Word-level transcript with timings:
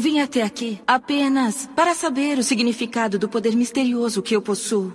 Eu 0.00 0.02
vim 0.02 0.18
até 0.18 0.40
aqui 0.40 0.80
apenas 0.86 1.68
para 1.76 1.94
saber 1.94 2.38
o 2.38 2.42
significado 2.42 3.18
do 3.18 3.28
poder 3.28 3.54
misterioso 3.54 4.22
que 4.22 4.34
eu 4.34 4.40
possuo. 4.40 4.94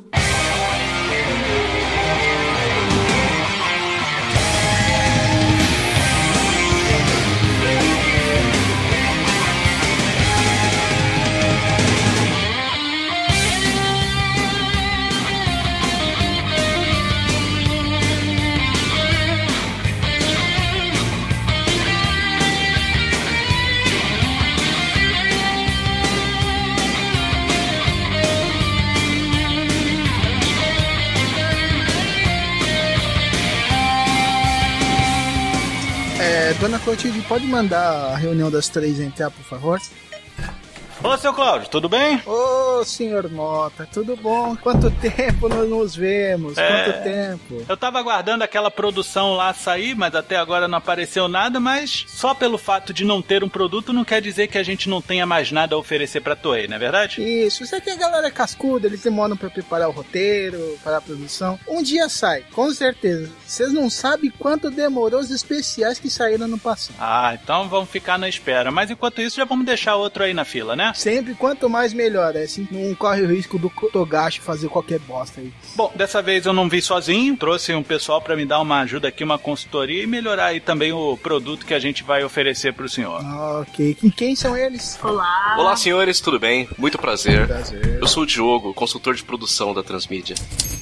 Dona 36.65 36.79
Clotilde, 36.79 37.21
pode 37.21 37.45
mandar 37.45 38.11
a 38.11 38.15
reunião 38.15 38.49
das 38.49 38.67
três 38.67 38.99
entrar, 38.99 39.29
por 39.29 39.43
favor? 39.43 39.79
Ô, 41.05 41.15
seu 41.19 41.31
Cláudio, 41.35 41.69
tudo 41.69 41.87
bem? 41.87 42.19
Ô, 42.25 42.83
senhor 42.83 43.29
Mota, 43.29 43.87
tudo 43.93 44.15
bom? 44.17 44.55
Quanto 44.55 44.89
tempo 44.89 45.47
nós 45.47 45.69
nos 45.69 45.95
vemos? 45.95 46.57
É. 46.57 46.83
Quanto 46.83 47.03
tempo? 47.03 47.65
Eu 47.69 47.77
tava 47.77 47.99
aguardando 47.99 48.43
aquela 48.43 48.71
produção 48.71 49.35
lá 49.35 49.53
sair, 49.53 49.95
mas 49.95 50.15
até 50.15 50.35
agora 50.35 50.67
não 50.67 50.79
apareceu 50.79 51.27
nada, 51.27 51.59
mas 51.59 52.05
só 52.07 52.33
pelo 52.33 52.57
fato 52.57 52.91
de 52.91 53.05
não 53.05 53.21
ter 53.21 53.43
um 53.43 53.49
produto 53.49 53.93
não 53.93 54.03
quer 54.03 54.19
dizer 54.19 54.47
que 54.47 54.57
a 54.57 54.63
gente 54.63 54.89
não 54.89 54.99
tenha 54.99 55.27
mais 55.27 55.51
nada 55.51 55.75
a 55.75 55.77
oferecer 55.77 56.21
pra 56.21 56.35
Toei, 56.35 56.67
não 56.67 56.75
é 56.75 56.79
verdade? 56.79 57.21
Isso, 57.21 57.63
isso 57.63 57.75
aqui 57.75 57.91
a 57.91 57.95
galera 57.95 58.27
é 58.27 58.31
cascuda, 58.31 58.87
eles 58.87 59.03
demoram 59.03 59.37
pra 59.37 59.51
preparar 59.51 59.87
o 59.87 59.91
roteiro, 59.91 60.57
para 60.83 60.97
a 60.97 61.01
produção. 61.01 61.59
Um 61.67 61.83
dia 61.83 62.09
sai, 62.09 62.43
com 62.51 62.71
certeza. 62.71 63.31
Vocês 63.45 63.71
não 63.71 63.91
sabem 63.91 64.31
quanto 64.39 64.71
demorou 64.71 65.19
os 65.19 65.29
especiais 65.29 65.99
que 65.99 66.09
saíram 66.09 66.47
no 66.47 66.57
passado. 66.57 66.95
Ah, 66.99 67.37
então 67.39 67.69
vamos 67.69 67.91
ficar 67.91 68.17
na 68.17 68.27
espera. 68.27 68.71
Mas 68.71 68.89
enquanto 68.89 69.21
isso, 69.21 69.37
já 69.37 69.45
vamos 69.45 69.67
deixar 69.67 69.97
outro 69.97 70.23
aí 70.23 70.33
na 70.33 70.43
fila, 70.43 70.75
né? 70.75 70.94
Sempre 70.95 71.35
quanto 71.35 71.69
mais 71.69 71.93
melhor, 71.93 72.35
é 72.37 72.43
assim, 72.43 72.65
não 72.71 72.95
corre 72.95 73.21
o 73.21 73.27
risco 73.27 73.59
do 73.59 73.69
Togashi 73.91 74.39
fazer 74.39 74.69
qualquer 74.69 74.97
bosta 74.99 75.41
aí. 75.41 75.51
Bom, 75.75 75.91
dessa 75.93 76.21
vez 76.21 76.45
eu 76.45 76.53
não 76.53 76.69
vi 76.69 76.81
sozinho, 76.81 77.35
trouxe 77.35 77.73
um 77.73 77.83
pessoal 77.83 78.21
pra 78.21 78.35
me 78.35 78.45
dar 78.45 78.61
uma 78.61 78.79
ajuda 78.79 79.09
aqui, 79.09 79.23
uma 79.23 79.37
consultoria 79.37 80.03
e 80.03 80.07
melhorar 80.07 80.45
aí 80.45 80.61
também 80.61 80.93
o 80.93 81.17
produto 81.17 81.65
que 81.65 81.73
a 81.73 81.79
gente 81.79 82.01
vai 82.01 82.23
oferecer 82.23 82.73
pro 82.73 82.87
senhor. 82.87 83.21
Ok, 83.59 83.97
e 84.01 84.09
quem 84.09 84.35
são 84.35 84.55
eles? 84.55 84.97
Olá. 85.03 85.55
Olá, 85.57 85.75
senhores, 85.75 86.21
tudo 86.21 86.39
bem? 86.39 86.67
Muito 86.77 86.97
prazer. 86.97 87.45
Prazer. 87.45 87.99
Eu 87.99 88.07
sou 88.07 88.23
o 88.23 88.25
Diogo, 88.25 88.73
consultor 88.73 89.15
de 89.15 89.23
produção 89.23 89.73
da 89.73 89.83
Transmídia. 89.83 90.35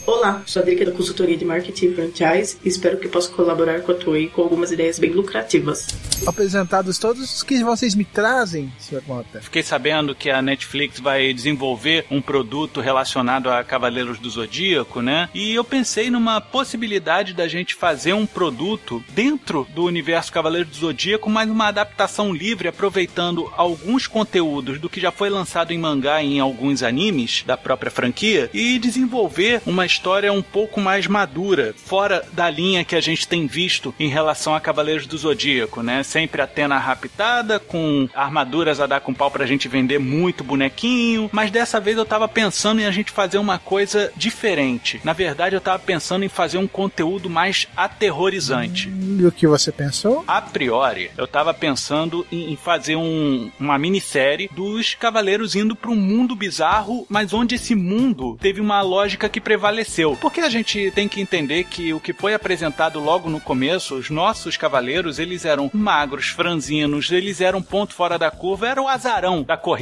Olá, 0.05 0.43
sou 0.45 0.61
a 0.61 0.65
Drica 0.65 0.85
da 0.85 0.91
consultoria 0.91 1.37
de 1.37 1.45
marketing 1.45 1.85
e 1.85 1.95
franchise 1.95 2.57
e 2.63 2.69
espero 2.69 2.97
que 2.97 3.07
possa 3.07 3.31
colaborar 3.31 3.81
com 3.81 3.93
a 3.93 3.95
Toei 3.95 4.27
com 4.27 4.41
algumas 4.41 4.71
ideias 4.71 4.99
bem 4.99 5.11
lucrativas. 5.11 5.87
Apresentados 6.27 6.99
todos 6.99 7.35
os 7.35 7.41
que 7.41 7.63
vocês 7.63 7.95
me 7.95 8.05
trazem, 8.05 8.71
senhor 8.77 9.03
Mota. 9.07 9.41
Fiquei 9.41 9.63
sabendo 9.63 9.92
que 10.15 10.29
a 10.29 10.41
Netflix 10.41 10.99
vai 10.99 11.33
desenvolver 11.33 12.05
um 12.09 12.21
produto 12.21 12.81
relacionado 12.81 13.49
a 13.49 13.63
Cavaleiros 13.63 14.17
do 14.17 14.29
Zodíaco, 14.29 15.01
né? 15.01 15.29
E 15.33 15.53
eu 15.53 15.63
pensei 15.63 16.09
numa 16.09 16.41
possibilidade 16.41 17.33
da 17.33 17.47
gente 17.47 17.75
fazer 17.75 18.13
um 18.13 18.25
produto 18.25 19.03
dentro 19.09 19.67
do 19.75 19.83
universo 19.83 20.31
Cavaleiros 20.31 20.71
do 20.71 20.77
Zodíaco, 20.77 21.29
mas 21.29 21.49
uma 21.49 21.67
adaptação 21.67 22.33
livre, 22.33 22.67
aproveitando 22.67 23.51
alguns 23.55 24.07
conteúdos 24.07 24.79
do 24.79 24.89
que 24.89 24.99
já 24.99 25.11
foi 25.11 25.29
lançado 25.29 25.71
em 25.71 25.77
mangá 25.77 26.23
e 26.23 26.35
em 26.35 26.39
alguns 26.39 26.81
animes 26.81 27.43
da 27.45 27.55
própria 27.55 27.91
franquia 27.91 28.49
e 28.53 28.79
desenvolver 28.79 29.61
uma 29.65 29.85
história 29.85 30.33
um 30.33 30.41
pouco 30.41 30.81
mais 30.81 31.05
madura, 31.05 31.73
fora 31.77 32.25
da 32.33 32.49
linha 32.49 32.83
que 32.83 32.95
a 32.95 33.01
gente 33.01 33.27
tem 33.27 33.45
visto 33.45 33.93
em 33.99 34.07
relação 34.07 34.55
a 34.55 34.59
Cavaleiros 34.59 35.05
do 35.05 35.17
Zodíaco, 35.17 35.81
né? 35.83 36.01
Sempre 36.03 36.41
Atena 36.41 36.77
raptada, 36.77 37.59
com 37.59 38.09
armaduras 38.13 38.79
a 38.79 38.87
dar 38.87 39.01
com 39.01 39.13
pau 39.13 39.29
pra 39.29 39.45
gente 39.45 39.67
vender 39.67 39.82
muito 39.99 40.43
bonequinho, 40.43 41.29
mas 41.31 41.51
dessa 41.51 41.79
vez 41.79 41.97
eu 41.97 42.05
tava 42.05 42.27
pensando 42.27 42.81
em 42.81 42.85
a 42.85 42.91
gente 42.91 43.11
fazer 43.11 43.37
uma 43.37 43.57
coisa 43.59 44.11
diferente. 44.15 44.99
Na 45.03 45.13
verdade, 45.13 45.55
eu 45.55 45.61
tava 45.61 45.79
pensando 45.79 46.23
em 46.25 46.29
fazer 46.29 46.57
um 46.57 46.67
conteúdo 46.67 47.29
mais 47.29 47.67
aterrorizante. 47.75 48.89
E 49.19 49.25
o 49.25 49.31
que 49.31 49.47
você 49.47 49.71
pensou? 49.71 50.23
A 50.27 50.41
priori, 50.41 51.09
eu 51.17 51.27
tava 51.27 51.53
pensando 51.53 52.25
em 52.31 52.43
em 52.43 52.55
fazer 52.57 52.95
um- 52.97 53.49
uma 53.59 53.77
minissérie 53.79 54.49
dos 54.53 54.93
cavaleiros 54.95 55.55
indo 55.55 55.75
para 55.75 55.89
um 55.89 55.95
mundo 55.95 56.35
bizarro, 56.35 57.05
mas 57.09 57.33
onde 57.33 57.55
esse 57.55 57.73
mundo 57.73 58.37
teve 58.39 58.59
uma 58.59 58.81
lógica 58.81 59.29
que 59.29 59.39
prevaleceu. 59.39 60.17
Porque 60.19 60.41
a 60.41 60.49
gente 60.49 60.91
tem 60.93 61.07
que 61.07 61.21
entender 61.21 61.63
que 61.63 61.93
o 61.93 61.99
que 62.01 62.11
foi 62.13 62.33
apresentado 62.33 62.99
logo 62.99 63.29
no 63.29 63.39
começo, 63.39 63.95
os 63.95 64.09
nossos 64.09 64.57
cavaleiros, 64.57 65.19
eles 65.19 65.45
eram 65.45 65.71
magros, 65.73 66.27
franzinos, 66.27 67.09
eles 67.11 67.39
eram 67.41 67.61
ponto 67.61 67.93
fora 67.93 68.19
da 68.19 68.29
curva, 68.29 68.67
era 68.67 68.81
o 68.81 68.87
azarão 68.89 69.41
da 69.41 69.55
corrida. 69.57 69.72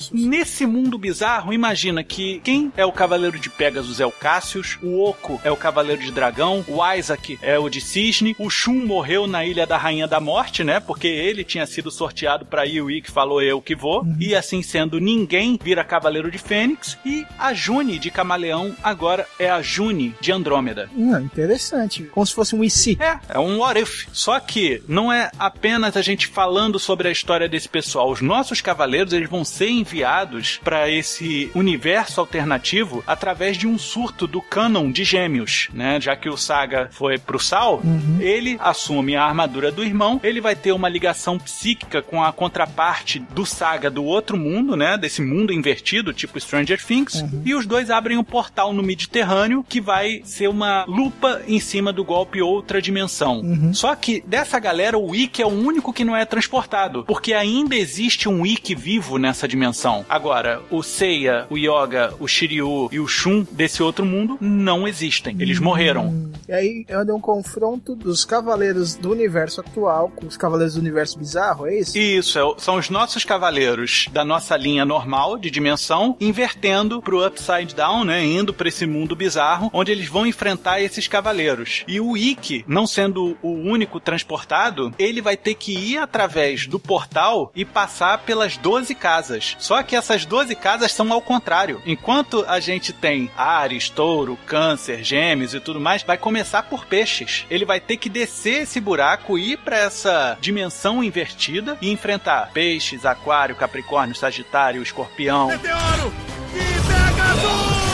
Isso. 0.00 0.14
Nesse 0.14 0.66
mundo 0.66 0.98
bizarro, 0.98 1.52
imagina 1.52 2.02
que 2.02 2.40
quem 2.40 2.72
é 2.76 2.84
o 2.84 2.92
Cavaleiro 2.92 3.38
de 3.38 3.50
Pegasus 3.50 4.00
é 4.00 4.06
o 4.06 4.12
Cassius, 4.12 4.78
o 4.82 5.02
Oco 5.02 5.40
é 5.44 5.50
o 5.50 5.56
Cavaleiro 5.56 6.02
de 6.02 6.10
Dragão, 6.10 6.64
o 6.68 6.94
Isaac 6.94 7.38
é 7.42 7.58
o 7.58 7.68
de 7.68 7.80
Cisne, 7.80 8.34
o 8.38 8.48
Shun 8.48 8.86
morreu 8.86 9.26
na 9.26 9.44
Ilha 9.44 9.66
da 9.66 9.76
Rainha 9.76 10.06
da 10.06 10.20
Morte, 10.20 10.64
né? 10.64 10.80
Porque 10.80 11.06
ele 11.06 11.44
tinha 11.44 11.66
sido 11.66 11.90
sorteado 11.90 12.46
pra 12.46 12.64
Yui 12.64 13.02
que 13.02 13.10
falou 13.10 13.42
eu 13.42 13.60
que 13.60 13.74
vou, 13.74 14.06
e 14.18 14.34
assim 14.34 14.62
sendo, 14.62 15.00
ninguém 15.00 15.58
vira 15.62 15.84
Cavaleiro 15.84 16.30
de 16.30 16.38
Fênix, 16.38 16.98
e 17.04 17.26
a 17.38 17.52
June 17.52 17.98
de 17.98 18.10
Camaleão 18.10 18.74
agora 18.82 19.26
é 19.38 19.50
a 19.50 19.62
June 19.62 20.14
de 20.20 20.32
Andrômeda. 20.32 20.88
Hum, 20.96 21.16
interessante. 21.18 22.04
Como 22.04 22.26
se 22.26 22.34
fosse 22.34 22.54
um 22.54 22.64
IC. 22.64 22.98
É, 23.00 23.18
é 23.28 23.38
um 23.38 23.58
what 23.58 23.80
if. 23.80 24.06
Só 24.12 24.38
que 24.40 24.82
não 24.88 25.12
é 25.12 25.30
apenas 25.38 25.96
a 25.96 26.02
gente 26.02 26.26
falando 26.26 26.78
sobre 26.78 27.08
a 27.08 27.10
história 27.10 27.48
desse 27.48 27.68
pessoal. 27.68 28.10
Os 28.10 28.20
nossos 28.20 28.60
cavaleiros, 28.60 28.99
eles 29.12 29.28
vão 29.28 29.44
ser 29.44 29.68
enviados 29.70 30.60
para 30.62 30.88
esse 30.88 31.50
universo 31.54 32.20
alternativo 32.20 33.02
através 33.06 33.56
de 33.56 33.66
um 33.66 33.78
surto 33.78 34.26
do 34.26 34.40
canon 34.40 34.90
de 34.90 35.04
gêmeos, 35.04 35.68
né? 35.72 36.00
Já 36.00 36.16
que 36.16 36.28
o 36.28 36.36
Saga 36.36 36.88
foi 36.92 37.18
pro 37.18 37.38
Sal, 37.38 37.82
ele 38.20 38.56
assume 38.60 39.16
a 39.16 39.24
armadura 39.24 39.70
do 39.70 39.84
irmão, 39.84 40.20
ele 40.22 40.40
vai 40.40 40.54
ter 40.54 40.72
uma 40.72 40.88
ligação 40.88 41.38
psíquica 41.38 42.02
com 42.02 42.22
a 42.22 42.32
contraparte 42.32 43.18
do 43.18 43.46
Saga 43.46 43.90
do 43.90 44.04
outro 44.04 44.36
mundo, 44.36 44.76
né? 44.76 44.96
Desse 44.96 45.22
mundo 45.22 45.52
invertido, 45.52 46.12
tipo 46.12 46.38
Stranger 46.38 46.84
Things, 46.84 47.24
e 47.44 47.54
os 47.54 47.66
dois 47.66 47.90
abrem 47.90 48.18
um 48.18 48.24
portal 48.24 48.72
no 48.72 48.82
Mediterrâneo 48.82 49.64
que 49.68 49.80
vai 49.80 50.22
ser 50.24 50.48
uma 50.48 50.84
lupa 50.86 51.42
em 51.46 51.60
cima 51.60 51.92
do 51.92 52.04
golpe 52.04 52.42
outra 52.42 52.80
dimensão. 52.82 53.42
Só 53.72 53.94
que 53.94 54.22
dessa 54.26 54.58
galera, 54.58 54.98
o 54.98 55.14
Ikki 55.14 55.42
é 55.42 55.46
o 55.46 55.48
único 55.48 55.92
que 55.92 56.04
não 56.04 56.16
é 56.16 56.24
transportado, 56.24 57.04
porque 57.04 57.32
ainda 57.32 57.76
existe 57.76 58.28
um 58.28 58.44
Ikki 58.44 58.74
vivo 58.74 58.89
nessa 59.18 59.46
dimensão. 59.46 60.04
Agora, 60.08 60.62
o 60.70 60.82
Seiya, 60.82 61.46
o 61.50 61.56
Yoga, 61.56 62.14
o 62.18 62.26
Shiryu 62.26 62.88
e 62.90 62.98
o 62.98 63.06
Shun 63.06 63.46
desse 63.50 63.82
outro 63.82 64.04
mundo 64.04 64.38
não 64.40 64.86
existem. 64.88 65.36
Eles 65.38 65.58
morreram. 65.58 66.30
E 66.48 66.52
aí 66.52 66.84
é 66.88 66.98
onde 66.98 67.10
é 67.10 67.14
um 67.14 67.20
confronto 67.20 67.94
dos 67.94 68.24
cavaleiros 68.24 68.96
do 68.96 69.10
universo 69.10 69.60
atual 69.60 70.10
com 70.10 70.26
os 70.26 70.36
cavaleiros 70.36 70.74
do 70.74 70.80
universo 70.80 71.18
bizarro, 71.18 71.66
é 71.66 71.78
isso? 71.78 71.96
Isso, 71.96 72.38
é 72.38 72.42
são 72.58 72.76
os 72.76 72.90
nossos 72.90 73.24
cavaleiros 73.24 74.06
da 74.12 74.24
nossa 74.24 74.56
linha 74.56 74.84
normal 74.84 75.38
de 75.38 75.50
dimensão, 75.50 76.16
invertendo 76.20 77.00
pro 77.00 77.24
Upside 77.24 77.74
Down, 77.74 78.04
né? 78.04 78.24
Indo 78.24 78.52
pra 78.52 78.68
esse 78.68 78.86
mundo 78.86 79.14
bizarro, 79.14 79.70
onde 79.72 79.92
eles 79.92 80.08
vão 80.08 80.26
enfrentar 80.26 80.80
esses 80.80 81.06
cavaleiros. 81.06 81.84
E 81.86 82.00
o 82.00 82.16
Ikki, 82.16 82.64
não 82.66 82.86
sendo 82.86 83.36
o 83.42 83.52
único 83.52 84.00
transportado, 84.00 84.92
ele 84.98 85.20
vai 85.20 85.36
ter 85.36 85.54
que 85.54 85.72
ir 85.72 85.98
através 85.98 86.66
do 86.66 86.80
portal 86.80 87.52
e 87.54 87.64
passar 87.64 88.18
pelas 88.24 88.56
12 88.56 88.79
casas. 88.94 89.56
Só 89.58 89.82
que 89.82 89.96
essas 89.96 90.24
12 90.24 90.54
casas 90.54 90.92
são 90.92 91.12
ao 91.12 91.20
contrário. 91.20 91.82
Enquanto 91.84 92.44
a 92.48 92.60
gente 92.60 92.92
tem 92.92 93.30
Ares, 93.36 93.88
Touro, 93.88 94.38
Câncer, 94.46 95.02
Gêmeos 95.02 95.54
e 95.54 95.60
tudo 95.60 95.80
mais, 95.80 96.02
vai 96.02 96.16
começar 96.16 96.62
por 96.64 96.86
peixes. 96.86 97.46
Ele 97.50 97.64
vai 97.64 97.80
ter 97.80 97.96
que 97.96 98.08
descer 98.08 98.62
esse 98.62 98.80
buraco, 98.80 99.38
ir 99.38 99.58
para 99.58 99.78
essa 99.78 100.36
dimensão 100.40 101.02
invertida 101.04 101.76
e 101.80 101.90
enfrentar 101.90 102.50
peixes, 102.52 103.04
aquário, 103.04 103.56
capricórnio, 103.56 104.14
sagitário, 104.14 104.82
escorpião. 104.82 105.48
Meteoro! 105.48 106.12
E 106.54 106.58
Pegasus! 106.88 107.90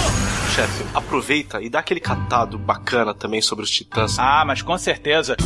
Chefe, 0.55 0.85
aproveita 0.95 1.61
e 1.61 1.69
dá 1.69 1.81
aquele 1.81 2.01
catado 2.01 2.57
bacana 2.57 3.13
também 3.13 3.43
sobre 3.43 3.63
os 3.65 3.71
titãs. 3.71 4.19
Ah, 4.19 4.43
mas 4.47 4.63
com 4.63 4.79
certeza. 4.79 5.37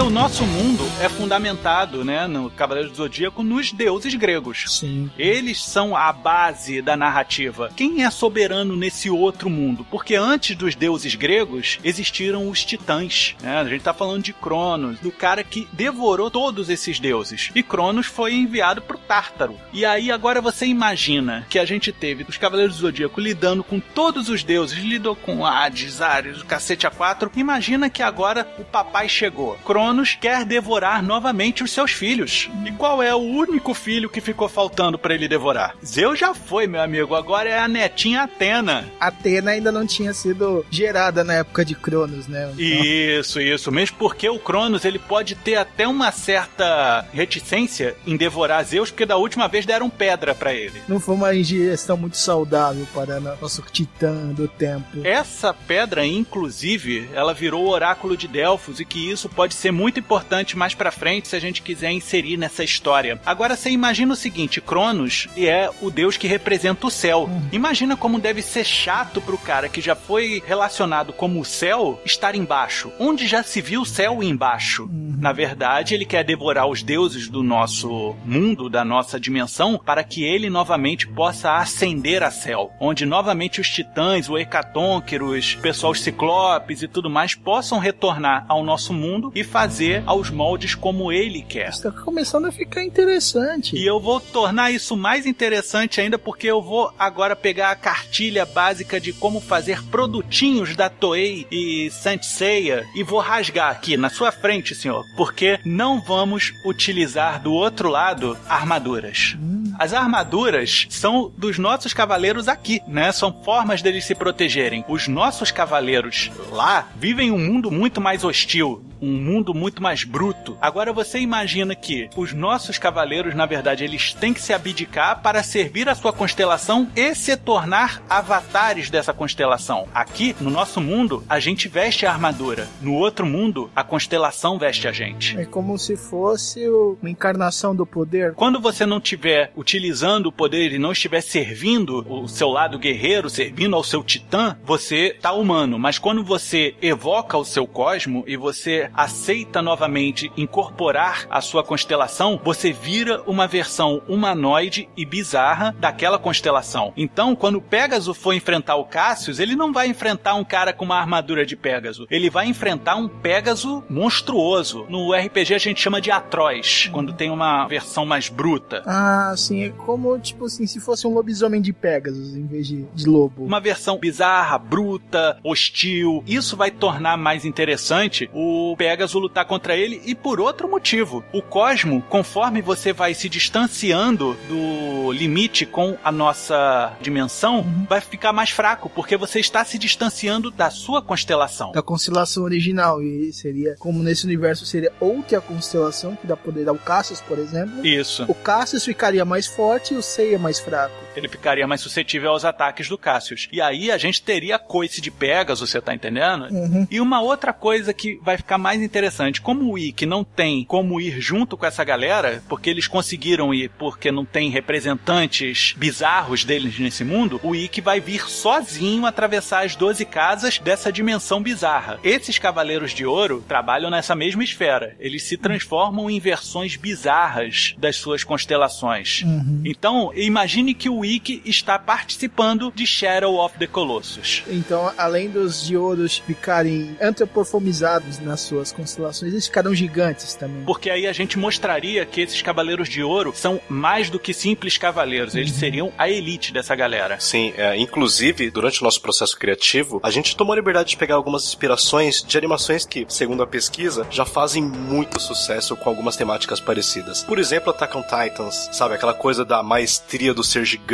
Porque 0.00 0.12
o 0.12 0.14
nosso 0.14 0.46
mundo 0.46 0.82
é 0.98 1.10
fundamentado, 1.10 2.02
né, 2.02 2.26
no 2.26 2.48
Cavaleiro 2.48 2.88
do 2.88 2.96
Zodíaco, 2.96 3.42
nos 3.42 3.70
deuses 3.70 4.14
gregos. 4.14 4.64
Sim. 4.66 5.10
Eles 5.18 5.62
são 5.62 5.94
a 5.94 6.10
base 6.10 6.80
da 6.80 6.96
narrativa. 6.96 7.70
Quem 7.76 8.02
é 8.02 8.10
soberano 8.10 8.74
nesse 8.74 9.10
outro 9.10 9.50
mundo? 9.50 9.86
Porque 9.90 10.14
antes 10.14 10.56
dos 10.56 10.74
deuses 10.74 11.14
gregos 11.14 11.78
existiram 11.84 12.48
os 12.48 12.64
titãs. 12.64 13.36
Né? 13.42 13.60
A 13.60 13.64
gente 13.66 13.82
tá 13.82 13.92
falando 13.92 14.22
de 14.22 14.32
Cronos, 14.32 14.98
do 15.00 15.12
cara 15.12 15.44
que 15.44 15.68
devorou 15.70 16.30
todos 16.30 16.70
esses 16.70 16.98
deuses. 16.98 17.50
E 17.54 17.62
Cronos 17.62 18.06
foi 18.06 18.32
enviado 18.32 18.80
pro 18.80 18.96
Tártaro. 18.96 19.60
E 19.70 19.84
aí 19.84 20.10
agora 20.10 20.40
você 20.40 20.64
imagina 20.64 21.46
que 21.50 21.58
a 21.58 21.66
gente 21.66 21.92
teve 21.92 22.24
os 22.26 22.38
Cavaleiros 22.38 22.76
do 22.76 22.82
Zodíaco 22.82 23.20
lidando 23.20 23.62
com 23.62 23.78
todos 23.78 24.30
os 24.30 24.42
deuses, 24.42 24.78
lidou 24.78 25.14
com 25.14 25.44
Hades, 25.44 26.00
Ares, 26.00 26.40
o 26.40 26.46
cacete 26.46 26.86
a 26.86 26.90
quatro. 26.90 27.30
Imagina 27.36 27.90
que 27.90 28.02
agora 28.02 28.48
o 28.58 28.64
papai 28.64 29.06
chegou. 29.06 29.58
Cronos 29.62 29.89
quer 30.20 30.44
devorar 30.44 31.02
novamente 31.02 31.62
os 31.62 31.70
seus 31.70 31.92
filhos. 31.92 32.48
E 32.64 32.72
qual 32.72 33.02
é 33.02 33.14
o 33.14 33.18
único 33.18 33.74
filho 33.74 34.08
que 34.08 34.20
ficou 34.20 34.48
faltando 34.48 34.98
para 34.98 35.14
ele 35.14 35.28
devorar? 35.28 35.74
Zeus 35.84 36.18
já 36.18 36.34
foi, 36.34 36.66
meu 36.66 36.80
amigo. 36.80 37.14
Agora 37.14 37.48
é 37.48 37.58
a 37.58 37.68
netinha 37.68 38.22
Atena. 38.22 38.84
Atena 38.98 39.52
ainda 39.52 39.72
não 39.72 39.86
tinha 39.86 40.12
sido 40.12 40.64
gerada 40.70 41.24
na 41.24 41.34
época 41.34 41.64
de 41.64 41.74
Cronos, 41.74 42.26
né? 42.26 42.50
Então, 42.52 42.84
Isso, 42.84 43.40
isso. 43.40 43.72
Mesmo 43.72 43.96
porque 43.98 44.28
o 44.28 44.38
Cronos 44.38 44.84
ele 44.84 44.98
pode 44.98 45.34
ter 45.34 45.56
até 45.56 45.86
uma 45.86 46.10
certa 46.12 47.06
reticência 47.12 47.96
em 48.06 48.16
devorar 48.16 48.64
Zeus, 48.64 48.90
porque 48.90 49.06
da 49.06 49.16
última 49.16 49.48
vez 49.48 49.66
deram 49.66 49.90
pedra 49.90 50.34
para 50.34 50.54
ele. 50.54 50.80
Não 50.88 51.00
foi 51.00 51.14
uma 51.14 51.34
ingestão 51.34 51.96
muito 51.96 52.16
saudável 52.16 52.86
para 52.94 53.20
nosso 53.20 53.62
titã 53.70 54.28
do 54.28 54.46
tempo. 54.48 55.00
Essa 55.04 55.52
pedra, 55.52 56.04
inclusive, 56.06 57.08
ela 57.14 57.34
virou 57.34 57.64
o 57.64 57.70
oráculo 57.70 58.16
de 58.16 58.28
Delfos 58.28 58.80
e 58.80 58.84
que 58.84 59.10
isso 59.10 59.28
pode 59.28 59.54
ser 59.54 59.70
muito 59.80 59.98
importante 59.98 60.58
mais 60.58 60.74
pra 60.74 60.90
frente 60.90 61.28
se 61.28 61.34
a 61.34 61.40
gente 61.40 61.62
quiser 61.62 61.90
inserir 61.90 62.36
nessa 62.36 62.62
história. 62.62 63.18
Agora 63.24 63.56
você 63.56 63.70
imagina 63.70 64.12
o 64.12 64.16
seguinte, 64.16 64.60
Cronos 64.60 65.26
é 65.34 65.70
o 65.80 65.90
deus 65.90 66.18
que 66.18 66.28
representa 66.28 66.86
o 66.86 66.90
céu. 66.90 67.30
Imagina 67.50 67.96
como 67.96 68.18
deve 68.18 68.42
ser 68.42 68.64
chato 68.64 69.22
pro 69.22 69.38
cara 69.38 69.70
que 69.70 69.80
já 69.80 69.94
foi 69.94 70.42
relacionado 70.46 71.14
como 71.14 71.40
o 71.40 71.44
céu 71.46 71.98
estar 72.04 72.34
embaixo. 72.34 72.92
Onde 72.98 73.26
já 73.26 73.42
se 73.42 73.62
viu 73.62 73.80
o 73.80 73.86
céu 73.86 74.22
embaixo? 74.22 74.86
Na 75.18 75.32
verdade, 75.32 75.94
ele 75.94 76.04
quer 76.04 76.24
devorar 76.24 76.66
os 76.66 76.82
deuses 76.82 77.28
do 77.28 77.42
nosso 77.42 78.14
mundo, 78.24 78.68
da 78.68 78.84
nossa 78.84 79.18
dimensão, 79.18 79.78
para 79.78 80.04
que 80.04 80.24
ele 80.24 80.50
novamente 80.50 81.06
possa 81.08 81.56
ascender 81.56 82.22
a 82.22 82.30
céu, 82.30 82.70
onde 82.78 83.06
novamente 83.06 83.60
os 83.60 83.68
titãs, 83.68 84.28
o 84.28 84.36
Hecatonqueros, 84.36 85.54
o 85.54 85.62
pessoal 85.62 85.92
os 85.92 86.00
ciclopes 86.00 86.82
e 86.82 86.88
tudo 86.88 87.08
mais 87.08 87.34
possam 87.34 87.78
retornar 87.78 88.44
ao 88.48 88.62
nosso 88.62 88.92
mundo 88.92 89.32
e 89.34 89.42
fazer 89.42 89.69
aos 90.04 90.30
moldes 90.30 90.74
como 90.74 91.12
ele 91.12 91.42
quer. 91.42 91.70
Está 91.70 91.92
começando 91.92 92.46
a 92.46 92.52
ficar 92.52 92.82
interessante. 92.82 93.76
E 93.76 93.86
eu 93.86 94.00
vou 94.00 94.18
tornar 94.18 94.72
isso 94.72 94.96
mais 94.96 95.26
interessante 95.26 96.00
ainda 96.00 96.18
porque 96.18 96.48
eu 96.48 96.60
vou 96.60 96.92
agora 96.98 97.36
pegar 97.36 97.70
a 97.70 97.76
cartilha 97.76 98.44
básica 98.44 99.00
de 99.00 99.12
como 99.12 99.40
fazer 99.40 99.82
produtinhos 99.84 100.74
da 100.74 100.90
Toei 100.90 101.46
e 101.50 101.88
Saint 101.90 102.22
Seiya 102.22 102.84
e 102.96 103.04
vou 103.04 103.20
rasgar 103.20 103.70
aqui 103.70 103.96
na 103.96 104.10
sua 104.10 104.32
frente, 104.32 104.74
senhor, 104.74 105.04
porque 105.16 105.60
não 105.64 106.00
vamos 106.00 106.52
utilizar 106.66 107.40
do 107.40 107.52
outro 107.52 107.88
lado 107.88 108.36
armaduras. 108.48 109.36
As 109.78 109.94
armaduras 109.94 110.86
são 110.90 111.32
dos 111.38 111.58
nossos 111.58 111.94
cavaleiros 111.94 112.48
aqui, 112.48 112.82
né? 112.86 113.12
São 113.12 113.32
formas 113.42 113.80
deles 113.80 114.04
se 114.04 114.14
protegerem. 114.14 114.84
Os 114.88 115.08
nossos 115.08 115.50
cavaleiros 115.50 116.30
lá 116.50 116.88
vivem 116.96 117.30
um 117.30 117.38
mundo 117.38 117.70
muito 117.70 118.00
mais 118.00 118.24
hostil, 118.24 118.84
um 119.00 119.12
mundo 119.12 119.54
muito 119.54 119.82
mais 119.82 120.04
bruto. 120.04 120.56
Agora 120.60 120.92
você 120.92 121.18
imagina 121.18 121.74
que 121.74 122.08
os 122.16 122.32
nossos 122.32 122.78
cavaleiros, 122.78 123.34
na 123.34 123.46
verdade, 123.46 123.84
eles 123.84 124.12
têm 124.12 124.32
que 124.32 124.42
se 124.42 124.52
abdicar 124.52 125.20
para 125.22 125.42
servir 125.42 125.88
a 125.88 125.94
sua 125.94 126.12
constelação 126.12 126.88
e 126.94 127.14
se 127.14 127.36
tornar 127.36 128.02
avatares 128.08 128.90
dessa 128.90 129.12
constelação. 129.12 129.88
Aqui, 129.94 130.34
no 130.40 130.50
nosso 130.50 130.80
mundo, 130.80 131.24
a 131.28 131.40
gente 131.40 131.68
veste 131.68 132.06
a 132.06 132.12
armadura. 132.12 132.68
No 132.80 132.94
outro 132.94 133.26
mundo, 133.26 133.70
a 133.74 133.82
constelação 133.82 134.58
veste 134.58 134.86
a 134.86 134.92
gente. 134.92 135.38
É 135.38 135.44
como 135.44 135.78
se 135.78 135.96
fosse 135.96 136.68
uma 136.68 137.10
encarnação 137.10 137.74
do 137.74 137.86
poder. 137.86 138.34
Quando 138.34 138.60
você 138.60 138.84
não 138.84 138.98
estiver 138.98 139.52
utilizando 139.56 140.26
o 140.26 140.32
poder 140.32 140.72
e 140.72 140.78
não 140.78 140.92
estiver 140.92 141.20
servindo 141.20 142.04
o 142.08 142.28
seu 142.28 142.48
lado 142.48 142.78
guerreiro, 142.78 143.30
servindo 143.30 143.76
ao 143.76 143.84
seu 143.84 144.02
titã, 144.02 144.56
você 144.64 145.16
tá 145.20 145.32
humano. 145.32 145.78
Mas 145.78 145.98
quando 145.98 146.24
você 146.24 146.74
evoca 146.82 147.36
o 147.36 147.44
seu 147.44 147.66
cosmo 147.66 148.24
e 148.26 148.36
você 148.36 148.89
aceita 148.94 149.62
novamente 149.62 150.30
incorporar 150.36 151.26
a 151.30 151.40
sua 151.40 151.62
constelação, 151.62 152.40
você 152.42 152.72
vira 152.72 153.22
uma 153.26 153.46
versão 153.46 154.02
humanoide 154.08 154.88
e 154.96 155.04
bizarra 155.04 155.74
daquela 155.78 156.18
constelação. 156.18 156.92
Então, 156.96 157.34
quando 157.34 157.56
o 157.56 157.62
Pégaso 157.62 158.14
for 158.14 158.32
enfrentar 158.32 158.76
o 158.76 158.84
Cassius, 158.84 159.38
ele 159.38 159.56
não 159.56 159.72
vai 159.72 159.88
enfrentar 159.88 160.34
um 160.34 160.44
cara 160.44 160.72
com 160.72 160.84
uma 160.84 160.98
armadura 160.98 161.44
de 161.46 161.56
Pégaso. 161.56 162.06
Ele 162.10 162.30
vai 162.30 162.46
enfrentar 162.46 162.96
um 162.96 163.08
Pégaso 163.08 163.82
monstruoso. 163.88 164.86
No 164.88 165.12
RPG 165.12 165.54
a 165.54 165.58
gente 165.58 165.80
chama 165.80 166.00
de 166.00 166.10
Atroz, 166.10 166.88
quando 166.92 167.12
tem 167.12 167.30
uma 167.30 167.66
versão 167.66 168.04
mais 168.04 168.28
bruta. 168.28 168.82
Ah, 168.86 169.34
sim, 169.36 169.64
é 169.64 169.70
como, 169.70 170.18
tipo 170.18 170.46
assim, 170.46 170.66
se 170.66 170.80
fosse 170.80 171.06
um 171.06 171.14
lobisomem 171.14 171.60
de 171.60 171.72
Pegasus 171.72 172.36
em 172.36 172.46
vez 172.46 172.66
de, 172.66 172.84
de 172.94 173.08
lobo. 173.08 173.44
Uma 173.44 173.60
versão 173.60 173.98
bizarra, 173.98 174.58
bruta, 174.58 175.38
hostil. 175.44 176.22
Isso 176.26 176.56
vai 176.56 176.70
tornar 176.70 177.16
mais 177.16 177.44
interessante 177.44 178.30
o 178.32 178.74
Pegasus 178.80 179.20
lutar 179.20 179.44
contra 179.44 179.76
ele 179.76 180.00
e 180.06 180.14
por 180.14 180.40
outro 180.40 180.66
motivo. 180.66 181.22
O 181.34 181.42
Cosmo, 181.42 182.00
conforme 182.08 182.62
você 182.62 182.94
vai 182.94 183.12
se 183.12 183.28
distanciando 183.28 184.34
do 184.48 185.12
limite 185.12 185.66
com 185.66 185.98
a 186.02 186.10
nossa 186.10 186.96
dimensão, 186.98 187.62
vai 187.86 188.00
ficar 188.00 188.32
mais 188.32 188.48
fraco, 188.48 188.88
porque 188.88 189.18
você 189.18 189.38
está 189.38 189.62
se 189.66 189.76
distanciando 189.76 190.50
da 190.50 190.70
sua 190.70 191.02
constelação. 191.02 191.72
Da 191.72 191.82
constelação 191.82 192.42
original. 192.42 193.02
E 193.02 193.30
seria, 193.34 193.76
como 193.78 194.02
nesse 194.02 194.24
universo, 194.24 194.64
seria 194.64 194.90
outra 194.98 195.42
constelação 195.42 196.16
que 196.16 196.26
dá 196.26 196.34
poder 196.34 196.66
ao 196.66 196.76
Cassius, 196.76 197.20
por 197.20 197.38
exemplo. 197.38 197.84
Isso. 197.84 198.24
O 198.28 198.34
Cassius 198.34 198.86
ficaria 198.86 199.26
mais 199.26 199.46
forte 199.46 199.92
e 199.92 199.96
o 199.98 200.02
Seiya 200.02 200.38
mais 200.38 200.58
fraco. 200.58 200.94
Ele 201.16 201.28
ficaria 201.28 201.66
mais 201.66 201.80
suscetível 201.80 202.30
aos 202.30 202.44
ataques 202.44 202.88
do 202.88 202.98
Cassius. 202.98 203.48
E 203.52 203.60
aí 203.60 203.90
a 203.90 203.98
gente 203.98 204.22
teria 204.22 204.56
a 204.56 204.58
coice 204.58 205.00
de 205.00 205.10
Pegasus, 205.10 205.70
você 205.70 205.80
tá 205.80 205.94
entendendo? 205.94 206.46
Uhum. 206.50 206.86
E 206.90 207.00
uma 207.00 207.20
outra 207.20 207.52
coisa 207.52 207.92
que 207.92 208.18
vai 208.22 208.36
ficar 208.36 208.58
mais 208.58 208.80
interessante, 208.82 209.40
como 209.40 209.72
o 209.72 209.78
Ikki 209.78 210.06
não 210.06 210.24
tem 210.24 210.64
como 210.64 211.00
ir 211.00 211.20
junto 211.20 211.56
com 211.56 211.66
essa 211.66 211.84
galera, 211.84 212.42
porque 212.48 212.70
eles 212.70 212.86
conseguiram 212.86 213.52
ir 213.52 213.70
porque 213.78 214.10
não 214.12 214.24
tem 214.24 214.50
representantes 214.50 215.74
bizarros 215.76 216.44
deles 216.44 216.78
nesse 216.78 217.04
mundo, 217.04 217.40
o 217.42 217.54
Ikki 217.54 217.80
vai 217.80 218.00
vir 218.00 218.28
sozinho 218.28 219.06
atravessar 219.06 219.64
as 219.64 219.74
12 219.76 220.04
casas 220.04 220.58
dessa 220.58 220.92
dimensão 220.92 221.42
bizarra. 221.42 221.98
Esses 222.04 222.38
Cavaleiros 222.38 222.92
de 222.92 223.04
Ouro 223.04 223.44
trabalham 223.46 223.90
nessa 223.90 224.14
mesma 224.14 224.44
esfera. 224.44 224.94
Eles 224.98 225.22
se 225.24 225.36
transformam 225.36 226.10
em 226.10 226.20
versões 226.20 226.76
bizarras 226.76 227.74
das 227.78 227.96
suas 227.96 228.24
constelações. 228.24 229.24
Então, 229.64 230.12
imagine 230.14 230.74
que 230.74 230.88
o 230.88 230.99
Wiki 231.00 231.42
está 231.44 231.78
participando 231.78 232.72
de 232.74 232.86
Shadow 232.86 233.36
of 233.36 233.58
the 233.58 233.66
Colossus. 233.66 234.42
Então, 234.48 234.92
além 234.96 235.30
dos 235.30 235.66
Dioros 235.66 236.18
ficarem 236.18 236.96
antropomorfizados 237.00 238.18
nas 238.18 238.40
suas 238.40 238.72
constelações, 238.72 239.32
eles 239.32 239.46
ficarão 239.46 239.74
gigantes 239.74 240.34
também. 240.34 240.64
Porque 240.64 240.90
aí 240.90 241.06
a 241.06 241.12
gente 241.12 241.38
mostraria 241.38 242.04
que 242.04 242.20
esses 242.20 242.42
Cavaleiros 242.42 242.88
de 242.88 243.02
Ouro 243.02 243.32
são 243.34 243.60
mais 243.68 244.10
do 244.10 244.18
que 244.18 244.34
simples 244.34 244.76
cavaleiros, 244.76 245.34
eles 245.34 245.52
seriam 245.52 245.92
a 245.96 246.08
elite 246.08 246.52
dessa 246.52 246.74
galera. 246.74 247.18
Sim, 247.20 247.52
é, 247.56 247.76
inclusive, 247.76 248.50
durante 248.50 248.80
o 248.80 248.84
nosso 248.84 249.00
processo 249.00 249.38
criativo, 249.38 250.00
a 250.02 250.10
gente 250.10 250.36
tomou 250.36 250.52
a 250.52 250.56
liberdade 250.56 250.90
de 250.90 250.96
pegar 250.96 251.14
algumas 251.14 251.44
inspirações 251.44 252.22
de 252.22 252.36
animações 252.36 252.84
que, 252.84 253.06
segundo 253.08 253.42
a 253.42 253.46
pesquisa, 253.46 254.06
já 254.10 254.24
fazem 254.24 254.62
muito 254.62 255.20
sucesso 255.20 255.76
com 255.76 255.88
algumas 255.88 256.16
temáticas 256.16 256.60
parecidas. 256.60 257.22
Por 257.24 257.38
exemplo, 257.38 257.70
Attack 257.70 257.96
on 257.96 258.02
Titans, 258.02 258.68
sabe? 258.72 258.94
Aquela 258.94 259.14
coisa 259.14 259.44
da 259.44 259.62
maestria 259.62 260.34
do 260.34 260.42
ser 260.42 260.64
gigante, 260.64 260.89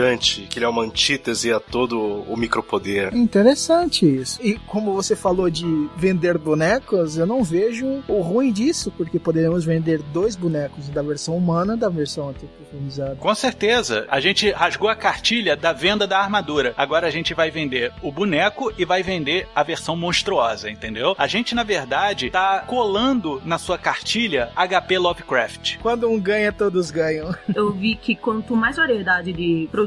que 0.48 0.58
ele 0.58 0.64
é 0.64 0.68
uma 0.68 0.82
antítese 0.82 1.52
a 1.52 1.58
todo 1.58 1.98
o 1.98 2.36
micropoder. 2.36 3.14
Interessante 3.14 4.04
isso. 4.06 4.38
E 4.42 4.54
como 4.66 4.92
você 4.92 5.16
falou 5.16 5.48
de 5.48 5.64
vender 5.96 6.36
bonecos, 6.36 7.16
eu 7.16 7.26
não 7.26 7.42
vejo 7.42 8.02
o 8.06 8.20
ruim 8.20 8.52
disso, 8.52 8.92
porque 8.96 9.18
poderíamos 9.18 9.64
vender 9.64 10.02
dois 10.12 10.36
bonecos 10.36 10.88
da 10.90 11.02
versão 11.02 11.36
humana 11.36 11.74
e 11.74 11.78
da 11.78 11.88
versão 11.88 12.28
antropomorfizada. 12.28 13.16
Com 13.16 13.34
certeza. 13.34 14.06
A 14.08 14.20
gente 14.20 14.50
rasgou 14.50 14.88
a 14.88 14.94
cartilha 14.96 15.56
da 15.56 15.72
venda 15.72 16.06
da 16.06 16.18
armadura. 16.18 16.74
Agora 16.76 17.06
a 17.06 17.10
gente 17.10 17.32
vai 17.32 17.50
vender 17.50 17.92
o 18.02 18.12
boneco 18.12 18.72
e 18.76 18.84
vai 18.84 19.02
vender 19.02 19.48
a 19.54 19.62
versão 19.62 19.96
monstruosa, 19.96 20.70
entendeu? 20.70 21.14
A 21.18 21.26
gente, 21.26 21.54
na 21.54 21.62
verdade, 21.62 22.30
tá 22.30 22.64
colando 22.66 23.40
na 23.44 23.58
sua 23.58 23.78
cartilha 23.78 24.50
HP 24.54 24.98
Lovecraft. 24.98 25.78
Quando 25.78 26.08
um 26.08 26.20
ganha, 26.20 26.52
todos 26.52 26.90
ganham. 26.90 27.34
Eu 27.54 27.72
vi 27.72 27.96
que 27.96 28.14
quanto 28.14 28.54
mais 28.54 28.76
variedade 28.76 29.32
de 29.32 29.68
produtos, 29.70 29.85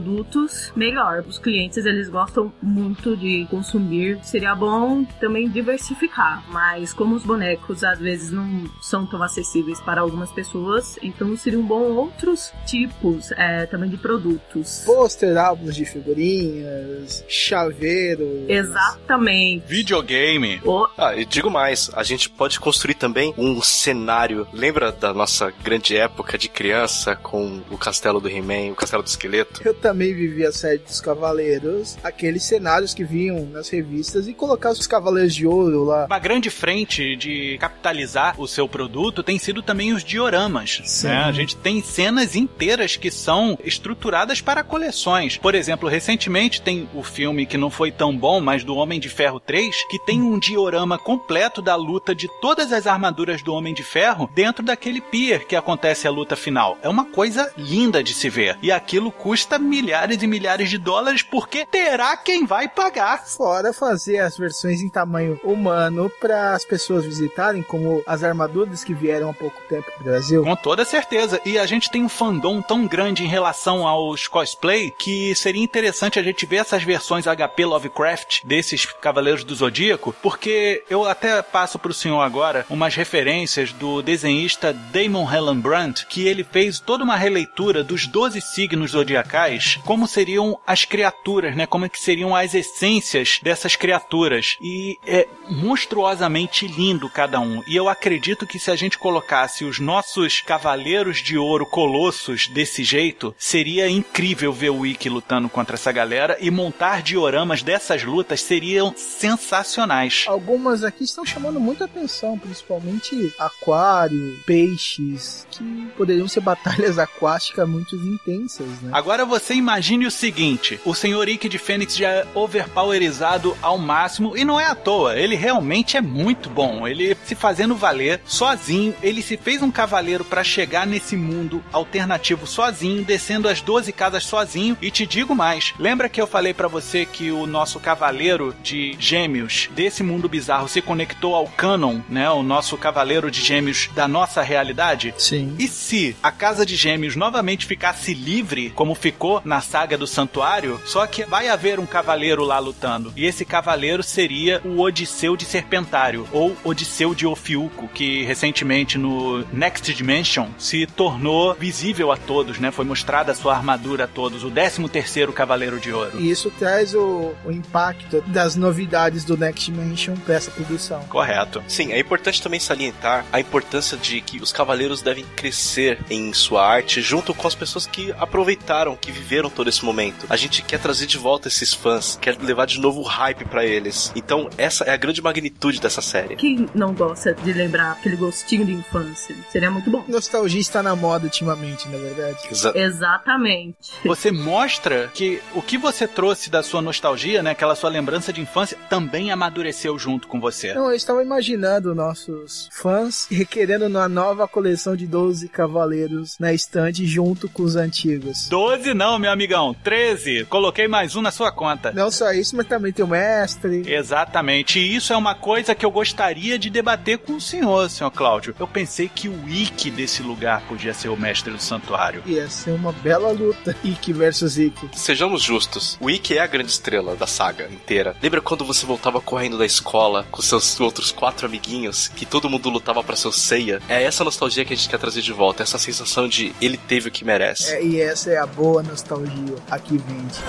melhor. 0.75 1.23
Os 1.27 1.37
clientes, 1.37 1.85
eles 1.85 2.09
gostam 2.09 2.51
muito 2.61 3.15
de 3.17 3.45
consumir. 3.49 4.19
Seria 4.23 4.55
bom 4.55 5.03
também 5.19 5.49
diversificar, 5.49 6.43
mas 6.49 6.93
como 6.93 7.15
os 7.15 7.23
bonecos 7.23 7.83
às 7.83 7.99
vezes 7.99 8.31
não 8.31 8.69
são 8.81 9.05
tão 9.05 9.21
acessíveis 9.21 9.79
para 9.81 10.01
algumas 10.01 10.31
pessoas, 10.31 10.97
então 11.01 11.35
seriam 11.37 11.61
bom 11.63 11.81
outros 11.93 12.51
tipos 12.65 13.31
é, 13.33 13.65
também 13.65 13.89
de 13.89 13.97
produtos. 13.97 14.83
Pôster, 14.85 15.37
álbuns 15.37 15.75
de 15.75 15.85
figurinhas, 15.85 17.23
chaveiro. 17.27 18.45
Exatamente. 18.47 19.65
Videogame. 19.67 20.61
O- 20.63 20.87
Ah, 20.97 21.15
e 21.15 21.25
digo 21.25 21.49
mais, 21.49 21.89
a 21.93 22.03
gente 22.03 22.29
pode 22.29 22.59
construir 22.59 22.93
também 22.95 23.33
um 23.37 23.61
cenário. 23.61 24.47
Lembra 24.53 24.91
da 24.91 25.13
nossa 25.13 25.51
grande 25.63 25.95
época 25.95 26.37
de 26.37 26.49
criança 26.49 27.15
com 27.15 27.61
o 27.69 27.77
castelo 27.77 28.19
do 28.19 28.29
He-Man, 28.29 28.71
o 28.71 28.75
castelo 28.75 29.03
do 29.03 29.07
esqueleto? 29.07 29.61
Eu 29.65 29.73
também 29.89 30.13
vivi 30.13 30.46
a 30.46 30.51
série 30.51 30.77
dos 30.77 31.01
Cavaleiros, 31.01 31.98
aqueles 32.03 32.43
cenários 32.43 32.93
que 32.93 33.03
vinham 33.03 33.48
nas 33.48 33.69
revistas 33.69 34.27
e 34.27 34.34
colocar 34.36 34.69
os 34.69 34.86
Cavaleiros 34.86 35.34
de 35.34 35.48
Ouro 35.48 35.84
lá. 35.84 36.05
Uma 36.05 36.19
grande 36.19 36.51
frente 36.51 37.15
de 37.15 37.58
capitalizar 37.58 38.39
o 38.39 38.48
seu 38.48 38.69
produto 38.69 39.24
tem 39.24 39.39
sido 39.39 39.63
também 39.63 39.91
os 39.91 40.03
dioramas. 40.03 41.01
Né? 41.03 41.24
A 41.24 41.31
gente 41.31 41.55
tem 41.55 41.81
cenas 41.81 42.36
inteiras 42.36 42.98
que 42.98 43.10
são 43.10 43.58
estruturadas 43.63 44.41
para 44.41 44.63
coleções. 44.63 45.38
Por 45.38 45.55
exemplo, 45.55 45.89
recentemente 45.89 46.62
tem 46.62 46.88
o 46.93 47.01
filme 47.01 47.48
que 47.48 47.58
não 47.58 47.72
foi 47.72 47.91
tão 47.91 48.15
bom, 48.15 48.39
mas 48.39 48.63
do 48.63 48.75
Homem 48.75 49.00
de 49.00 49.10
Ferro 49.10 49.39
3, 49.39 49.88
que 49.89 49.98
tem 50.05 50.22
um 50.22 50.38
diorama 50.38 51.00
completo 51.00 51.63
da 51.63 51.75
luta 51.75 52.13
de 52.13 52.29
todas 52.39 52.72
as 52.72 52.86
armaduras 52.86 53.41
do 53.41 53.55
Homem 53.55 53.74
de 53.74 53.81
Ferro 53.81 54.29
dentro 54.36 54.63
daquele 54.63 55.01
pier 55.01 55.48
que 55.48 55.55
acontece 55.55 56.08
a 56.08 56.12
luta 56.12 56.36
final. 56.36 56.77
É 56.84 56.89
uma 56.89 57.05
coisa 57.05 57.51
linda 57.58 58.03
de 58.03 58.13
se 58.13 58.29
ver. 58.29 58.55
E 58.62 58.72
aquilo 58.72 59.12
custa 59.12 59.58
milhares 59.81 60.21
e 60.21 60.27
milhares 60.27 60.69
de 60.69 60.77
dólares 60.77 61.24
porque 61.24 61.65
terá 61.65 62.17
quem 62.17 62.45
vai 62.45 62.67
pagar. 62.67 63.25
Fora 63.25 63.71
fazer 63.74 64.19
as 64.19 64.38
versões 64.38 64.81
em 64.81 64.89
tamanho 64.89 65.39
humano 65.43 66.12
para 66.19 66.53
as 66.53 66.65
pessoas 66.65 67.05
visitarem, 67.05 67.63
como 67.63 68.03
as 68.05 68.24
armaduras 68.24 68.83
que 68.83 68.93
vieram 68.93 69.29
há 69.29 69.33
pouco 69.33 69.62
tempo 69.69 69.89
pro 69.91 70.03
Brasil. 70.03 70.43
Com 70.43 70.55
toda 70.55 70.83
certeza. 70.83 71.39
E 71.45 71.57
a 71.57 71.65
gente 71.65 71.89
tem 71.89 72.03
um 72.03 72.09
fandom 72.09 72.62
tão 72.62 72.86
grande 72.86 73.24
em 73.24 73.27
relação 73.27 73.88
aos 73.88 74.27
cosplay 74.27 74.91
que 74.91 75.33
seria 75.36 75.63
interessante 75.63 76.19
a 76.19 76.24
gente 76.24 76.45
ver 76.45 76.57
essas 76.57 76.83
versões 76.83 77.25
HP 77.25 77.65
Lovecraft 77.65 78.41
desses 78.43 78.86
Cavaleiros 78.86 79.43
do 79.43 79.55
Zodíaco, 79.55 80.13
porque 80.21 80.83
eu 80.89 81.07
até 81.07 81.41
passo 81.41 81.79
pro 81.79 81.93
senhor 81.93 82.21
agora 82.21 82.65
umas 82.69 82.95
referências 82.95 83.71
do 83.71 84.01
desenhista 84.01 84.74
Damon 84.74 85.31
Hellenbrand, 85.31 86.05
que 86.09 86.27
ele 86.27 86.43
fez 86.43 86.79
toda 86.79 87.03
uma 87.03 87.15
releitura 87.15 87.83
dos 87.83 88.07
12 88.07 88.41
signos 88.41 88.91
zodiacais, 88.91 89.68
como 89.77 90.07
seriam 90.07 90.59
as 90.65 90.85
criaturas, 90.85 91.55
né? 91.55 91.65
Como 91.65 91.85
é 91.85 91.89
que 91.89 91.99
seriam 91.99 92.35
as 92.35 92.53
essências 92.53 93.39
dessas 93.41 93.75
criaturas. 93.75 94.57
E 94.61 94.97
é 95.05 95.27
monstruosamente 95.49 96.67
lindo 96.67 97.09
cada 97.09 97.39
um. 97.39 97.61
E 97.67 97.75
eu 97.75 97.89
acredito 97.89 98.45
que 98.45 98.59
se 98.59 98.71
a 98.71 98.75
gente 98.75 98.97
colocasse 98.97 99.65
os 99.65 99.79
nossos 99.79 100.41
cavaleiros 100.41 101.17
de 101.17 101.38
ouro 101.38 101.65
colossos 101.65 102.47
desse 102.47 102.83
jeito, 102.83 103.33
seria 103.38 103.89
incrível 103.89 104.51
ver 104.53 104.69
o 104.69 104.79
Wiki 104.79 105.09
lutando 105.09 105.49
contra 105.49 105.75
essa 105.75 105.91
galera 105.91 106.38
e 106.39 106.49
montar 106.51 107.01
dioramas 107.01 107.63
dessas 107.63 108.03
lutas 108.03 108.41
seriam 108.41 108.93
sensacionais. 108.95 110.25
Algumas 110.27 110.83
aqui 110.83 111.03
estão 111.03 111.25
chamando 111.25 111.59
muita 111.59 111.85
atenção, 111.85 112.38
principalmente 112.38 113.33
aquário, 113.38 114.39
peixes, 114.45 115.47
que 115.51 115.88
poderiam 115.97 116.27
ser 116.27 116.41
batalhas 116.41 116.97
aquáticas 116.99 117.67
muito 117.67 117.95
intensas, 117.95 118.67
né? 118.81 118.91
Agora 118.93 119.25
você 119.25 119.53
imagine 119.59 120.05
o 120.05 120.11
seguinte: 120.11 120.79
o 120.83 120.95
senhor 120.95 121.27
Ike 121.29 121.47
de 121.47 121.57
Fênix 121.57 121.95
já 121.95 122.09
é 122.09 122.27
overpowerizado 122.33 123.55
ao 123.61 123.77
máximo 123.77 124.35
e 124.35 124.43
não 124.43 124.59
é 124.59 124.65
à 124.65 124.75
toa, 124.75 125.17
ele 125.17 125.35
realmente 125.35 125.97
é 125.97 126.01
muito 126.01 126.49
bom. 126.49 126.87
Ele 126.87 127.15
se 127.23 127.35
fazendo 127.35 127.75
valer 127.75 128.21
sozinho, 128.25 128.95
ele 129.01 129.21
se 129.21 129.37
fez 129.37 129.61
um 129.61 129.71
cavaleiro 129.71 130.23
para 130.23 130.43
chegar 130.43 130.87
nesse 130.87 131.15
mundo 131.15 131.63
alternativo 131.71 132.47
sozinho, 132.47 133.03
descendo 133.03 133.47
as 133.47 133.61
12 133.61 133.91
casas 133.91 134.23
sozinho. 134.23 134.77
E 134.81 134.89
te 134.89 135.05
digo 135.05 135.35
mais: 135.35 135.73
lembra 135.77 136.09
que 136.09 136.21
eu 136.21 136.27
falei 136.27 136.53
para 136.53 136.67
você 136.67 137.05
que 137.05 137.31
o 137.31 137.45
nosso 137.45 137.79
cavaleiro 137.79 138.55
de 138.63 138.95
gêmeos 138.99 139.69
desse 139.75 140.03
mundo 140.03 140.29
bizarro 140.29 140.67
se 140.67 140.81
conectou 140.81 141.35
ao 141.35 141.47
canon, 141.47 141.99
né? 142.09 142.29
O 142.29 142.43
nosso 142.43 142.77
cavaleiro 142.77 143.29
de 143.29 143.41
gêmeos 143.41 143.89
da 143.93 144.07
nossa 144.07 144.41
realidade? 144.41 145.13
Sim. 145.17 145.55
E 145.59 145.67
se 145.67 146.15
a 146.23 146.31
Casa 146.31 146.65
de 146.65 146.75
Gêmeos 146.75 147.15
novamente 147.15 147.65
ficasse 147.65 148.13
livre, 148.13 148.69
como 148.71 148.95
ficou 148.95 149.38
na 149.43 149.62
saga 149.62 149.98
do 149.98 150.08
Santuário, 150.08 150.79
só 150.86 151.05
que 151.08 151.24
vai 151.24 151.50
haver 151.50 151.79
um 151.79 151.86
cavaleiro 151.86 152.43
lá 152.43 152.60
lutando. 152.60 153.13
E 153.15 153.25
esse 153.25 153.46
cavaleiro 153.46 154.03
seria 154.03 154.62
o 154.63 154.79
Odisseu 154.79 155.36
de 155.36 155.46
Serpentário, 155.46 156.27
ou 156.31 156.55
Odisseu 156.63 157.13
de 157.13 157.25
Ofiuco, 157.25 157.88
que 157.88 158.24
recentemente 158.24 158.98
no 158.98 159.46
Next 159.53 159.93
Dimension 159.93 160.48
se 160.58 160.86
tornou 160.86 161.53
visível 161.55 162.12
a 162.12 162.17
todos, 162.17 162.60
né? 162.60 162.72
Foi 162.72 162.86
mostrada 162.86 163.31
a 163.31 163.36
sua 163.36 163.55
armadura 163.55 164.05
a 164.05 164.08
todos, 164.08 164.43
o 164.43 164.51
13 164.51 164.88
terceiro 164.89 165.34
Cavaleiro 165.34 165.79
de 165.79 165.91
Ouro. 165.91 166.19
E 166.19 166.29
isso 166.29 166.51
traz 166.51 166.93
o, 166.93 167.34
o 167.46 167.51
impacto 167.51 168.22
das 168.27 168.55
novidades 168.55 169.24
do 169.24 169.38
Next 169.38 169.72
Dimension 169.72 170.15
pra 170.15 170.36
essa 170.36 170.51
produção. 170.51 171.01
Correto. 171.10 171.63
Sim, 171.67 171.91
é 171.91 172.00
importante 172.00 172.41
também 172.41 172.60
salientar 172.60 173.25
a 173.31 173.39
importância 173.39 173.98
de 173.98 174.22
que 174.22 174.41
os 174.41 174.51
cavaleiros 174.51 175.01
devem 175.01 175.25
crescer 175.36 176.00
em 176.10 176.34
sua 176.34 176.65
arte 176.65 177.01
junto 177.01 177.34
com 177.34 177.48
as 177.48 177.55
pessoas 177.55 177.86
que 177.86 178.13
aproveitaram, 178.17 178.96
que 178.96 179.12
viveram 179.12 179.28
todo 179.50 179.69
esse 179.69 179.83
momento. 179.86 180.25
A 180.29 180.36
gente 180.36 180.62
quer 180.63 180.79
trazer 180.79 181.05
de 181.05 181.17
volta 181.17 181.48
esses 181.48 181.74
fãs, 181.74 182.17
quer 182.21 182.36
levar 182.41 182.65
de 182.65 182.79
novo 182.79 183.01
o 183.01 183.03
hype 183.03 183.45
pra 183.45 183.65
eles. 183.65 184.12
Então, 184.15 184.50
essa 184.57 184.83
é 184.86 184.91
a 184.91 184.98
grande 184.98 185.21
magnitude 185.21 185.79
dessa 185.79 186.01
série. 186.01 186.36
Quem 186.36 186.67
não 186.74 186.93
gosta 186.93 187.33
de 187.33 187.53
lembrar 187.53 187.91
aquele 187.91 188.15
gostinho 188.15 188.65
de 188.65 188.71
infância? 188.74 189.36
Seria 189.51 189.69
muito 189.69 189.89
bom. 189.89 190.03
Nostalgia 190.07 190.59
está 190.62 190.81
na 190.81 190.95
moda 190.95 191.25
ultimamente, 191.25 191.88
na 191.89 191.98
verdade. 191.98 192.38
Exa- 192.51 192.74
Exatamente. 192.75 193.77
Você 194.05 194.31
mostra 194.31 195.09
que 195.13 195.41
o 195.53 195.62
que 195.62 195.77
você 195.77 196.07
trouxe 196.07 196.50
da 196.50 196.63
sua 196.63 196.81
nostalgia, 196.81 197.43
né, 197.43 197.51
aquela 197.51 197.75
sua 197.75 197.89
lembrança 197.89 198.31
de 198.33 198.41
infância, 198.41 198.77
também 198.89 199.31
amadureceu 199.31 199.98
junto 200.00 200.27
com 200.27 200.39
você. 200.39 200.74
Não, 200.74 200.89
eu 200.89 200.95
estava 200.95 201.21
imaginando 201.21 201.93
nossos 201.93 202.69
fãs 202.71 203.27
requerendo 203.29 203.86
uma 203.88 204.07
nova 204.07 204.48
coleção 204.48 204.95
de 204.95 205.05
12 205.05 205.50
cavaleiros 205.50 206.38
na 206.39 206.53
estante 206.53 207.05
junto 207.05 207.50
com 207.50 207.63
os 207.63 207.75
antigos. 207.75 208.48
12 208.50 208.93
não, 208.93 209.18
meu 209.19 209.31
amigão. 209.31 209.75
13. 209.83 210.45
Coloquei 210.45 210.88
mais 210.88 211.15
um 211.15 211.21
na 211.21 211.31
sua 211.31 211.51
conta. 211.51 211.91
Não 211.91 212.09
só 212.09 212.31
isso, 212.31 212.55
mas 212.55 212.67
também 212.67 212.91
tem 212.91 213.03
o 213.03 213.07
mestre. 213.07 213.83
Exatamente. 213.85 214.79
E 214.79 214.95
isso 214.95 215.13
é 215.13 215.17
uma 215.17 215.35
coisa 215.35 215.75
que 215.75 215.85
eu 215.85 215.91
gostaria 215.91 216.57
de 216.57 216.69
debater 216.69 217.17
com 217.17 217.33
o 217.33 217.41
senhor, 217.41 217.89
senhor 217.89 218.11
Cláudio. 218.11 218.55
Eu 218.59 218.67
pensei 218.67 219.09
que 219.09 219.27
o 219.27 219.43
Wiki 219.45 219.91
desse 219.91 220.23
lugar 220.23 220.61
podia 220.67 220.93
ser 220.93 221.09
o 221.09 221.17
mestre 221.17 221.51
do 221.51 221.61
santuário. 221.61 222.23
Ia 222.25 222.49
ser 222.49 222.71
uma 222.71 222.91
bela 222.91 223.31
luta. 223.31 223.75
Ikki 223.83 224.13
versus 224.13 224.57
Ikki. 224.57 224.89
Sejamos 224.93 225.41
justos, 225.41 225.97
o 225.99 226.09
Ikki 226.09 226.38
é 226.38 226.41
a 226.41 226.47
grande 226.47 226.71
estrela 226.71 227.15
da 227.15 227.27
saga 227.27 227.67
inteira. 227.71 228.15
Lembra 228.21 228.41
quando 228.41 228.65
você 228.65 228.85
voltava 228.85 229.19
correndo 229.21 229.57
da 229.57 229.65
escola 229.65 230.25
com 230.31 230.41
seus 230.41 230.79
outros 230.79 231.11
quatro 231.11 231.45
amiguinhos, 231.45 232.07
que 232.07 232.25
todo 232.25 232.49
mundo 232.49 232.69
lutava 232.69 233.03
pra 233.03 233.15
seu 233.15 233.31
ceia? 233.31 233.81
É 233.89 234.03
essa 234.03 234.23
nostalgia 234.23 234.63
que 234.65 234.73
a 234.73 234.75
gente 234.75 234.89
quer 234.89 234.99
trazer 234.99 235.21
de 235.21 235.33
volta, 235.33 235.63
essa 235.63 235.77
sensação 235.77 236.27
de 236.27 236.53
ele 236.61 236.77
teve 236.77 237.09
o 237.09 237.11
que 237.11 237.25
merece. 237.25 237.73
É, 237.73 237.83
e 237.83 237.99
essa 237.99 238.31
é 238.31 238.38
a 238.38 238.45
boa 238.45 238.81
nostalgia. 238.83 239.08
Nostalgia 239.09 239.55
aqui 239.71 239.97
vende. 239.97 240.39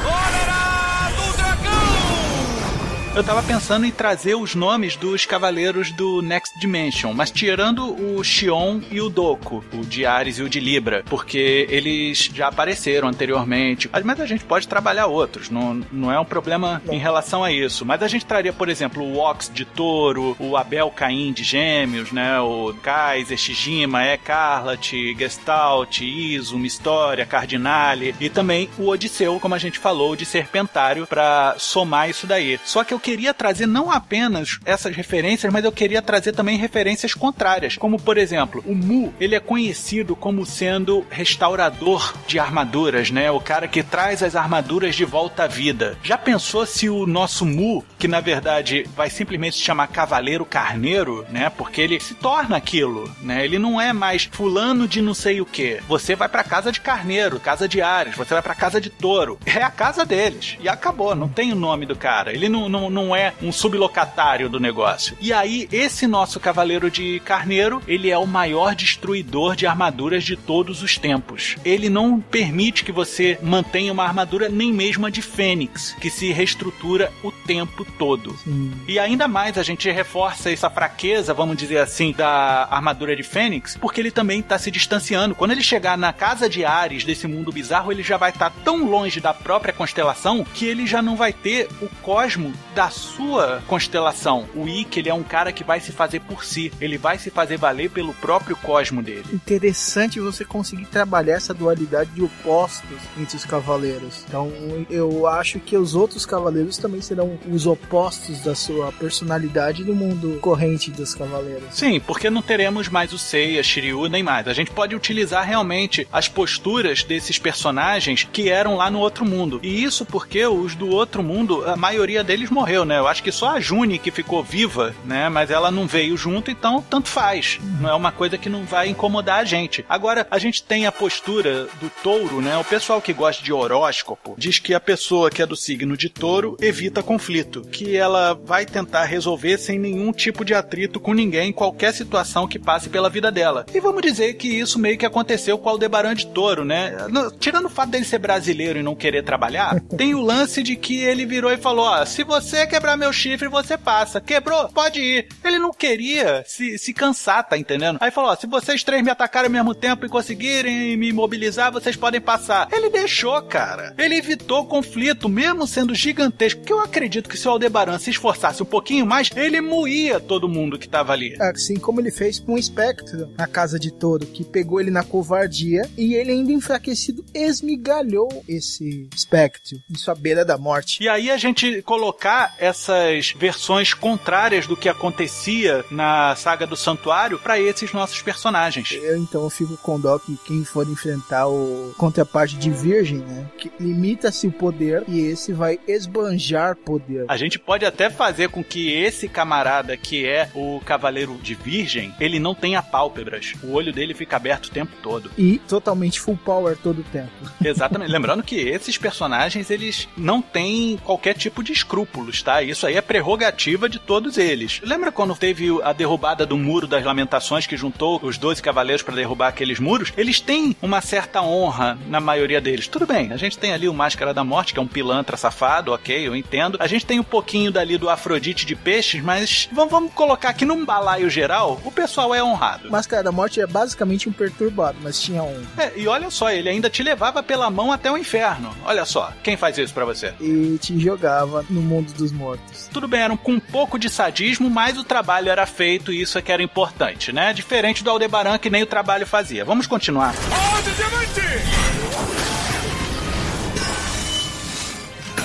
Eu 3.12 3.24
tava 3.24 3.42
pensando 3.42 3.84
em 3.84 3.90
trazer 3.90 4.36
os 4.36 4.54
nomes 4.54 4.94
dos 4.94 5.26
cavaleiros 5.26 5.90
do 5.90 6.22
Next 6.22 6.56
Dimension, 6.60 7.12
mas 7.12 7.28
tirando 7.28 7.92
o 8.00 8.22
Xion 8.22 8.80
e 8.88 9.00
o 9.00 9.10
Doku, 9.10 9.64
o 9.74 9.84
de 9.84 10.06
Ares 10.06 10.38
e 10.38 10.42
o 10.44 10.48
de 10.48 10.60
Libra, 10.60 11.02
porque 11.06 11.66
eles 11.68 12.30
já 12.32 12.46
apareceram 12.46 13.08
anteriormente. 13.08 13.90
Mas 14.04 14.20
a 14.20 14.26
gente 14.26 14.44
pode 14.44 14.68
trabalhar 14.68 15.06
outros, 15.06 15.50
não, 15.50 15.84
não 15.90 16.12
é 16.12 16.20
um 16.20 16.24
problema 16.24 16.80
em 16.88 16.98
relação 16.98 17.42
a 17.42 17.50
isso. 17.50 17.84
Mas 17.84 18.00
a 18.00 18.06
gente 18.06 18.24
traria, 18.24 18.52
por 18.52 18.68
exemplo, 18.68 19.02
o 19.02 19.18
Ox 19.18 19.50
de 19.52 19.64
Touro, 19.64 20.36
o 20.38 20.56
Abel 20.56 20.88
Caim 20.90 21.32
de 21.32 21.42
Gêmeos, 21.42 22.12
né? 22.12 22.40
O 22.40 22.72
Kaiser, 22.80 23.36
Shijima, 23.36 24.06
Ecarlat, 24.06 24.92
Gestalt, 25.18 26.00
Izuma, 26.00 26.66
História, 26.66 27.26
Cardinale 27.26 28.14
e 28.20 28.30
também 28.30 28.70
o 28.78 28.88
Odisseu, 28.88 29.40
como 29.40 29.56
a 29.56 29.58
gente 29.58 29.80
falou, 29.80 30.14
de 30.14 30.24
Serpentário, 30.24 31.08
para 31.08 31.56
somar 31.58 32.08
isso 32.08 32.24
daí. 32.24 32.58
Só 32.64 32.84
que 32.84 32.94
eu 32.94 32.99
queria 33.00 33.34
trazer 33.34 33.66
não 33.66 33.90
apenas 33.90 34.60
essas 34.64 34.94
referências, 34.94 35.52
mas 35.52 35.64
eu 35.64 35.72
queria 35.72 36.02
trazer 36.02 36.32
também 36.32 36.56
referências 36.56 37.14
contrárias, 37.14 37.76
como 37.76 38.00
por 38.00 38.18
exemplo, 38.18 38.62
o 38.66 38.74
Mu, 38.74 39.12
ele 39.18 39.34
é 39.34 39.40
conhecido 39.40 40.14
como 40.14 40.46
sendo 40.46 41.04
restaurador 41.10 42.14
de 42.26 42.38
armaduras, 42.38 43.10
né? 43.10 43.30
O 43.30 43.40
cara 43.40 43.66
que 43.66 43.82
traz 43.82 44.22
as 44.22 44.36
armaduras 44.36 44.94
de 44.94 45.04
volta 45.04 45.44
à 45.44 45.46
vida. 45.46 45.98
Já 46.02 46.18
pensou 46.18 46.66
se 46.66 46.88
o 46.88 47.06
nosso 47.06 47.46
Mu, 47.46 47.84
que 47.98 48.06
na 48.06 48.20
verdade 48.20 48.84
vai 48.94 49.08
simplesmente 49.10 49.56
se 49.56 49.62
chamar 49.62 49.88
Cavaleiro 49.88 50.44
Carneiro, 50.44 51.24
né? 51.30 51.50
Porque 51.50 51.80
ele 51.80 52.00
se 52.00 52.14
torna 52.14 52.56
aquilo, 52.56 53.10
né? 53.22 53.44
Ele 53.44 53.58
não 53.58 53.80
é 53.80 53.92
mais 53.92 54.28
fulano 54.30 54.86
de 54.86 55.00
não 55.00 55.14
sei 55.14 55.40
o 55.40 55.46
que. 55.46 55.80
Você 55.88 56.14
vai 56.14 56.28
para 56.28 56.44
casa 56.44 56.70
de 56.70 56.80
Carneiro, 56.80 57.40
casa 57.40 57.68
de 57.68 57.80
Ares, 57.80 58.16
você 58.16 58.34
vai 58.34 58.42
para 58.42 58.54
casa 58.54 58.80
de 58.80 58.90
Touro. 58.90 59.38
É 59.46 59.62
a 59.62 59.70
casa 59.70 60.04
deles. 60.04 60.56
E 60.60 60.68
acabou, 60.68 61.14
não 61.14 61.28
tem 61.28 61.52
o 61.52 61.56
nome 61.56 61.86
do 61.86 61.96
cara. 61.96 62.32
Ele 62.32 62.48
não, 62.48 62.68
não, 62.68 62.89
não 62.90 63.14
é 63.14 63.32
um 63.42 63.52
sublocatário 63.52 64.48
do 64.48 64.60
negócio. 64.60 65.16
E 65.20 65.32
aí, 65.32 65.68
esse 65.72 66.06
nosso 66.06 66.40
Cavaleiro 66.40 66.90
de 66.90 67.20
Carneiro, 67.20 67.82
ele 67.86 68.10
é 68.10 68.18
o 68.18 68.26
maior 68.26 68.74
destruidor 68.74 69.56
de 69.56 69.66
armaduras 69.66 70.24
de 70.24 70.36
todos 70.36 70.82
os 70.82 70.98
tempos. 70.98 71.56
Ele 71.64 71.88
não 71.88 72.20
permite 72.20 72.84
que 72.84 72.92
você 72.92 73.38
mantenha 73.42 73.92
uma 73.92 74.04
armadura 74.04 74.48
nem 74.48 74.72
mesmo 74.72 75.06
a 75.06 75.10
de 75.10 75.22
Fênix, 75.22 75.96
que 76.00 76.10
se 76.10 76.32
reestrutura 76.32 77.12
o 77.22 77.30
tempo 77.30 77.84
todo. 77.98 78.36
Sim. 78.38 78.72
E 78.86 78.98
ainda 78.98 79.28
mais 79.28 79.56
a 79.56 79.62
gente 79.62 79.90
reforça 79.90 80.50
essa 80.50 80.70
fraqueza, 80.70 81.32
vamos 81.32 81.56
dizer 81.56 81.78
assim, 81.78 82.12
da 82.12 82.68
armadura 82.70 83.14
de 83.14 83.22
Fênix, 83.22 83.76
porque 83.76 84.00
ele 84.00 84.10
também 84.10 84.40
está 84.40 84.58
se 84.58 84.70
distanciando. 84.70 85.34
Quando 85.34 85.52
ele 85.52 85.62
chegar 85.62 85.96
na 85.96 86.12
casa 86.12 86.48
de 86.48 86.64
Ares 86.64 87.04
desse 87.04 87.26
mundo 87.26 87.52
bizarro, 87.52 87.92
ele 87.92 88.02
já 88.02 88.16
vai 88.16 88.30
estar 88.30 88.50
tão 88.64 88.84
longe 88.84 89.20
da 89.20 89.32
própria 89.32 89.72
constelação 89.72 90.44
que 90.54 90.66
ele 90.66 90.86
já 90.86 91.00
não 91.02 91.16
vai 91.16 91.32
ter 91.32 91.68
o 91.80 91.88
cosmo 92.02 92.52
da 92.74 92.79
sua 92.88 93.62
constelação. 93.66 94.46
O 94.54 94.66
Ikki, 94.66 95.00
ele 95.00 95.10
é 95.10 95.14
um 95.14 95.22
cara 95.22 95.52
que 95.52 95.64
vai 95.64 95.80
se 95.80 95.92
fazer 95.92 96.20
por 96.20 96.44
si. 96.44 96.72
Ele 96.80 96.96
vai 96.96 97.18
se 97.18 97.30
fazer 97.30 97.58
valer 97.58 97.90
pelo 97.90 98.14
próprio 98.14 98.56
cosmo 98.56 99.02
dele. 99.02 99.24
Interessante 99.32 100.20
você 100.20 100.44
conseguir 100.44 100.86
trabalhar 100.86 101.34
essa 101.34 101.52
dualidade 101.52 102.10
de 102.12 102.22
opostos 102.22 102.98
entre 103.18 103.36
os 103.36 103.44
cavaleiros. 103.44 104.24
Então, 104.28 104.52
eu 104.88 105.26
acho 105.26 105.58
que 105.58 105.76
os 105.76 105.94
outros 105.94 106.24
cavaleiros 106.24 106.78
também 106.78 107.00
serão 107.00 107.38
os 107.50 107.66
opostos 107.66 108.40
da 108.40 108.54
sua 108.54 108.92
personalidade 108.92 109.84
no 109.84 109.94
mundo 109.94 110.38
corrente 110.40 110.90
dos 110.90 111.14
cavaleiros. 111.14 111.64
Sim, 111.72 112.00
porque 112.00 112.30
não 112.30 112.42
teremos 112.42 112.88
mais 112.88 113.12
o 113.12 113.18
Seiya, 113.18 113.62
Shiryu, 113.62 114.08
nem 114.08 114.22
mais. 114.22 114.46
A 114.46 114.52
gente 114.52 114.70
pode 114.70 114.94
utilizar 114.94 115.44
realmente 115.44 116.06
as 116.12 116.28
posturas 116.28 117.02
desses 117.02 117.38
personagens 117.38 118.28
que 118.30 118.48
eram 118.48 118.76
lá 118.76 118.90
no 118.90 119.00
outro 119.00 119.24
mundo. 119.24 119.58
E 119.62 119.82
isso 119.82 120.04
porque 120.04 120.46
os 120.46 120.74
do 120.74 120.88
outro 120.88 121.22
mundo, 121.22 121.68
a 121.68 121.76
maioria 121.76 122.22
deles 122.22 122.50
morreu, 122.50 122.69
né? 122.84 122.98
Eu 122.98 123.06
acho 123.06 123.22
que 123.22 123.32
só 123.32 123.50
a 123.50 123.60
Juni 123.60 123.98
que 123.98 124.10
ficou 124.10 124.42
viva, 124.42 124.94
né? 125.04 125.28
Mas 125.28 125.50
ela 125.50 125.70
não 125.70 125.86
veio 125.86 126.16
junto, 126.16 126.50
então 126.50 126.84
tanto 126.88 127.08
faz. 127.08 127.58
Não 127.80 127.88
é 127.88 127.94
uma 127.94 128.12
coisa 128.12 128.38
que 128.38 128.48
não 128.48 128.64
vai 128.64 128.88
incomodar 128.88 129.40
a 129.40 129.44
gente. 129.44 129.84
Agora, 129.88 130.26
a 130.30 130.38
gente 130.38 130.62
tem 130.62 130.86
a 130.86 130.92
postura 130.92 131.66
do 131.80 131.90
touro, 132.02 132.40
né? 132.40 132.56
O 132.56 132.64
pessoal 132.64 133.00
que 133.00 133.12
gosta 133.12 133.42
de 133.42 133.52
horóscopo 133.52 134.34
diz 134.38 134.58
que 134.58 134.74
a 134.74 134.80
pessoa 134.80 135.30
que 135.30 135.42
é 135.42 135.46
do 135.46 135.56
signo 135.56 135.96
de 135.96 136.08
touro 136.08 136.56
evita 136.60 137.02
conflito, 137.02 137.62
que 137.62 137.96
ela 137.96 138.34
vai 138.34 138.64
tentar 138.64 139.04
resolver 139.04 139.58
sem 139.58 139.78
nenhum 139.78 140.12
tipo 140.12 140.44
de 140.44 140.54
atrito 140.54 141.00
com 141.00 141.12
ninguém, 141.12 141.52
qualquer 141.52 141.92
situação 141.92 142.46
que 142.46 142.58
passe 142.58 142.88
pela 142.88 143.10
vida 143.10 143.30
dela. 143.30 143.66
E 143.74 143.80
vamos 143.80 144.02
dizer 144.02 144.34
que 144.34 144.48
isso 144.48 144.78
meio 144.78 144.98
que 144.98 145.06
aconteceu 145.06 145.58
com 145.58 145.68
o 145.68 145.72
Aldebaran 145.72 146.14
de 146.14 146.26
Touro, 146.26 146.64
né? 146.64 146.94
Tirando 147.38 147.66
o 147.66 147.70
fato 147.70 147.90
dele 147.90 148.04
ser 148.04 148.18
brasileiro 148.18 148.78
e 148.78 148.82
não 148.82 148.94
querer 148.94 149.22
trabalhar, 149.22 149.80
tem 149.96 150.14
o 150.14 150.20
lance 150.20 150.62
de 150.62 150.76
que 150.76 151.00
ele 151.00 151.26
virou 151.26 151.50
e 151.50 151.56
falou: 151.56 151.86
ó, 151.86 152.04
se 152.04 152.22
você 152.24 152.59
quebrar 152.66 152.96
meu 152.96 153.12
chifre, 153.12 153.48
você 153.48 153.76
passa. 153.76 154.20
Quebrou? 154.20 154.68
Pode 154.68 155.00
ir. 155.00 155.28
Ele 155.44 155.58
não 155.58 155.72
queria 155.72 156.44
se, 156.46 156.78
se 156.78 156.92
cansar, 156.92 157.48
tá 157.48 157.56
entendendo? 157.56 157.98
Aí 158.00 158.10
falou: 158.10 158.30
ó, 158.30 158.36
se 158.36 158.46
vocês 158.46 158.82
três 158.82 159.02
me 159.02 159.10
atacarem 159.10 159.46
ao 159.46 159.52
mesmo 159.52 159.74
tempo 159.74 160.06
e 160.06 160.08
conseguirem 160.08 160.96
me 160.96 161.08
imobilizar, 161.08 161.72
vocês 161.72 161.96
podem 161.96 162.20
passar. 162.20 162.68
Ele 162.72 162.90
deixou, 162.90 163.40
cara. 163.42 163.94
Ele 163.98 164.16
evitou 164.16 164.66
conflito, 164.66 165.28
mesmo 165.28 165.66
sendo 165.66 165.94
gigantesco. 165.94 166.60
Porque 166.60 166.72
eu 166.72 166.80
acredito 166.80 167.28
que 167.28 167.36
se 167.36 167.46
o 167.48 167.50
Aldebaran 167.50 167.98
se 167.98 168.10
esforçasse 168.10 168.62
um 168.62 168.66
pouquinho 168.66 169.06
mais, 169.06 169.30
ele 169.34 169.60
moía 169.60 170.20
todo 170.20 170.48
mundo 170.48 170.78
que 170.78 170.88
tava 170.88 171.12
ali. 171.12 171.36
Assim 171.40 171.76
como 171.76 172.00
ele 172.00 172.10
fez 172.10 172.38
com 172.38 172.54
o 172.54 172.62
Spectre 172.62 173.26
na 173.36 173.46
casa 173.46 173.78
de 173.78 173.92
Toro, 173.92 174.26
que 174.26 174.44
pegou 174.44 174.80
ele 174.80 174.90
na 174.90 175.02
covardia 175.02 175.88
e 175.96 176.14
ele 176.14 176.32
ainda 176.32 176.52
enfraquecido 176.52 177.24
esmigalhou 177.34 178.44
esse 178.48 179.08
Spectre 179.16 179.82
em 179.90 179.96
sua 179.96 180.14
beira 180.14 180.44
da 180.44 180.58
morte. 180.58 181.02
E 181.02 181.08
aí 181.08 181.30
a 181.30 181.36
gente 181.36 181.82
colocar 181.82 182.49
essas 182.58 183.32
versões 183.32 183.94
contrárias 183.94 184.66
do 184.66 184.76
que 184.76 184.88
acontecia 184.88 185.84
na 185.90 186.34
saga 186.36 186.66
do 186.66 186.76
Santuário 186.76 187.38
pra 187.38 187.58
esses 187.58 187.92
nossos 187.92 188.20
personagens. 188.22 188.92
Eu 188.92 189.16
então 189.16 189.48
fico 189.50 189.76
com 189.78 189.98
dó 189.98 190.18
que 190.18 190.38
quem 190.44 190.64
for 190.64 190.88
enfrentar 190.88 191.46
o 191.48 191.94
contraparte 191.96 192.56
de 192.56 192.70
Virgem, 192.70 193.18
né? 193.18 193.46
Que 193.58 193.70
limita-se 193.78 194.46
o 194.46 194.52
poder 194.52 195.04
e 195.08 195.20
esse 195.20 195.52
vai 195.52 195.78
esbanjar 195.86 196.76
poder. 196.76 197.24
A 197.28 197.36
gente 197.36 197.58
pode 197.58 197.84
até 197.84 198.10
fazer 198.10 198.48
com 198.48 198.62
que 198.62 198.92
esse 198.92 199.28
camarada 199.28 199.96
que 199.96 200.26
é 200.26 200.50
o 200.54 200.80
Cavaleiro 200.84 201.38
de 201.42 201.54
Virgem, 201.54 202.14
ele 202.20 202.38
não 202.38 202.54
tenha 202.54 202.82
pálpebras. 202.82 203.54
O 203.62 203.72
olho 203.72 203.92
dele 203.92 204.14
fica 204.14 204.36
aberto 204.36 204.66
o 204.66 204.70
tempo 204.70 204.92
todo. 205.02 205.30
E 205.36 205.58
totalmente 205.68 206.20
full 206.20 206.38
power 206.44 206.76
todo 206.76 207.00
o 207.00 207.04
tempo. 207.04 207.30
Exatamente. 207.64 208.10
Lembrando 208.10 208.42
que 208.42 208.56
esses 208.56 208.96
personagens, 208.98 209.70
eles 209.70 210.08
não 210.16 210.42
têm 210.42 210.96
qualquer 211.04 211.34
tipo 211.34 211.62
de 211.62 211.72
escrúpulos, 211.72 212.39
tá? 212.42 212.62
Isso 212.62 212.86
aí 212.86 212.96
é 212.96 213.00
prerrogativa 213.00 213.88
de 213.88 213.98
todos 213.98 214.38
eles. 214.38 214.80
Lembra 214.84 215.12
quando 215.12 215.34
teve 215.34 215.68
a 215.82 215.92
derrubada 215.92 216.46
do 216.46 216.56
Muro 216.56 216.86
das 216.86 217.04
Lamentações, 217.04 217.66
que 217.66 217.76
juntou 217.76 218.20
os 218.22 218.38
12 218.38 218.62
cavaleiros 218.62 219.02
para 219.02 219.14
derrubar 219.14 219.48
aqueles 219.48 219.78
muros? 219.78 220.12
Eles 220.16 220.40
têm 220.40 220.76
uma 220.82 221.00
certa 221.00 221.42
honra 221.42 221.98
na 222.06 222.20
maioria 222.20 222.60
deles. 222.60 222.88
Tudo 222.88 223.06
bem, 223.06 223.32
a 223.32 223.36
gente 223.36 223.58
tem 223.58 223.72
ali 223.72 223.88
o 223.88 223.94
Máscara 223.94 224.34
da 224.34 224.44
Morte, 224.44 224.72
que 224.72 224.78
é 224.78 224.82
um 224.82 224.86
pilantra 224.86 225.36
safado, 225.36 225.92
ok, 225.92 226.26
eu 226.26 226.36
entendo. 226.36 226.76
A 226.80 226.86
gente 226.86 227.06
tem 227.06 227.18
um 227.18 227.24
pouquinho 227.24 227.70
dali 227.70 227.96
do 227.96 228.08
Afrodite 228.08 228.66
de 228.66 228.74
Peixes, 228.74 229.22
mas 229.22 229.68
vamos, 229.72 229.90
vamos 229.90 230.12
colocar 230.12 230.50
aqui 230.50 230.64
num 230.64 230.84
balaio 230.84 231.30
geral, 231.30 231.80
o 231.84 231.90
pessoal 231.90 232.34
é 232.34 232.42
honrado. 232.42 232.90
Máscara 232.90 233.22
da 233.22 233.32
Morte 233.32 233.60
é 233.60 233.66
basicamente 233.66 234.28
um 234.28 234.32
perturbado, 234.32 234.98
mas 235.02 235.20
tinha 235.20 235.42
um. 235.42 235.62
É, 235.76 235.92
e 235.96 236.06
olha 236.08 236.30
só, 236.30 236.50
ele 236.50 236.68
ainda 236.68 236.90
te 236.90 237.02
levava 237.02 237.42
pela 237.42 237.70
mão 237.70 237.92
até 237.92 238.10
o 238.10 238.18
inferno. 238.18 238.74
Olha 238.84 239.04
só, 239.04 239.32
quem 239.42 239.56
faz 239.56 239.78
isso 239.78 239.94
pra 239.94 240.04
você? 240.04 240.34
E 240.40 240.78
te 240.80 240.98
jogava 240.98 241.64
no 241.68 241.80
mundo 241.80 242.12
dos 242.12 242.29
mortos. 242.30 242.88
Tudo 242.92 243.08
bem, 243.08 243.20
era 243.20 243.32
um, 243.32 243.36
com 243.36 243.52
um 243.52 243.60
pouco 243.60 243.98
de 243.98 244.08
sadismo, 244.08 244.70
mas 244.70 244.98
o 244.98 245.04
trabalho 245.04 245.50
era 245.50 245.66
feito 245.66 246.12
e 246.12 246.20
isso 246.20 246.38
é 246.38 246.42
que 246.42 246.52
era 246.52 246.62
importante, 246.62 247.32
né? 247.32 247.52
Diferente 247.52 248.04
do 248.04 248.10
Aldebaran, 248.10 248.58
que 248.58 248.70
nem 248.70 248.82
o 248.82 248.86
trabalho 248.86 249.26
fazia. 249.26 249.64
Vamos 249.64 249.86
continuar. 249.86 250.34
Ordem 250.74 251.79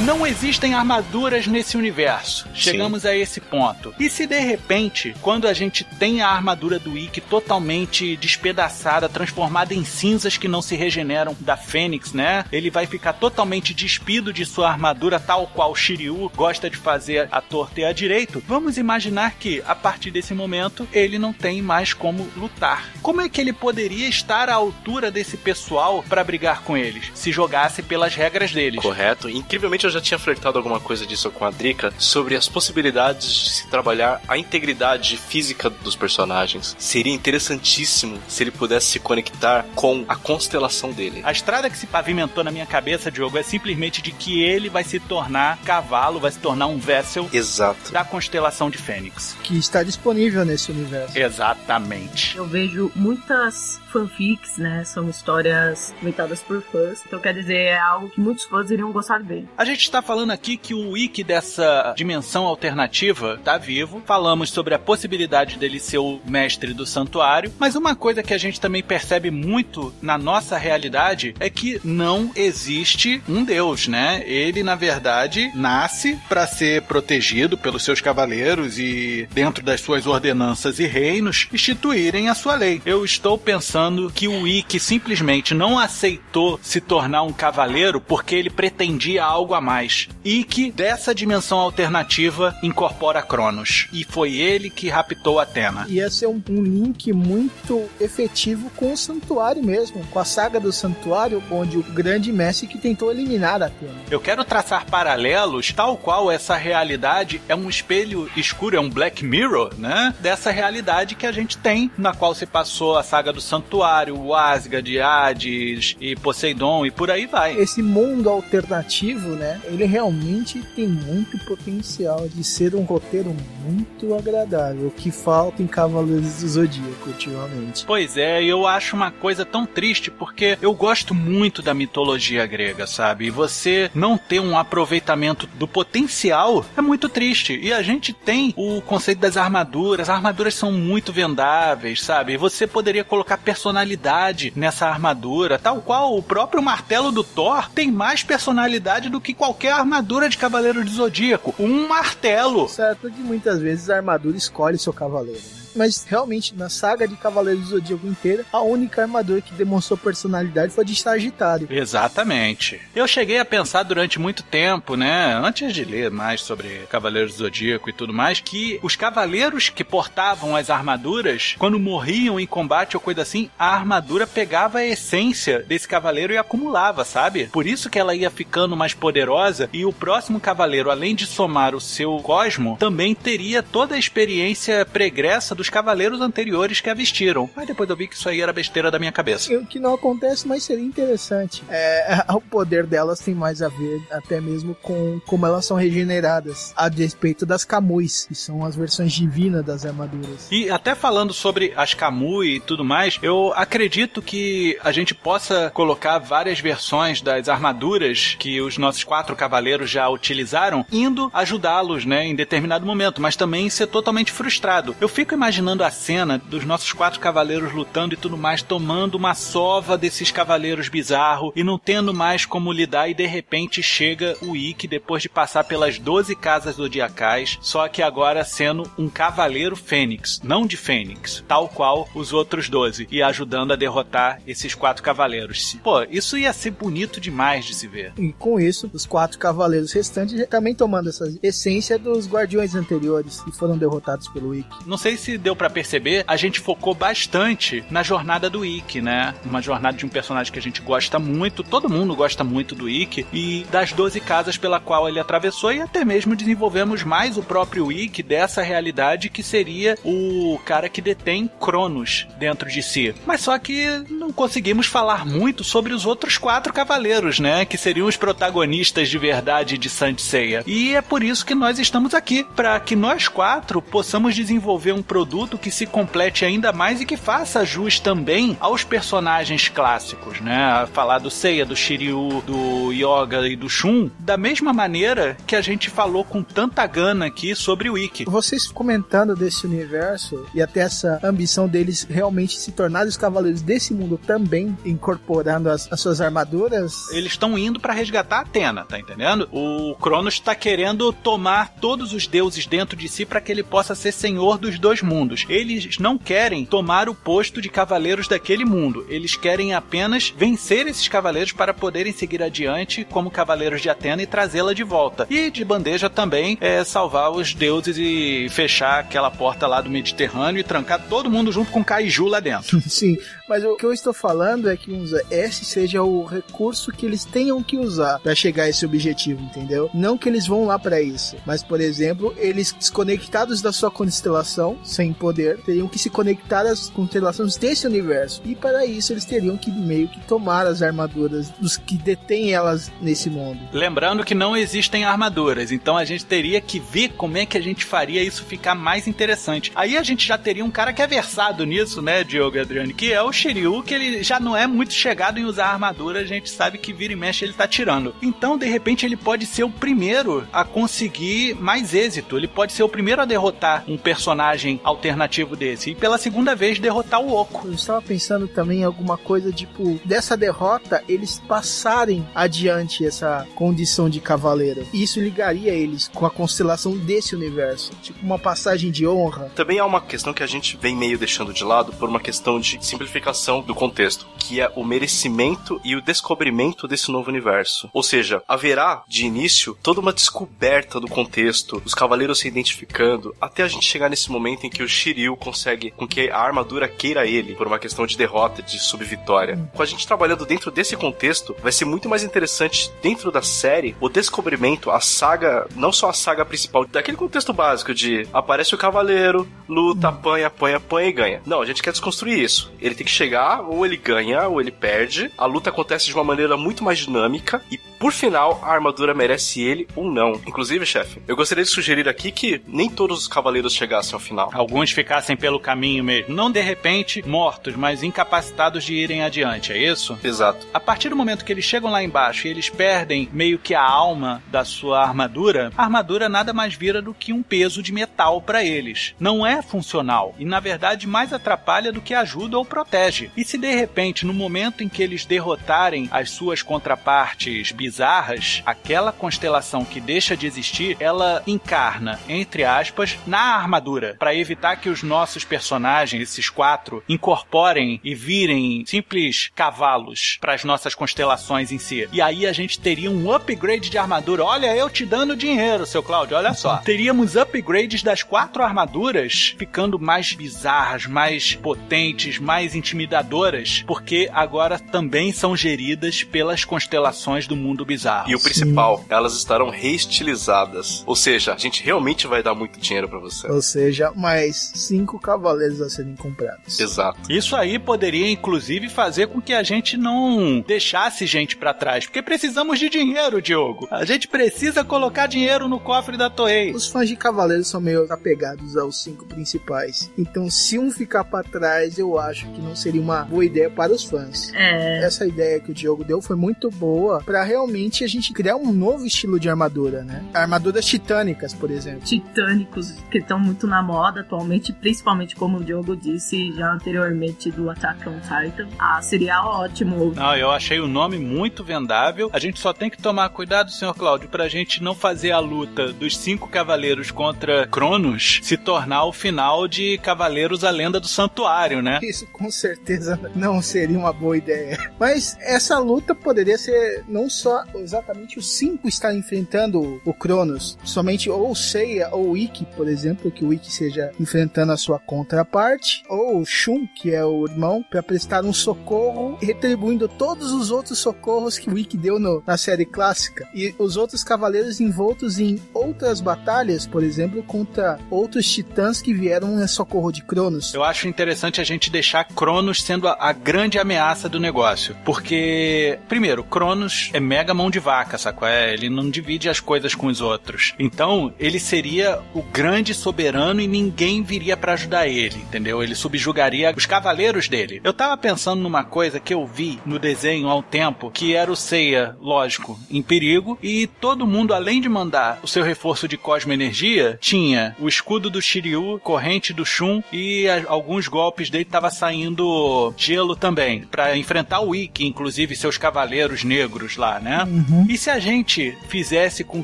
Não 0.02 0.28
existem 0.28 0.74
armaduras 0.74 1.48
nesse 1.48 1.78
universo. 1.78 2.50
Chegamos 2.54 3.06
a 3.06 3.16
esse 3.16 3.40
ponto. 3.40 3.96
E 3.98 4.10
se 4.10 4.28
de 4.28 4.40
repente, 4.40 5.16
quando 5.22 5.48
a 5.48 5.54
gente 5.54 5.86
tem 5.86 6.22
a 6.22 6.28
armadura 6.28 6.78
do 6.78 6.98
Ikki 6.98 7.22
totalmente 7.22 8.18
despedaçada, 8.18 9.08
transformada 9.08 9.74
em 9.74 9.86
cinzas 9.86 10.36
que 10.36 10.50
não 10.50 10.62
se 10.62 10.76
regeneram 10.76 11.36
da 11.40 11.56
Fênix, 11.56 12.12
né? 12.12 12.44
Ele 12.52 12.70
vai 12.70 12.86
ficar 12.86 13.14
totalmente 13.14 13.74
despido 13.74 14.34
de 14.34 14.46
sua 14.46 14.70
armadura, 14.70 15.18
tal 15.18 15.48
qual 15.48 15.74
Shiryu 15.74 16.30
gosta 16.36 16.70
de 16.70 16.76
fazer 16.76 17.30
a 17.32 17.40
torta 17.40 17.80
e 17.80 17.86
a 17.86 17.94
direito. 17.94 18.44
Vamos 18.46 18.78
imaginar 18.78 19.36
que, 19.40 19.64
a 19.66 19.74
partir 19.74 20.12
desse 20.12 20.34
momento, 20.34 20.86
ele 20.92 21.18
não 21.18 21.32
tem 21.32 21.62
mais 21.62 21.94
como 21.94 22.28
lutar. 22.36 22.90
Como 23.02 23.22
é 23.22 23.30
que 23.30 23.40
ele 23.40 23.54
poderia 23.54 24.10
estar 24.10 24.50
à 24.50 24.56
altura 24.56 25.10
desse 25.10 25.38
pessoal 25.38 26.04
para 26.10 26.24
brigar 26.24 26.64
com 26.64 26.76
eles? 26.76 27.12
Se 27.14 27.32
jogasse 27.32 27.82
pelas 27.82 28.14
regras 28.14 28.52
deles. 28.52 28.82
Correto. 28.82 29.30
Incrivelmente 29.30 29.85
eu 29.86 29.92
já 29.92 30.02
tinha 30.02 30.20
flertado 30.20 30.58
alguma 30.58 30.80
coisa 30.80 31.06
disso 31.06 31.30
com 31.32 31.46
a 31.46 31.52
Drica 31.52 31.94
sobre 31.98 32.36
as 32.36 32.48
possibilidades 32.50 33.28
de 33.28 33.50
se 33.50 33.68
trabalhar 33.68 34.22
a 34.28 34.38
integridade 34.38 35.18
física 35.18 35.70
dos 35.70 35.96
personagens. 35.96 36.76
Seria 36.78 37.14
interessantíssimo 37.14 38.20
se 38.28 38.44
ele 38.44 38.52
pudesse 38.52 38.88
se 38.88 39.00
conectar 39.00 39.66
com 39.76 40.06
a 40.08 40.16
constelação 40.16 40.92
dele. 40.92 41.22
A 41.24 41.32
estrada 41.32 41.70
que 41.70 41.78
se 41.78 41.88
pavimentou 41.88 42.44
na 42.44 42.52
minha 42.52 42.66
cabeça, 42.66 43.12
Diogo, 43.12 43.38
é 43.38 43.44
simplesmente 43.44 44.02
de 44.02 44.12
que 44.12 44.42
ele 44.44 44.70
vai 44.70 44.84
se 44.84 45.00
tornar 45.00 45.58
cavalo, 45.64 46.20
vai 46.20 46.32
se 46.32 46.40
tornar 46.40 46.68
um 46.68 46.78
vessel 46.78 47.30
Exato. 47.32 47.92
da 47.92 48.04
constelação 48.04 48.70
de 48.70 48.78
Fênix. 48.78 49.38
Que 49.44 49.58
está 49.58 49.84
disponível 49.84 50.46
nesse 50.46 50.72
universo. 50.72 51.18
Exatamente. 51.18 52.38
Eu 52.38 52.46
vejo 52.46 52.92
muitas 52.96 53.80
fanfics, 53.92 54.58
né? 54.58 54.84
São 54.84 55.10
histórias 55.10 55.94
inventadas 56.02 56.42
por 56.42 56.62
fãs. 56.62 57.02
Então 57.06 57.20
quer 57.20 57.34
dizer, 57.34 57.56
é 57.56 57.80
algo 57.80 58.10
que 58.10 58.20
muitos 58.20 58.46
fãs 58.46 58.70
iriam 58.70 58.92
gostar 58.92 59.20
de 59.20 59.28
ver. 59.28 59.46
A 59.58 59.64
gente 59.64 59.75
está 59.84 60.02
falando 60.02 60.32
aqui 60.32 60.58
que 60.58 60.74
o 60.74 60.92
wiki 60.92 61.24
dessa 61.24 61.94
dimensão 61.96 62.46
alternativa 62.46 63.40
tá 63.44 63.58
vivo. 63.58 64.02
Falamos 64.06 64.50
sobre 64.50 64.74
a 64.74 64.80
possibilidade 64.80 65.58
dele 65.58 65.80
ser 65.80 65.98
o 65.98 66.20
mestre 66.26 66.74
do 66.74 66.86
santuário, 66.86 67.52
mas 67.60 67.76
uma 67.76 67.96
coisa 67.96 68.24
que 68.24 68.34
a 68.34 68.38
gente 68.38 68.60
também 68.60 68.84
percebe 68.84 69.32
muito 69.32 69.94
na 70.02 70.18
nossa 70.18 70.58
realidade 70.58 71.36
é 71.40 71.50
que 71.50 71.80
não 71.84 72.32
existe 72.36 73.22
um 73.28 73.44
deus, 73.44 73.88
né? 73.88 74.24
Ele 74.26 74.64
na 74.64 74.76
verdade 74.76 75.52
nasce 75.56 76.20
para 76.28 76.48
ser 76.48 76.84
protegido 76.84 77.58
pelos 77.58 77.84
seus 77.84 78.02
cavaleiros 78.02 78.78
e 78.78 79.28
dentro 79.32 79.64
das 79.64 79.82
suas 79.82 80.06
ordenanças 80.06 80.80
e 80.80 80.86
reinos 80.86 81.48
instituírem 81.52 82.30
a 82.30 82.36
sua 82.36 82.56
lei. 82.56 82.82
Eu 82.86 83.04
estou 83.04 83.38
pensando 83.38 84.12
que 84.12 84.28
o 84.28 84.48
Ikki 84.48 84.80
simplesmente 84.80 85.54
não 85.54 85.78
aceitou 85.78 86.60
se 86.62 86.80
tornar 86.80 87.24
um 87.24 87.34
cavaleiro 87.34 88.00
porque 88.00 88.36
ele 88.36 88.50
pretendia 88.50 89.24
algo 89.24 89.54
a 89.54 89.62
mais. 89.66 90.08
Ikki, 90.24 90.72
dessa 90.72 91.14
dimensão 91.14 91.58
alternativa, 91.58 92.56
incorpora 92.62 93.22
Cronos. 93.22 93.88
E 93.92 94.04
foi 94.04 94.36
ele 94.36 94.70
que 94.70 94.88
raptou 94.88 95.40
Atena. 95.40 95.86
Ia 95.90 96.10
ser 96.10 96.28
um, 96.28 96.42
um 96.50 96.64
link 96.64 97.12
muito 97.12 97.90
efetivo 98.00 98.70
com 98.76 98.94
o 98.94 98.98
santuário 98.98 99.64
mesmo, 99.64 100.06
com 100.12 100.20
a 100.20 100.26
saga 100.26 100.60
do 100.60 100.72
santuário, 100.72 101.42
onde 101.50 101.78
o 101.78 101.84
grande 101.84 102.32
mestre 102.32 102.68
que 102.68 102.78
tentou 102.78 103.12
eliminar 103.12 103.62
Atena. 103.62 103.96
Eu 104.10 104.20
quero 104.20 104.46
traçar 104.46 104.86
paralelos, 104.86 105.74
tal 105.74 105.98
qual 105.98 106.32
essa 106.32 106.56
realidade 106.56 107.42
é 107.50 107.56
um 107.56 107.68
espelho 107.68 108.30
escuro, 108.38 108.78
é 108.78 108.80
um 108.80 108.90
Black 108.90 109.26
Mirror, 109.26 109.74
né? 109.78 110.14
Dessa 110.20 110.52
realidade 110.52 111.16
que 111.16 111.26
a 111.26 111.32
gente 111.32 111.58
tem, 111.58 111.90
na 111.98 112.14
qual 112.14 112.36
se 112.36 112.46
passou 112.46 112.98
a 112.98 113.04
saga 113.04 113.34
do 113.34 113.42
santuário, 113.42 114.16
o 114.18 114.36
Asgard, 114.36 115.00
Hades 115.00 115.96
e 116.00 116.16
Poseidon 116.16 116.86
e 116.86 116.92
por 116.92 117.10
aí 117.10 117.26
vai. 117.26 117.58
Esse 117.58 117.82
mundo 117.82 118.30
alternativo, 118.30 119.30
né? 119.30 119.55
Ele 119.66 119.86
realmente 119.86 120.62
tem 120.76 120.88
muito 120.88 121.38
potencial 121.46 122.28
de 122.28 122.44
ser 122.44 122.76
um 122.76 122.84
roteiro 122.84 123.36
muito 123.64 124.14
agradável, 124.14 124.92
que 124.96 125.12
falta 125.12 125.62
em 125.62 125.68
Cavaleiros 125.68 126.42
do 126.42 126.48
Zodíaco 126.48 127.10
ultimamente. 127.10 127.86
Pois 127.86 128.18
é, 128.18 128.44
eu 128.44 128.68
acho 128.68 128.96
uma 128.96 129.12
coisa 129.12 129.46
tão 129.46 129.66
triste 129.66 130.12
porque 130.12 130.58
eu 130.62 130.74
gosto 130.74 131.14
muito 131.14 131.62
da 131.62 131.74
mitologia 131.74 132.46
grega, 132.46 132.86
sabe? 132.86 133.26
E 133.26 133.30
você 133.30 133.90
não 133.94 134.18
ter 134.18 134.40
um 134.40 134.58
aproveitamento 134.58 135.48
do 135.48 135.68
potencial 135.68 136.66
é 136.78 136.82
muito 136.82 137.10
triste. 137.10 137.60
E 137.62 137.74
a 137.74 137.82
gente 137.82 138.14
tem 138.14 138.54
o 138.56 138.82
conceito 138.82 139.20
das 139.20 139.38
armaduras, 139.38 140.10
as 140.10 140.16
armaduras 140.16 140.54
são 140.54 140.72
muito 140.72 141.12
vendáveis, 141.12 142.02
sabe? 142.02 142.34
E 142.34 142.38
você 142.38 142.68
poderia 142.68 143.04
colocar 143.04 143.38
personalidade 143.38 144.54
nessa 144.56 144.88
armadura, 144.88 145.58
tal 145.58 145.82
qual 145.82 146.18
o 146.18 146.24
próprio 146.24 146.62
martelo 146.62 147.12
do 147.12 147.24
Thor 147.24 147.70
tem 147.72 147.92
mais 147.92 148.24
personalidade 148.24 149.10
do 149.10 149.22
que 149.22 149.34
qualquer 149.34 149.45
armadura 149.74 150.30
de 150.30 150.38
Cavaleiro 150.38 150.84
de 150.84 150.92
Zodíaco. 150.92 151.54
Um 151.60 151.88
martelo. 151.88 152.68
Certo 152.68 153.10
que 153.10 153.22
muitas 153.22 153.60
vezes 153.60 153.90
a 153.90 153.98
armadura 153.98 154.38
escolhe 154.38 154.78
seu 154.78 154.94
cavaleiro, 154.94 155.40
né? 155.40 155.65
Mas 155.76 156.06
realmente, 156.08 156.56
na 156.56 156.70
saga 156.70 157.08
de 157.08 157.16
Cavaleiros 157.16 157.66
do 157.66 157.70
Zodíaco 157.72 158.08
inteira, 158.08 158.46
a 158.52 158.62
única 158.62 159.02
armadura 159.02 159.42
que 159.42 159.54
demonstrou 159.54 159.98
personalidade 159.98 160.74
foi 160.74 160.86
de 160.86 160.96
Sagitário. 160.96 161.68
Exatamente. 161.70 162.82
Eu 162.96 163.08
cheguei 163.08 163.40
a 163.40 163.46
pensar 163.46 163.84
durante 163.84 164.20
muito 164.20 164.44
tempo, 164.44 164.96
né, 164.96 165.34
antes 165.34 165.74
de 165.74 165.84
ler 165.84 166.10
mais 166.10 166.42
sobre 166.42 166.86
Cavaleiros 166.90 167.34
do 167.34 167.40
Zodíaco 167.40 167.90
e 167.90 167.94
tudo 167.94 168.14
mais, 168.14 168.40
que 168.40 168.80
os 168.82 168.96
cavaleiros 168.96 169.70
que 169.70 169.84
portavam 169.84 170.56
as 170.56 170.70
armaduras, 170.70 171.56
quando 171.58 171.80
morriam 171.80 172.40
em 172.40 172.48
combate 172.48 172.96
ou 172.96 173.02
coisa 173.02 173.22
assim, 173.22 173.50
a 173.58 173.74
armadura 173.74 174.26
pegava 174.26 174.80
a 174.80 174.86
essência 174.86 175.64
desse 175.64 175.88
cavaleiro 175.88 176.34
e 176.34 176.38
acumulava, 176.38 177.04
sabe? 177.04 177.48
Por 177.48 177.68
isso 177.68 177.90
que 177.90 178.00
ela 178.00 178.16
ia 178.16 178.30
ficando 178.30 178.76
mais 178.76 178.94
poderosa 178.94 179.70
e 179.74 179.86
o 179.86 179.94
próximo 179.94 180.40
cavaleiro, 180.40 180.90
além 180.90 181.16
de 181.16 181.26
somar 181.26 181.76
o 181.76 181.82
seu 181.82 182.18
cosmo, 182.20 182.78
também 182.80 183.14
teria 183.14 183.62
toda 183.62 183.96
a 183.96 184.00
experiência 184.00 184.86
pregressa 184.86 185.56
dos 185.66 185.70
cavaleiros 185.70 186.22
anteriores 186.22 186.80
que 186.80 186.90
a 186.90 186.94
vestiram. 186.94 187.50
Mas 187.56 187.68
depois 187.68 187.90
eu 187.90 187.96
vi 187.96 188.08
que 188.08 188.16
isso 188.16 188.30
aí 188.30 188.42
era 188.42 188.54
besteira 188.54 188.92
da 188.92 189.00
minha 189.00 189.12
cabeça. 189.12 189.54
O 189.58 189.66
que 189.66 189.80
não 189.80 189.96
acontece, 189.96 190.48
mas 190.48 190.64
seria 190.64 190.84
interessante. 190.84 191.64
É, 191.70 192.24
o 192.30 192.42
poder 192.42 192.86
delas 192.86 193.20
tem 193.20 193.34
mais 193.34 193.62
a 193.62 193.68
ver 193.68 194.02
até 194.12 194.40
mesmo 194.40 194.76
com 194.76 195.20
como 195.26 195.46
elas 195.46 195.66
são 195.66 195.78
regeneradas, 195.78 196.74
a 196.76 196.88
respeito 196.88 197.46
das 197.46 197.66
Camuis, 197.66 198.26
que 198.28 198.36
são 198.36 198.64
as 198.64 198.76
versões 198.76 199.12
divinas 199.12 199.66
das 199.66 199.86
armaduras. 199.86 200.48
E 200.52 200.70
até 200.70 200.94
falando 200.94 201.34
sobre 201.34 201.74
as 201.76 201.94
Kamui 201.94 202.56
e 202.56 202.60
tudo 202.60 202.86
mais, 202.86 203.18
eu 203.22 203.52
acredito 203.56 204.22
que 204.22 204.78
a 204.84 204.92
gente 204.92 205.16
possa 205.16 205.72
colocar 205.74 206.20
várias 206.20 206.60
versões 206.60 207.22
das 207.22 207.50
armaduras 207.50 208.36
que 208.38 208.62
os 208.62 208.78
nossos 208.78 209.04
quatro 209.04 209.36
cavaleiros 209.36 209.90
já 209.90 210.08
utilizaram, 210.10 210.86
indo 210.92 211.30
ajudá-los, 211.34 212.06
né, 212.06 212.26
em 212.26 212.36
determinado 212.36 212.86
momento, 212.86 213.22
mas 213.22 213.36
também 213.36 213.70
ser 213.70 213.88
totalmente 213.88 214.32
frustrado. 214.32 214.96
Eu 215.02 215.10
fico 215.10 215.34
imaginando 215.34 215.55
a 215.84 215.92
cena 215.92 216.38
dos 216.38 216.66
nossos 216.66 216.92
quatro 216.92 217.20
cavaleiros 217.20 217.74
lutando 217.74 218.14
e 218.14 218.18
tudo 218.18 218.38
mais, 218.38 218.62
tomando 218.62 219.16
uma 219.16 219.34
sova 219.34 219.98
desses 219.98 220.32
cavaleiros 220.32 220.90
bizarros 220.90 221.52
e 221.56 221.64
não 221.64 221.78
tendo 221.78 222.14
mais 222.14 222.46
como 222.46 222.72
lidar, 222.72 223.10
e 223.10 223.14
de 223.14 223.26
repente 223.26 223.82
chega 223.82 224.36
o 224.42 224.56
Ikki 224.56 224.88
depois 224.88 225.22
de 225.22 225.30
passar 225.30 225.64
pelas 225.64 225.98
12 225.98 226.36
casas 226.36 226.76
zodiacais, 226.76 227.58
só 227.62 227.88
que 227.88 228.02
agora 228.02 228.44
sendo 228.44 228.84
um 228.98 229.08
cavaleiro 229.08 229.76
fênix, 229.76 230.42
não 230.44 230.66
de 230.66 230.78
fênix, 230.78 231.44
tal 231.48 231.70
qual 231.70 232.08
os 232.14 232.34
outros 232.34 232.70
12, 232.70 233.08
e 233.10 233.22
ajudando 233.22 233.72
a 233.72 233.76
derrotar 233.76 234.42
esses 234.46 234.76
quatro 234.76 235.04
cavaleiros. 235.04 235.78
Pô, 235.84 236.04
isso 236.04 236.38
ia 236.38 236.52
ser 236.54 236.72
bonito 236.72 237.22
demais 237.22 237.66
de 237.66 237.74
se 237.74 237.88
ver. 237.88 238.14
E 238.18 238.34
com 238.34 238.60
isso, 238.60 238.90
os 238.94 239.06
quatro 239.06 239.40
cavaleiros 239.40 239.94
restantes 239.94 240.46
também 240.48 240.76
tomando 240.76 241.10
essa 241.10 241.34
essência 241.42 241.98
dos 241.98 242.28
guardiões 242.28 242.76
anteriores 242.76 243.42
que 243.42 243.52
foram 243.52 243.78
derrotados 243.78 244.28
pelo 244.28 244.54
Ikki. 244.54 244.88
Não 244.88 244.98
sei 244.98 245.18
se 245.18 245.38
deu 245.46 245.56
para 245.56 245.70
perceber, 245.70 246.24
a 246.28 246.36
gente 246.36 246.60
focou 246.60 246.96
bastante 246.96 247.84
na 247.92 248.02
jornada 248.02 248.50
do 248.50 248.66
Ikki, 248.66 249.00
né? 249.00 249.36
Uma 249.46 249.62
jornada 249.62 249.96
de 249.96 250.04
um 250.04 250.10
personagem 250.10 250.52
que 250.52 250.58
a 250.58 250.62
gente 250.62 250.82
gosta 250.82 251.20
muito, 251.20 251.64
todo 251.64 251.88
mundo 251.88 252.16
gosta 252.16 252.44
muito 252.44 252.74
do 252.74 252.90
Ikki, 252.90 253.28
e 253.32 253.64
das 253.72 253.94
12 253.94 254.20
casas 254.22 254.58
pela 254.58 254.80
qual 254.80 255.08
ele 255.08 255.20
atravessou, 255.20 255.72
e 255.72 255.82
até 255.82 256.04
mesmo 256.04 256.36
desenvolvemos 256.36 257.04
mais 257.04 257.38
o 257.38 257.44
próprio 257.44 257.92
Ikki 257.92 258.24
dessa 258.24 258.64
realidade 258.64 259.30
que 259.30 259.44
seria 259.44 259.96
o 260.04 260.60
cara 260.66 260.90
que 260.90 261.00
detém 261.00 261.48
Cronos 261.60 262.26
dentro 262.40 262.68
de 262.68 262.82
si. 262.82 263.14
Mas 263.24 263.42
só 263.42 263.60
que 263.60 263.86
não 264.10 264.32
conseguimos 264.32 264.88
falar 264.88 265.28
muito 265.28 265.64
sobre 265.64 265.94
os 265.94 266.08
outros 266.08 266.40
quatro 266.40 266.74
cavaleiros, 266.74 267.40
né? 267.40 267.66
Que 267.66 267.78
seriam 267.78 268.08
os 268.08 268.18
protagonistas 268.18 269.10
de 269.10 269.20
verdade 269.20 269.78
de 269.78 269.90
Saint 269.92 270.20
Seiya. 270.20 270.64
E 270.66 270.96
é 270.96 271.04
por 271.04 271.22
isso 271.22 271.46
que 271.46 271.54
nós 271.54 271.78
estamos 271.78 272.16
aqui, 272.16 272.44
para 272.56 272.80
que 272.80 272.96
nós 272.96 273.28
quatro 273.28 273.80
possamos 273.80 274.34
desenvolver 274.34 274.92
um 274.92 275.04
produto 275.04 275.25
que 275.60 275.72
se 275.72 275.86
complete 275.86 276.46
ainda 276.46 276.72
mais 276.72 277.02
e 277.02 277.06
que 277.06 277.18
faça 277.18 277.66
jus 277.66 278.00
também 278.00 278.56
aos 278.60 278.84
personagens 278.84 279.68
clássicos, 279.68 280.40
né? 280.40 280.88
Falar 280.94 281.20
do 281.20 281.32
Seiya, 281.32 281.66
do 281.66 281.76
Shiryu, 281.76 282.44
do 282.46 282.92
Yoga 282.92 283.48
e 283.48 283.56
do 283.56 283.68
Shun, 283.68 284.10
da 284.20 284.38
mesma 284.38 284.72
maneira 284.72 285.36
que 285.48 285.56
a 285.56 285.62
gente 285.62 285.90
falou 285.90 286.24
com 286.24 286.44
tanta 286.44 286.86
gana 286.86 287.26
aqui 287.26 287.56
sobre 287.56 287.90
o 287.90 287.98
Ikki. 287.98 288.26
Vocês 288.26 288.68
comentando 288.68 289.36
desse 289.36 289.66
universo 289.66 290.46
e 290.54 290.62
até 290.62 290.82
essa 290.82 291.20
ambição 291.24 291.68
deles 291.68 292.06
realmente 292.08 292.58
se 292.58 292.72
tornarem 292.72 293.10
os 293.10 293.18
cavaleiros 293.18 293.62
desse 293.62 293.94
mundo 293.94 294.18
também, 294.18 294.78
incorporando 294.86 295.70
as, 295.70 295.92
as 295.92 296.00
suas 296.00 296.22
armaduras. 296.22 297.10
Eles 297.10 297.32
estão 297.32 297.58
indo 297.58 297.80
para 297.80 297.94
resgatar 297.94 298.42
Atena, 298.42 298.86
tá 298.86 299.00
entendendo? 299.00 299.50
O 299.52 299.96
Cronos 299.96 300.36
está 300.36 300.54
querendo 300.54 301.12
tomar 301.12 301.74
todos 301.82 302.14
os 302.14 302.28
deuses 302.28 302.68
dentro 302.68 302.96
de 302.96 303.10
si 303.10 303.26
para 303.26 303.42
que 303.42 303.52
ele 303.52 303.64
possa 303.64 303.96
ser 303.96 304.12
senhor 304.12 304.58
dos 304.58 304.78
dois 304.78 305.02
mundos 305.02 305.15
mundos. 305.16 305.46
Eles 305.48 305.98
não 305.98 306.18
querem 306.18 306.66
tomar 306.66 307.08
o 307.08 307.16
posto 307.16 307.62
de 307.62 307.70
cavaleiros 307.70 308.28
daquele 308.28 308.66
mundo. 308.66 309.06
Eles 309.08 309.36
querem 309.36 309.74
apenas 309.74 310.34
vencer 310.36 310.88
esses 310.88 311.08
cavaleiros 311.08 311.54
para 311.54 311.74
poderem 311.74 312.12
seguir 312.12 312.44
adiante 312.44 313.06
como 313.06 313.32
cavaleiros 313.32 313.82
de 313.82 313.90
Atena 313.90 314.22
e 314.22 314.28
trazê-la 314.28 314.74
de 314.74 314.84
volta. 314.84 315.26
E 315.30 315.50
de 315.50 315.64
bandeja 315.64 316.10
também 316.10 316.58
é 316.60 316.84
salvar 316.84 317.32
os 317.32 317.54
deuses 317.54 317.98
e 317.98 318.48
fechar 318.50 319.00
aquela 319.00 319.32
porta 319.32 319.68
lá 319.68 319.80
do 319.80 319.90
Mediterrâneo 319.90 320.60
e 320.60 320.64
trancar 320.64 321.08
todo 321.08 321.30
mundo 321.30 321.52
junto 321.52 321.72
com 321.72 321.84
Kaiju 321.84 322.26
lá 322.26 322.40
dentro. 322.40 322.82
Sim, 322.90 323.18
mas 323.48 323.64
o 323.64 323.76
que 323.76 323.86
eu 323.86 323.94
estou 323.94 324.14
falando 324.14 324.70
é 324.70 324.76
que 324.76 324.92
esse 325.32 325.64
seja 325.64 326.04
o 326.04 326.26
recurso 326.26 326.92
que 326.92 327.06
eles 327.06 327.24
tenham 327.24 327.62
que 327.64 327.78
usar 327.78 328.20
para 328.20 328.36
chegar 328.36 328.64
a 328.64 328.70
esse 328.70 328.86
objetivo, 328.86 329.42
entendeu? 329.42 329.90
Não 329.94 330.18
que 330.18 330.28
eles 330.28 330.48
vão 330.48 330.66
lá 330.66 330.78
para 330.78 331.02
isso, 331.02 331.38
mas 331.46 331.64
por 331.64 331.80
exemplo, 331.80 332.34
eles 332.38 332.72
desconectados 332.72 333.62
da 333.62 333.72
sua 333.72 333.92
constelação, 333.92 334.78
sem 334.84 335.05
poder, 335.14 335.58
teriam 335.60 335.88
que 335.88 336.00
se 336.00 336.10
conectar 336.10 336.62
às 336.62 336.90
constelações 336.90 337.58
desse 337.58 337.88
universo. 337.88 338.42
E 338.46 338.56
para 338.56 338.86
isso 338.86 339.14
eles 339.14 339.26
teriam 339.26 339.58
que 339.58 339.72
meio 339.72 340.08
que 340.08 340.20
tomar 340.22 340.66
as 340.66 340.82
armaduras 340.82 341.50
dos 341.50 341.78
que 341.78 341.98
detêm 341.98 342.54
elas 342.54 342.92
nesse 343.02 343.30
mundo. 343.30 343.60
Lembrando 343.72 344.24
que 344.24 344.36
não 344.36 344.56
existem 344.56 345.04
armaduras, 345.04 345.72
então 345.72 345.98
a 345.98 346.06
gente 346.06 346.26
teria 346.26 346.62
que 346.62 346.80
ver 346.80 347.10
como 347.10 347.38
é 347.38 347.46
que 347.46 347.58
a 347.58 347.62
gente 347.62 347.86
faria 347.86 348.24
isso 348.24 348.44
ficar 348.44 348.76
mais 348.76 349.08
interessante. 349.08 349.72
Aí 349.76 349.98
a 349.98 350.04
gente 350.04 350.28
já 350.28 350.38
teria 350.38 350.66
um 350.66 350.72
cara 350.72 350.94
que 350.94 351.02
é 351.02 351.08
versado 351.08 351.66
nisso, 351.66 352.02
né, 352.02 352.24
Diogo 352.24 352.60
Adriano, 352.60 352.94
que 352.94 353.12
é 353.12 353.22
o 353.22 353.32
Shiryu, 353.32 353.84
que 353.84 353.94
ele 353.94 354.24
já 354.24 354.40
não 354.40 354.56
é 354.56 354.68
muito 354.68 354.94
chegado 354.94 355.40
em 355.40 355.46
usar 355.46 355.68
armadura, 355.68 356.20
a 356.20 356.26
gente 356.26 356.50
sabe 356.50 356.78
que 356.78 356.94
vira 356.94 357.14
e 357.14 357.16
mexe 357.16 357.46
ele 357.46 357.54
tá 357.54 357.68
tirando. 357.68 358.16
Então, 358.22 358.58
de 358.58 358.66
repente, 358.66 359.06
ele 359.06 359.18
pode 359.18 359.46
ser 359.46 359.64
o 359.64 359.70
primeiro 359.70 360.48
a 360.52 360.64
conseguir 360.64 361.56
mais 361.56 361.94
êxito. 361.94 362.38
Ele 362.38 362.48
pode 362.48 362.74
ser 362.74 362.84
o 362.84 362.90
primeiro 362.90 363.22
a 363.22 363.26
derrotar 363.26 363.84
um 363.88 363.98
personagem 363.98 364.80
alternativo 364.96 365.56
desse. 365.56 365.92
E 365.92 365.96
pela 365.96 366.18
segunda 366.18 366.56
vez 366.56 366.80
derrotar 366.80 367.22
o 367.22 367.34
Oco. 367.34 367.68
Eu 367.68 367.74
estava 367.74 368.02
pensando 368.02 368.48
também 368.48 368.80
em 368.80 368.84
alguma 368.84 369.18
coisa 369.18 369.52
tipo 369.52 370.00
dessa 370.04 370.36
derrota 370.36 371.04
eles 371.08 371.42
passarem 371.48 372.26
adiante 372.34 373.06
essa 373.06 373.46
condição 373.56 374.10
de 374.10 374.20
cavaleiro. 374.20 374.86
E 374.94 375.04
isso 375.04 375.20
ligaria 375.20 375.72
eles 375.72 376.08
com 376.08 376.26
a 376.26 376.30
constelação 376.30 376.98
desse 376.98 377.36
universo, 377.36 377.92
tipo 378.02 378.26
uma 378.26 378.40
passagem 378.40 378.92
de 378.92 379.08
honra. 379.08 379.52
Também 379.56 379.80
há 379.80 379.86
uma 379.86 380.02
questão 380.02 380.34
que 380.34 380.44
a 380.44 380.48
gente 380.48 380.78
vem 380.78 380.96
meio 380.96 381.18
deixando 381.18 381.54
de 381.54 381.64
lado 381.64 381.94
por 381.94 382.10
uma 382.10 382.20
questão 382.20 382.60
de 382.60 382.84
simplificação 382.86 383.62
do 383.62 383.76
contexto, 383.76 384.26
que 384.38 384.60
é 384.60 384.72
o 384.76 384.84
merecimento 384.84 385.80
e 385.84 385.96
o 385.96 386.02
descobrimento 386.02 386.88
desse 386.88 387.12
novo 387.12 387.30
universo. 387.30 387.90
Ou 387.94 388.04
seja, 388.04 388.42
haverá 388.48 389.04
de 389.08 389.26
início 389.26 389.78
toda 389.82 390.00
uma 390.00 390.14
descoberta 390.14 391.00
do 391.00 391.08
contexto, 391.08 391.82
os 391.86 391.94
cavaleiros 391.94 392.40
se 392.40 392.48
identificando, 392.48 393.36
até 393.40 393.64
a 393.64 393.68
gente 393.68 393.86
chegar 393.86 394.10
nesse 394.10 394.32
momento 394.32 394.66
em 394.66 394.70
que 394.70 394.84
o 394.86 394.90
Shiryu 394.90 395.36
consegue 395.36 395.92
com 395.92 396.08
que 396.08 396.30
a 396.30 396.40
armadura 396.40 396.88
queira 396.88 397.26
ele, 397.26 397.56
por 397.56 397.68
uma 397.68 397.80
questão 397.80 398.06
de 398.06 398.18
derrota, 398.18 398.62
de 398.62 398.80
subvitória. 398.80 399.58
Com 399.74 399.82
a 399.82 399.86
gente 399.86 400.08
trabalhando 400.08 400.46
dentro 400.46 400.72
desse 400.72 400.96
contexto, 400.96 401.56
vai 401.62 401.72
ser 401.72 401.86
muito 401.86 402.08
mais 402.08 402.24
interessante 402.24 402.92
dentro 403.02 403.32
da 403.32 403.42
série 403.42 403.96
o 404.00 404.10
descobrimento, 404.10 404.92
a 404.92 405.00
saga, 405.00 405.68
não 405.76 405.92
só 405.92 406.10
a 406.10 406.14
saga 406.14 406.46
principal, 406.46 406.86
daquele 406.86 407.18
contexto 407.18 407.54
básico 407.54 407.94
de 407.94 408.28
aparece 408.34 408.76
o 408.76 408.78
cavaleiro, 408.78 409.48
luta, 409.68 410.10
apanha, 410.10 410.48
apanha, 410.48 410.78
apanha 410.78 411.10
e 411.10 411.12
ganha. 411.12 411.42
Não, 411.46 411.62
a 411.62 411.66
gente 411.66 411.82
quer 411.82 411.92
desconstruir 411.92 412.40
isso. 412.40 412.72
Ele 412.80 412.96
tem 412.96 413.06
que 413.06 413.12
chegar, 413.12 413.62
ou 413.62 413.86
ele 413.86 413.98
ganha, 413.98 414.48
ou 414.48 414.62
ele 414.62 414.72
perde. 414.72 415.32
A 415.38 415.46
luta 415.46 415.70
acontece 415.70 416.06
de 416.06 416.14
uma 416.14 416.24
maneira 416.24 416.56
muito 416.56 416.84
mais 416.84 417.00
dinâmica 417.00 417.62
e 417.72 417.78
por 418.00 418.12
final, 418.12 418.60
a 418.62 418.72
armadura 418.72 419.14
merece 419.14 419.62
ele 419.62 419.88
ou 419.96 420.12
não. 420.12 420.34
Inclusive, 420.46 420.86
chefe, 420.86 421.22
eu 421.28 421.36
gostaria 421.36 421.64
de 421.64 421.70
sugerir 421.70 422.08
aqui 422.10 422.32
que 422.32 422.62
nem 422.68 422.90
todos 422.90 423.22
os 423.22 423.28
cavaleiros 423.28 423.74
chegassem 423.74 424.14
ao 424.14 424.20
final. 424.20 424.52
Alguns 424.54 424.75
ficassem 424.92 425.38
pelo 425.38 425.60
caminho 425.60 426.04
mesmo. 426.04 426.34
Não 426.34 426.52
de 426.52 426.62
repente 426.62 427.26
mortos, 427.28 427.76
mas 427.76 428.04
incapacitados 428.04 428.84
de 428.84 428.94
irem 428.94 429.24
adiante, 429.24 429.72
é 429.72 429.78
isso? 429.78 430.18
Exato. 430.24 430.68
A 430.74 430.80
partir 430.80 431.10
do 431.10 431.16
momento 431.16 431.46
que 431.46 431.54
eles 431.54 431.64
chegam 431.64 431.92
lá 431.92 432.04
embaixo 432.04 432.48
e 432.48 432.50
eles 432.50 432.70
perdem 432.70 433.30
meio 433.32 433.58
que 433.58 433.74
a 433.74 433.82
alma 433.82 434.42
da 434.48 434.66
sua 434.66 435.02
armadura, 435.02 435.72
a 435.78 435.84
armadura 435.84 436.28
nada 436.28 436.52
mais 436.54 436.74
vira 436.74 437.02
do 437.02 437.14
que 437.14 437.32
um 437.32 437.42
peso 437.42 437.82
de 437.82 437.94
metal 437.94 438.42
para 438.42 438.64
eles. 438.64 439.16
Não 439.20 439.46
é 439.46 439.62
funcional 439.62 440.36
e, 440.38 440.46
na 440.46 440.60
verdade, 440.60 441.08
mais 441.08 441.32
atrapalha 441.32 441.92
do 441.92 442.02
que 442.02 442.14
ajuda 442.14 442.58
ou 442.58 442.66
protege. 442.66 443.32
E 443.38 443.46
se 443.46 443.58
de 443.58 443.74
repente, 443.74 444.26
no 444.26 444.34
momento 444.34 444.84
em 444.84 444.90
que 444.90 445.02
eles 445.02 445.26
derrotarem 445.26 446.10
as 446.12 446.32
suas 446.32 446.62
contrapartes 446.62 447.72
bizarras, 447.72 448.62
aquela 448.66 449.12
constelação 449.12 449.86
que 449.86 450.02
deixa 450.02 450.36
de 450.36 450.48
existir, 450.48 450.98
ela 451.00 451.44
encarna, 451.46 452.20
entre 452.28 452.64
aspas, 452.64 453.18
na 453.26 453.56
armadura, 453.56 454.16
para 454.18 454.36
evitar 454.36 454.65
que 454.74 454.88
os 454.88 455.04
nossos 455.04 455.44
personagens, 455.44 456.24
esses 456.24 456.50
quatro, 456.50 457.04
incorporem 457.10 458.00
e 458.02 458.16
virem 458.16 458.86
simples 458.88 459.52
cavalos 459.54 460.38
para 460.40 460.54
as 460.54 460.64
nossas 460.64 460.96
constelações 460.96 461.74
em 461.74 461.78
si. 461.78 462.08
E 462.14 462.22
aí 462.22 462.48
a 462.48 462.54
gente 462.54 462.80
teria 462.80 463.12
um 463.12 463.30
upgrade 463.34 463.90
de 463.90 463.98
armadura. 463.98 464.46
Olha, 464.46 464.74
eu 464.74 464.90
te 464.90 465.06
dando 465.06 465.36
dinheiro, 465.36 465.86
seu 465.86 466.02
Cláudio, 466.02 466.38
olha 466.38 466.54
só. 466.54 466.78
Teríamos 466.78 467.36
upgrades 467.36 468.02
das 468.02 468.24
quatro 468.24 468.64
armaduras 468.64 469.54
ficando 469.58 470.00
mais 470.00 470.32
bizarras, 470.32 471.06
mais 471.06 471.56
potentes, 471.56 472.40
mais 472.40 472.76
intimidadoras, 472.76 473.84
porque 473.86 474.30
agora 474.32 474.80
também 474.80 475.34
são 475.34 475.58
geridas 475.58 476.24
pelas 476.24 476.64
constelações 476.64 477.48
do 477.48 477.56
mundo 477.56 477.84
bizarro. 477.84 478.30
E 478.30 478.36
o 478.36 478.40
principal, 478.40 479.00
Sim. 479.00 479.06
elas 479.10 479.36
estarão 479.36 479.70
reestilizadas. 479.70 481.04
Ou 481.06 481.16
seja, 481.16 481.54
a 481.54 481.58
gente 481.58 481.84
realmente 481.84 482.28
vai 482.28 482.44
dar 482.44 482.54
muito 482.54 482.80
dinheiro 482.80 483.10
para 483.10 483.20
você. 483.20 483.50
Ou 483.50 483.62
seja, 483.62 484.12
mais 484.56 484.72
cinco 484.74 485.20
cavaleiros 485.20 485.82
a 485.82 485.90
serem 485.90 486.16
comprados. 486.16 486.80
Exato. 486.80 487.20
Isso 487.30 487.56
aí 487.56 487.78
poderia, 487.78 488.30
inclusive, 488.30 488.90
fazer 488.90 489.28
com 489.28 489.42
que 489.42 489.54
a 489.54 489.62
gente 489.62 489.98
não 489.98 490.64
deixasse 490.66 491.26
gente 491.26 491.58
para 491.58 491.74
trás. 491.74 492.06
Porque 492.06 492.22
precisamos 492.22 492.80
de 492.80 492.90
dinheiro, 492.90 493.42
Diogo. 493.42 493.88
A 493.92 494.06
gente 494.06 494.28
precisa 494.28 494.84
colocar 494.84 495.28
dinheiro 495.28 495.68
no 495.68 495.80
cofre 495.80 496.18
da 496.18 496.30
Toei. 496.30 496.72
Os 496.72 496.88
fãs 496.88 497.10
de 497.10 497.16
cavaleiros 497.16 497.68
são 497.68 497.82
meio 497.82 498.12
apegados 498.12 498.78
aos 498.78 499.04
cinco 499.04 499.26
principais. 499.26 500.12
Então, 500.18 500.50
se 500.50 500.80
um 500.80 500.92
ficar 500.92 501.26
para 501.26 501.48
trás, 501.48 502.00
eu 502.00 502.18
acho 502.18 502.48
que 502.50 502.62
não 502.62 502.76
seria 502.76 503.02
uma 503.02 503.24
boa 503.24 503.44
ideia 503.44 503.70
para 503.70 503.92
os 503.92 504.04
fãs. 504.04 504.52
É. 504.54 505.04
Essa 505.04 505.28
ideia 505.28 505.60
que 505.60 505.72
o 505.72 505.74
Diogo 505.74 506.04
deu 506.04 506.22
foi 506.22 506.36
muito 506.36 506.70
boa 506.70 507.22
para 507.24 507.44
realmente 507.44 508.04
a 508.04 508.08
gente 508.08 508.32
criar 508.32 508.56
um 508.56 508.72
novo 508.72 509.06
estilo 509.06 509.40
de 509.40 509.50
armadura, 509.50 510.04
né? 510.04 510.24
Armaduras 510.34 510.86
titânicas, 510.86 511.54
por 511.54 511.70
exemplo. 511.72 512.02
Titânicos 512.02 512.92
que 513.12 513.18
estão 513.18 513.40
muito 513.40 513.68
na 513.68 513.82
moda 513.82 514.22
atualmente, 514.22 514.35
principalmente 514.80 515.36
como 515.36 515.58
o 515.58 515.64
Diogo 515.64 515.96
disse 515.96 516.52
já 516.54 516.72
anteriormente 516.72 517.52
do 517.52 517.70
Attack 517.70 518.08
on 518.08 518.20
Titan. 518.20 518.68
Ah, 518.80 519.02
seria 519.02 519.44
ótimo. 519.44 520.14
Não, 520.16 520.36
eu 520.36 520.52
achei 520.52 520.80
o 520.80 520.88
nome 520.88 521.18
muito 521.18 521.64
vendável. 521.64 522.30
A 522.34 522.40
gente 522.40 522.60
só 522.60 522.74
tem 522.74 522.90
que 522.90 522.98
tomar 522.98 523.30
cuidado, 523.30 523.72
senhor 523.72 523.94
Cláudio, 523.94 524.30
pra 524.30 524.48
gente 524.48 524.82
não 524.82 524.96
fazer 524.96 525.32
a 525.32 525.40
luta 525.40 525.92
dos 525.94 526.18
cinco 526.18 526.48
cavaleiros 526.48 527.12
contra 527.12 527.68
Cronos 527.68 528.40
se 528.44 528.58
tornar 528.58 529.06
o 529.06 529.14
final 529.14 529.68
de 529.68 529.98
Cavaleiros 530.00 530.64
a 530.64 530.70
Lenda 530.70 531.00
do 531.00 531.08
Santuário, 531.08 531.82
né? 531.82 532.00
Isso 532.04 532.26
com 532.28 532.50
certeza 532.52 533.20
não 533.36 533.62
seria 533.62 533.98
uma 533.98 534.14
boa 534.14 534.38
ideia. 534.38 534.78
Mas 535.00 535.38
essa 535.40 535.78
luta 535.80 536.14
poderia 536.14 536.58
ser 536.58 537.04
não 537.08 537.30
só 537.30 537.64
exatamente 537.76 538.38
os 538.38 538.52
cinco 538.58 538.88
estar 538.88 539.14
enfrentando 539.14 540.02
o 540.06 540.14
Cronos, 540.14 540.78
somente 540.84 541.30
ou 541.30 541.56
Seiya 541.56 542.10
ou 542.12 542.32
o 542.32 542.38
Ikki, 542.38 542.66
por 542.76 542.88
exemplo, 542.88 543.32
que 543.32 543.46
o 543.46 543.54
Ikki 543.54 543.72
seja 543.72 544.12
enfrentando 544.26 544.72
a 544.72 544.78
sua 544.78 544.98
contraparte, 545.00 546.04
ou 546.10 546.44
Shun, 546.44 546.88
que 546.88 547.14
é 547.14 547.24
o 547.24 547.46
irmão, 547.46 547.86
para 547.88 548.02
prestar 548.02 548.44
um 548.44 548.52
socorro, 548.52 549.38
retribuindo 549.40 550.08
todos 550.08 550.52
os 550.52 550.72
outros 550.72 550.98
socorros 550.98 551.60
que 551.60 551.70
o 551.70 551.78
Ikki 551.78 551.96
deu 551.96 552.20
no, 552.20 552.44
na 552.46 552.58
série 552.58 552.86
clássica. 552.86 553.48
E 553.54 553.74
os 553.78 553.96
outros 553.96 554.24
cavaleiros 554.24 554.82
envoltos 554.82 555.40
em 555.40 555.62
outras 555.74 556.20
batalhas, 556.20 556.88
por 556.88 557.04
exemplo, 557.04 557.44
contra 557.44 558.00
outros 558.10 558.52
titãs 558.52 559.02
que 559.02 559.14
vieram 559.14 559.62
em 559.62 559.68
socorro 559.68 560.12
de 560.12 560.24
Cronos. 560.24 560.74
Eu 560.74 560.84
acho 560.84 561.08
interessante 561.08 561.62
a 561.62 561.64
gente 561.64 561.90
deixar 561.92 562.26
Cronos 562.26 562.82
sendo 562.82 563.08
a, 563.08 563.16
a 563.20 563.32
grande 563.32 563.78
ameaça 563.78 564.28
do 564.28 564.40
negócio. 564.40 564.96
Porque, 565.06 566.00
primeiro, 566.08 566.44
Cronos 566.44 567.12
é 567.14 567.20
mega 567.20 567.54
mão 567.54 567.70
de 567.70 567.80
vaca, 567.80 568.18
sacou? 568.18 568.48
É, 568.48 568.74
ele 568.74 568.90
não 568.90 569.10
divide 569.10 569.48
as 569.50 569.60
coisas 569.60 569.94
com 569.94 570.08
os 570.08 570.22
outros. 570.22 570.74
Então, 570.80 571.34
ele 571.40 571.60
seria 571.60 572.20
o 572.34 572.42
grande 572.42 572.94
soberano 572.94 573.62
e 573.62 573.68
ninguém 573.68 574.15
viria 574.24 574.58
para 574.58 574.74
ajudar 574.74 575.08
ele, 575.08 575.38
entendeu? 575.38 575.82
Ele 575.82 575.96
subjugaria 575.96 576.74
os 576.76 576.86
cavaleiros 576.86 577.48
dele. 577.48 577.82
Eu 577.84 577.94
tava 577.94 578.18
pensando 578.18 578.62
numa 578.62 578.84
coisa 578.84 579.20
que 579.20 579.34
eu 579.34 579.46
vi 579.46 579.80
no 579.86 580.00
desenho 580.00 580.50
há 580.50 580.56
um 580.56 580.62
tempo, 580.62 581.12
que 581.12 581.36
era 581.36 581.52
o 581.52 581.56
Seiya, 581.56 582.16
lógico, 582.20 582.80
em 582.90 583.02
perigo, 583.02 583.58
e 583.62 583.88
todo 583.88 584.28
mundo, 584.28 584.54
além 584.54 584.82
de 584.82 584.90
mandar 584.90 585.40
o 585.44 585.48
seu 585.48 585.64
reforço 585.64 586.08
de 586.08 586.18
Cosmo 586.18 586.54
Energia, 586.54 587.18
tinha 587.22 587.76
o 587.80 587.88
escudo 587.88 588.30
do 588.30 588.42
Shiryu, 588.42 589.00
corrente 589.04 589.54
do 589.54 589.66
Shun 589.66 590.02
e 590.12 590.48
a, 590.48 590.64
alguns 590.68 591.08
golpes 591.08 591.50
dele 591.50 591.66
tava 591.66 591.90
saindo 591.90 592.94
gelo 592.98 593.36
também, 593.36 593.82
para 593.82 594.18
enfrentar 594.18 594.62
o 594.62 594.76
Ikki, 594.76 595.06
inclusive 595.06 595.56
seus 595.56 595.78
cavaleiros 595.78 596.44
negros 596.44 596.98
lá, 596.98 597.20
né? 597.20 597.44
Uhum. 597.44 597.86
E 597.90 597.98
se 597.98 598.10
a 598.10 598.20
gente 598.20 598.78
fizesse 598.88 599.44
com 599.44 599.64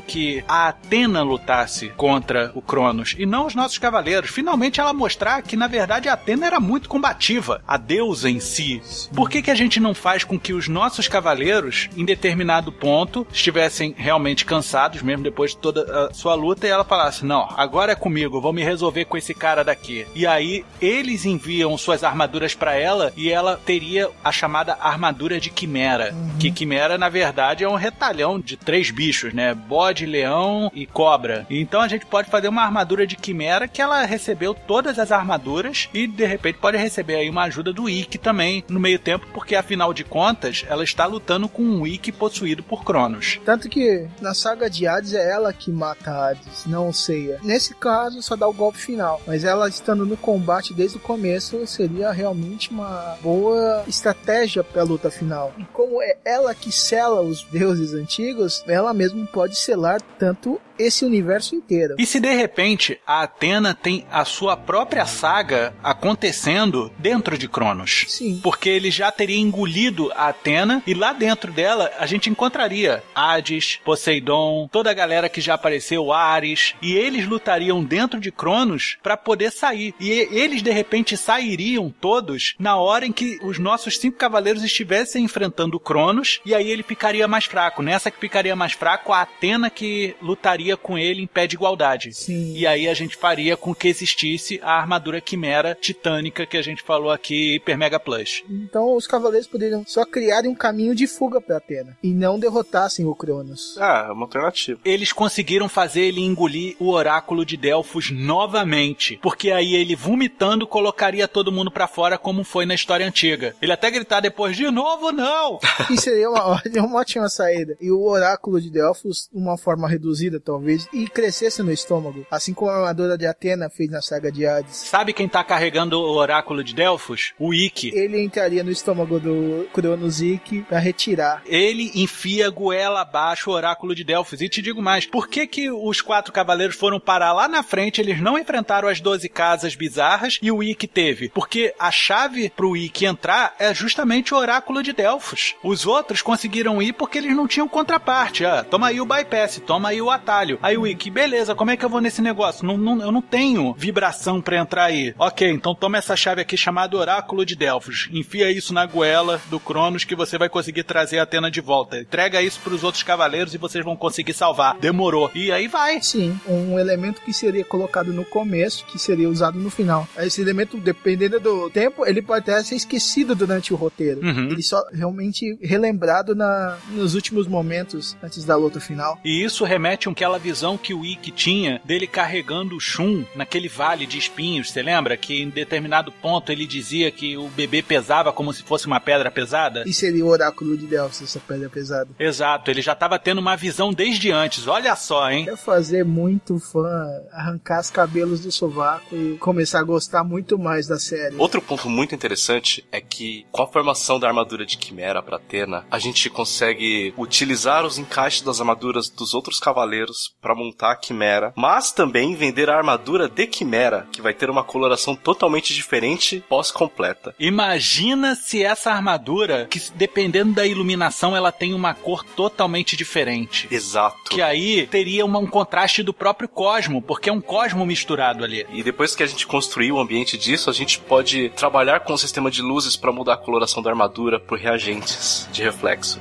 que 0.00 0.44
a 0.46 0.68
Atena 0.68 1.22
lutasse 1.22 1.88
contra 1.96 2.52
o 2.54 2.62
Cronos 2.62 3.14
e 3.18 3.26
não 3.26 3.46
os 3.46 3.54
nossos 3.54 3.78
cavaleiros? 3.78 4.30
Finalmente 4.42 4.80
ela 4.80 4.92
mostrar 4.92 5.40
que, 5.40 5.56
na 5.56 5.68
verdade, 5.68 6.08
a 6.08 6.14
Atena 6.14 6.48
era 6.48 6.58
muito 6.58 6.88
combativa, 6.88 7.62
a 7.66 7.76
deusa 7.76 8.28
em 8.28 8.40
si. 8.40 8.82
Por 9.14 9.30
que, 9.30 9.40
que 9.40 9.52
a 9.52 9.54
gente 9.54 9.78
não 9.78 9.94
faz 9.94 10.24
com 10.24 10.36
que 10.36 10.52
os 10.52 10.66
nossos 10.66 11.06
cavaleiros, 11.06 11.88
em 11.96 12.04
determinado 12.04 12.72
ponto, 12.72 13.24
estivessem 13.32 13.94
realmente 13.96 14.44
cansados, 14.44 15.00
mesmo 15.00 15.22
depois 15.22 15.52
de 15.52 15.58
toda 15.58 16.08
a 16.08 16.12
sua 16.12 16.34
luta, 16.34 16.66
e 16.66 16.70
ela 16.70 16.82
falasse: 16.82 17.24
Não, 17.24 17.48
agora 17.56 17.92
é 17.92 17.94
comigo, 17.94 18.40
vou 18.40 18.52
me 18.52 18.64
resolver 18.64 19.04
com 19.04 19.16
esse 19.16 19.32
cara 19.32 19.62
daqui. 19.62 20.04
E 20.12 20.26
aí 20.26 20.64
eles 20.80 21.24
enviam 21.24 21.78
suas 21.78 22.02
armaduras 22.02 22.52
para 22.52 22.74
ela 22.74 23.12
e 23.16 23.30
ela 23.30 23.60
teria 23.64 24.10
a 24.24 24.32
chamada 24.32 24.76
armadura 24.80 25.38
de 25.38 25.50
Quimera. 25.50 26.12
Que 26.40 26.50
Quimera, 26.50 26.98
na 26.98 27.08
verdade, 27.08 27.62
é 27.62 27.68
um 27.68 27.76
retalhão 27.76 28.40
de 28.40 28.56
três 28.56 28.90
bichos, 28.90 29.32
né? 29.32 29.54
Bode, 29.54 30.04
leão 30.04 30.68
e 30.74 30.84
cobra. 30.84 31.46
Então 31.48 31.80
a 31.80 31.86
gente 31.86 32.06
pode 32.06 32.28
fazer 32.28 32.48
uma 32.48 32.62
armadura 32.62 33.06
de 33.06 33.14
Quimera 33.14 33.68
que 33.68 33.80
ela 33.80 34.04
recebeu 34.32 34.54
todas 34.54 34.98
as 34.98 35.12
armaduras 35.12 35.88
e 35.92 36.06
de 36.06 36.24
repente 36.24 36.58
pode 36.58 36.78
receber 36.78 37.16
aí 37.16 37.28
uma 37.28 37.44
ajuda 37.44 37.72
do 37.72 37.88
Ikki 37.88 38.16
também 38.16 38.64
no 38.68 38.80
meio 38.80 38.98
tempo, 38.98 39.26
porque 39.32 39.54
afinal 39.54 39.92
de 39.92 40.04
contas 40.04 40.64
ela 40.68 40.82
está 40.82 41.04
lutando 41.04 41.48
com 41.48 41.62
um 41.62 41.86
Ikki 41.86 42.10
possuído 42.10 42.62
por 42.62 42.82
Cronos. 42.82 43.38
Tanto 43.44 43.68
que 43.68 44.08
na 44.20 44.32
saga 44.32 44.70
de 44.70 44.86
Hades 44.86 45.12
é 45.12 45.30
ela 45.30 45.52
que 45.52 45.70
mata 45.70 46.10
Hades, 46.10 46.64
não 46.66 46.88
o 46.88 46.94
Seiya. 46.94 47.38
Nesse 47.42 47.74
caso, 47.74 48.22
só 48.22 48.34
dá 48.34 48.48
o 48.48 48.52
golpe 48.52 48.78
final. 48.78 49.20
Mas 49.26 49.44
ela 49.44 49.68
estando 49.68 50.06
no 50.06 50.16
combate 50.16 50.72
desde 50.72 50.96
o 50.96 51.00
começo 51.00 51.66
seria 51.66 52.10
realmente 52.10 52.70
uma 52.70 53.16
boa 53.22 53.84
estratégia 53.86 54.64
para 54.64 54.80
a 54.80 54.84
luta 54.84 55.10
final. 55.10 55.52
E 55.58 55.64
como 55.64 56.00
é 56.00 56.16
ela 56.24 56.54
que 56.54 56.72
sela 56.72 57.20
os 57.20 57.42
deuses 57.44 57.92
antigos, 57.92 58.64
ela 58.66 58.94
mesmo 58.94 59.26
pode 59.26 59.56
selar 59.56 60.00
tanto 60.18 60.60
esse 60.78 61.04
universo 61.04 61.54
inteiro. 61.54 61.96
E 61.98 62.06
se 62.06 62.20
de 62.20 62.32
repente 62.34 62.98
a 63.06 63.22
Atena 63.22 63.74
tem 63.74 64.06
a 64.10 64.24
sua 64.24 64.56
própria 64.56 65.06
saga 65.06 65.74
acontecendo 65.82 66.92
dentro 66.98 67.36
de 67.36 67.48
Cronos? 67.48 68.06
Sim. 68.08 68.40
Porque 68.42 68.68
ele 68.68 68.90
já 68.90 69.10
teria 69.10 69.38
engolido 69.38 70.10
a 70.14 70.28
Atena 70.28 70.82
e 70.86 70.94
lá 70.94 71.12
dentro 71.12 71.52
dela 71.52 71.90
a 71.98 72.06
gente 72.06 72.30
encontraria 72.30 73.02
Hades, 73.14 73.80
Poseidon, 73.84 74.68
toda 74.70 74.90
a 74.90 74.94
galera 74.94 75.28
que 75.28 75.40
já 75.40 75.54
apareceu, 75.54 76.12
Ares, 76.12 76.74
e 76.80 76.94
eles 76.94 77.26
lutariam 77.26 77.82
dentro 77.84 78.20
de 78.20 78.30
Cronos 78.30 78.96
para 79.02 79.16
poder 79.16 79.50
sair. 79.50 79.94
E 80.00 80.10
eles 80.10 80.62
de 80.62 80.70
repente 80.70 81.16
sairiam 81.16 81.92
todos 82.00 82.54
na 82.58 82.76
hora 82.76 83.06
em 83.06 83.12
que 83.12 83.38
os 83.42 83.58
nossos 83.58 83.98
cinco 83.98 84.16
cavaleiros 84.16 84.62
estivessem 84.62 85.24
enfrentando 85.24 85.80
Cronos 85.80 86.40
e 86.44 86.54
aí 86.54 86.70
ele 86.70 86.82
ficaria 86.82 87.28
mais 87.28 87.44
fraco. 87.44 87.82
Nessa 87.82 88.10
que 88.10 88.18
ficaria 88.18 88.56
mais 88.56 88.72
fraco, 88.72 89.12
a 89.12 89.22
Atena 89.22 89.70
que 89.70 90.14
lutaria 90.20 90.61
com 90.76 90.98
ele 90.98 91.22
em 91.22 91.26
pé 91.26 91.46
de 91.46 91.56
igualdade. 91.56 92.12
Sim. 92.12 92.54
E 92.54 92.66
aí 92.66 92.88
a 92.88 92.94
gente 92.94 93.16
faria 93.16 93.56
com 93.56 93.74
que 93.74 93.88
existisse 93.88 94.60
a 94.62 94.72
armadura 94.72 95.20
quimera 95.20 95.76
titânica 95.80 96.46
que 96.46 96.56
a 96.56 96.62
gente 96.62 96.82
falou 96.82 97.10
aqui, 97.10 97.54
Hyper 97.54 97.78
Mega 97.78 98.00
Plus. 98.00 98.42
Então 98.48 98.94
os 98.94 99.06
cavaleiros 99.06 99.48
poderiam 99.48 99.84
só 99.86 100.04
criarem 100.04 100.50
um 100.50 100.54
caminho 100.54 100.94
de 100.94 101.06
fuga 101.06 101.40
para 101.40 101.56
Atena 101.56 101.96
e 102.02 102.12
não 102.12 102.38
derrotassem 102.38 103.06
o 103.06 103.14
Cronos. 103.14 103.76
Ah, 103.78 104.06
é 104.08 104.12
uma 104.12 104.24
alternativa. 104.24 104.80
Eles 104.84 105.12
conseguiram 105.12 105.68
fazer 105.68 106.02
ele 106.02 106.20
engolir 106.20 106.76
o 106.78 106.90
oráculo 106.90 107.44
de 107.44 107.56
Delfos 107.56 108.10
novamente, 108.10 109.18
porque 109.22 109.50
aí 109.50 109.74
ele 109.74 109.96
vomitando 109.96 110.66
colocaria 110.66 111.28
todo 111.28 111.52
mundo 111.52 111.70
para 111.70 111.88
fora 111.88 112.18
como 112.18 112.44
foi 112.44 112.66
na 112.66 112.74
história 112.74 113.06
antiga. 113.06 113.54
Ele 113.60 113.72
até 113.72 113.90
gritar 113.90 114.20
depois 114.20 114.56
de 114.56 114.70
novo 114.70 115.12
não. 115.12 115.58
Que 115.86 115.96
seria 116.00 116.28
uma, 116.28 116.60
uma 116.86 117.00
ótima 117.00 117.28
saída. 117.28 117.76
E 117.80 117.90
o 117.90 118.02
oráculo 118.02 118.60
de 118.60 118.70
Delfos, 118.70 119.28
uma 119.32 119.56
forma 119.56 119.88
reduzida 119.88 120.40
talvez, 120.40 120.51
e 120.92 121.06
crescesse 121.06 121.62
no 121.62 121.72
estômago, 121.72 122.26
assim 122.30 122.52
como 122.52 122.70
a 122.70 122.76
armadura 122.76 123.16
de 123.16 123.26
Atena 123.26 123.70
fez 123.70 123.90
na 123.90 124.02
saga 124.02 124.30
de 124.30 124.46
Hades. 124.46 124.76
Sabe 124.76 125.12
quem 125.12 125.28
tá 125.28 125.44
carregando 125.44 125.98
o 125.98 126.14
oráculo 126.14 126.64
de 126.64 126.74
Delfos? 126.74 127.32
O 127.38 127.54
Ikki. 127.54 127.92
Ele 127.94 128.22
entraria 128.22 128.64
no 128.64 128.70
estômago 128.70 129.20
do 129.20 129.68
Cronos 129.72 130.20
Ikki 130.20 130.62
para 130.62 130.78
retirar. 130.78 131.42
Ele 131.46 131.90
enfia 131.94 132.50
goela 132.50 133.02
abaixo 133.02 133.50
o 133.50 133.52
oráculo 133.52 133.94
de 133.94 134.04
Delfos. 134.04 134.40
E 134.40 134.48
te 134.48 134.62
digo 134.62 134.82
mais, 134.82 135.06
por 135.06 135.28
que 135.28 135.46
que 135.46 135.70
os 135.70 136.00
quatro 136.00 136.32
cavaleiros 136.32 136.76
foram 136.76 136.98
parar 136.98 137.32
lá 137.32 137.48
na 137.48 137.62
frente, 137.62 138.00
eles 138.00 138.20
não 138.20 138.38
enfrentaram 138.38 138.88
as 138.88 139.00
12 139.00 139.28
casas 139.28 139.74
bizarras 139.74 140.38
e 140.42 140.50
o 140.50 140.62
Ikki 140.62 140.86
teve? 140.86 141.28
Porque 141.28 141.74
a 141.78 141.90
chave 141.90 142.50
pro 142.50 142.76
Ikki 142.76 143.06
entrar 143.06 143.54
é 143.58 143.74
justamente 143.74 144.34
o 144.34 144.36
oráculo 144.36 144.82
de 144.82 144.92
Delfos. 144.92 145.54
Os 145.62 145.86
outros 145.86 146.22
conseguiram 146.22 146.80
ir 146.82 146.92
porque 146.92 147.18
eles 147.18 147.34
não 147.34 147.46
tinham 147.46 147.68
contraparte. 147.68 148.44
Ah, 148.44 148.64
toma 148.64 148.88
aí 148.88 149.00
o 149.00 149.06
bypass, 149.06 149.60
toma 149.66 149.90
aí 149.90 150.00
o 150.00 150.10
atalho. 150.42 150.58
Aí 150.62 150.76
o 150.76 150.86
Ikki, 150.86 151.10
beleza, 151.10 151.54
como 151.54 151.70
é 151.70 151.76
que 151.76 151.84
eu 151.84 151.88
vou 151.88 152.00
nesse 152.00 152.20
negócio? 152.20 152.66
Não, 152.66 152.76
não, 152.76 153.00
eu 153.00 153.12
não 153.12 153.22
tenho 153.22 153.74
vibração 153.74 154.40
pra 154.40 154.58
entrar 154.58 154.84
aí. 154.84 155.14
Ok, 155.18 155.48
então 155.48 155.74
toma 155.74 155.98
essa 155.98 156.16
chave 156.16 156.40
aqui 156.40 156.56
chamada 156.56 156.96
Oráculo 156.96 157.46
de 157.46 157.54
Delfos. 157.54 158.08
Enfia 158.12 158.50
isso 158.50 158.74
na 158.74 158.84
goela 158.84 159.40
do 159.48 159.60
Cronos 159.60 160.04
que 160.04 160.14
você 160.14 160.36
vai 160.36 160.48
conseguir 160.48 160.82
trazer 160.82 161.18
a 161.18 161.22
Atena 161.22 161.50
de 161.50 161.60
volta. 161.60 162.00
Entrega 162.00 162.42
isso 162.42 162.60
pros 162.60 162.82
outros 162.82 163.02
cavaleiros 163.02 163.54
e 163.54 163.58
vocês 163.58 163.84
vão 163.84 163.96
conseguir 163.96 164.34
salvar. 164.34 164.76
Demorou. 164.78 165.30
E 165.34 165.52
aí 165.52 165.68
vai. 165.68 166.00
Sim, 166.02 166.38
um 166.46 166.78
elemento 166.78 167.22
que 167.22 167.32
seria 167.32 167.64
colocado 167.64 168.12
no 168.12 168.24
começo, 168.24 168.84
que 168.86 168.98
seria 168.98 169.28
usado 169.28 169.58
no 169.58 169.70
final. 169.70 170.08
Esse 170.18 170.40
elemento, 170.40 170.76
dependendo 170.76 171.38
do 171.38 171.70
tempo, 171.70 172.04
ele 172.04 172.20
pode 172.20 172.50
até 172.50 172.62
ser 172.62 172.74
esquecido 172.74 173.34
durante 173.34 173.72
o 173.72 173.76
roteiro. 173.76 174.20
Uhum. 174.20 174.50
Ele 174.50 174.62
só 174.62 174.82
realmente 174.92 175.56
relembrado 175.62 176.34
na, 176.34 176.76
nos 176.90 177.14
últimos 177.14 177.46
momentos 177.46 178.16
antes 178.22 178.44
da 178.44 178.56
luta 178.56 178.80
final. 178.80 179.18
E 179.24 179.44
isso 179.44 179.64
remete 179.64 180.08
àquela 180.32 180.38
visão 180.38 180.78
que 180.78 180.94
o 180.94 181.04
Ikki 181.04 181.30
tinha 181.30 181.80
dele 181.84 182.06
carregando 182.06 182.76
o 182.76 182.80
Shun 182.80 183.24
naquele 183.34 183.68
vale 183.68 184.06
de 184.06 184.18
espinhos. 184.18 184.70
Você 184.70 184.82
lembra 184.82 185.16
que 185.16 185.42
em 185.42 185.50
determinado 185.50 186.10
ponto 186.10 186.50
ele 186.50 186.66
dizia 186.66 187.10
que 187.10 187.36
o 187.36 187.48
bebê 187.48 187.82
pesava 187.82 188.32
como 188.32 188.52
se 188.52 188.62
fosse 188.62 188.86
uma 188.86 189.00
pedra 189.00 189.30
pesada? 189.30 189.84
E 189.86 189.92
seria 189.92 190.24
o 190.24 190.28
oráculo 190.28 190.76
de 190.76 190.86
Delfos, 190.86 191.22
essa 191.22 191.40
pedra 191.40 191.68
pesada. 191.68 192.08
Exato, 192.18 192.70
ele 192.70 192.80
já 192.80 192.92
estava 192.92 193.18
tendo 193.18 193.40
uma 193.40 193.56
visão 193.56 193.92
desde 193.92 194.30
antes. 194.30 194.66
Olha 194.66 194.96
só, 194.96 195.30
hein? 195.30 195.44
Quer 195.44 195.56
fazer 195.56 196.04
muito 196.04 196.58
fã, 196.58 197.06
arrancar 197.32 197.80
os 197.80 197.90
cabelos 197.90 198.40
do 198.40 198.50
sovaco 198.50 199.14
e 199.14 199.36
começar 199.38 199.80
a 199.80 199.84
gostar 199.84 200.24
muito 200.24 200.58
mais 200.58 200.86
da 200.86 200.98
série. 200.98 201.36
Outro 201.36 201.60
ponto 201.60 201.88
muito 201.90 202.14
interessante 202.14 202.84
é 202.90 203.00
que, 203.00 203.44
com 203.50 203.62
a 203.62 203.66
formação 203.66 204.18
da 204.18 204.28
armadura 204.28 204.64
de 204.64 204.78
Quimera 204.78 205.22
para 205.22 205.36
Atena, 205.36 205.84
a 205.90 205.98
gente 205.98 206.30
consegue 206.30 207.12
utilizar 207.18 207.84
os 207.84 207.98
encaixes 207.98 208.42
das 208.42 208.60
armaduras 208.60 209.08
dos 209.08 209.34
outros 209.34 209.58
cavaleiros 209.58 210.21
para 210.40 210.54
montar 210.54 210.92
a 210.92 210.96
Quimera, 210.96 211.52
mas 211.56 211.92
também 211.92 212.34
vender 212.34 212.68
a 212.68 212.76
armadura 212.76 213.28
de 213.28 213.46
Quimera, 213.46 214.06
que 214.12 214.22
vai 214.22 214.34
ter 214.34 214.50
uma 214.50 214.64
coloração 214.64 215.14
totalmente 215.14 215.74
diferente 215.74 216.42
pós-completa. 216.48 217.34
Imagina 217.38 218.34
se 218.34 218.62
essa 218.62 218.90
armadura, 218.90 219.66
que 219.70 219.80
dependendo 219.94 220.52
da 220.52 220.66
iluminação, 220.66 221.36
ela 221.36 221.52
tem 221.52 221.74
uma 221.74 221.94
cor 221.94 222.24
totalmente 222.24 222.96
diferente. 222.96 223.68
Exato. 223.70 224.30
Que 224.30 224.42
aí 224.42 224.86
teria 224.86 225.24
uma- 225.24 225.38
um 225.38 225.46
contraste 225.46 226.02
do 226.02 226.12
próprio 226.12 226.48
cosmo, 226.48 227.00
porque 227.02 227.30
é 227.30 227.32
um 227.32 227.40
cosmo 227.40 227.84
misturado 227.86 228.44
ali. 228.44 228.66
E 228.72 228.82
depois 228.82 229.14
que 229.14 229.22
a 229.22 229.26
gente 229.26 229.46
construir 229.46 229.92
o 229.92 229.98
ambiente 230.00 230.36
disso, 230.36 230.70
a 230.70 230.72
gente 230.72 230.98
pode 230.98 231.50
trabalhar 231.50 232.00
com 232.00 232.12
o 232.12 232.18
sistema 232.18 232.50
de 232.50 232.62
luzes 232.62 232.96
para 232.96 233.12
mudar 233.12 233.34
a 233.34 233.36
coloração 233.38 233.82
da 233.82 233.90
armadura 233.90 234.38
por 234.40 234.58
reagentes 234.58 235.48
de 235.52 235.62
reflexo. 235.62 236.20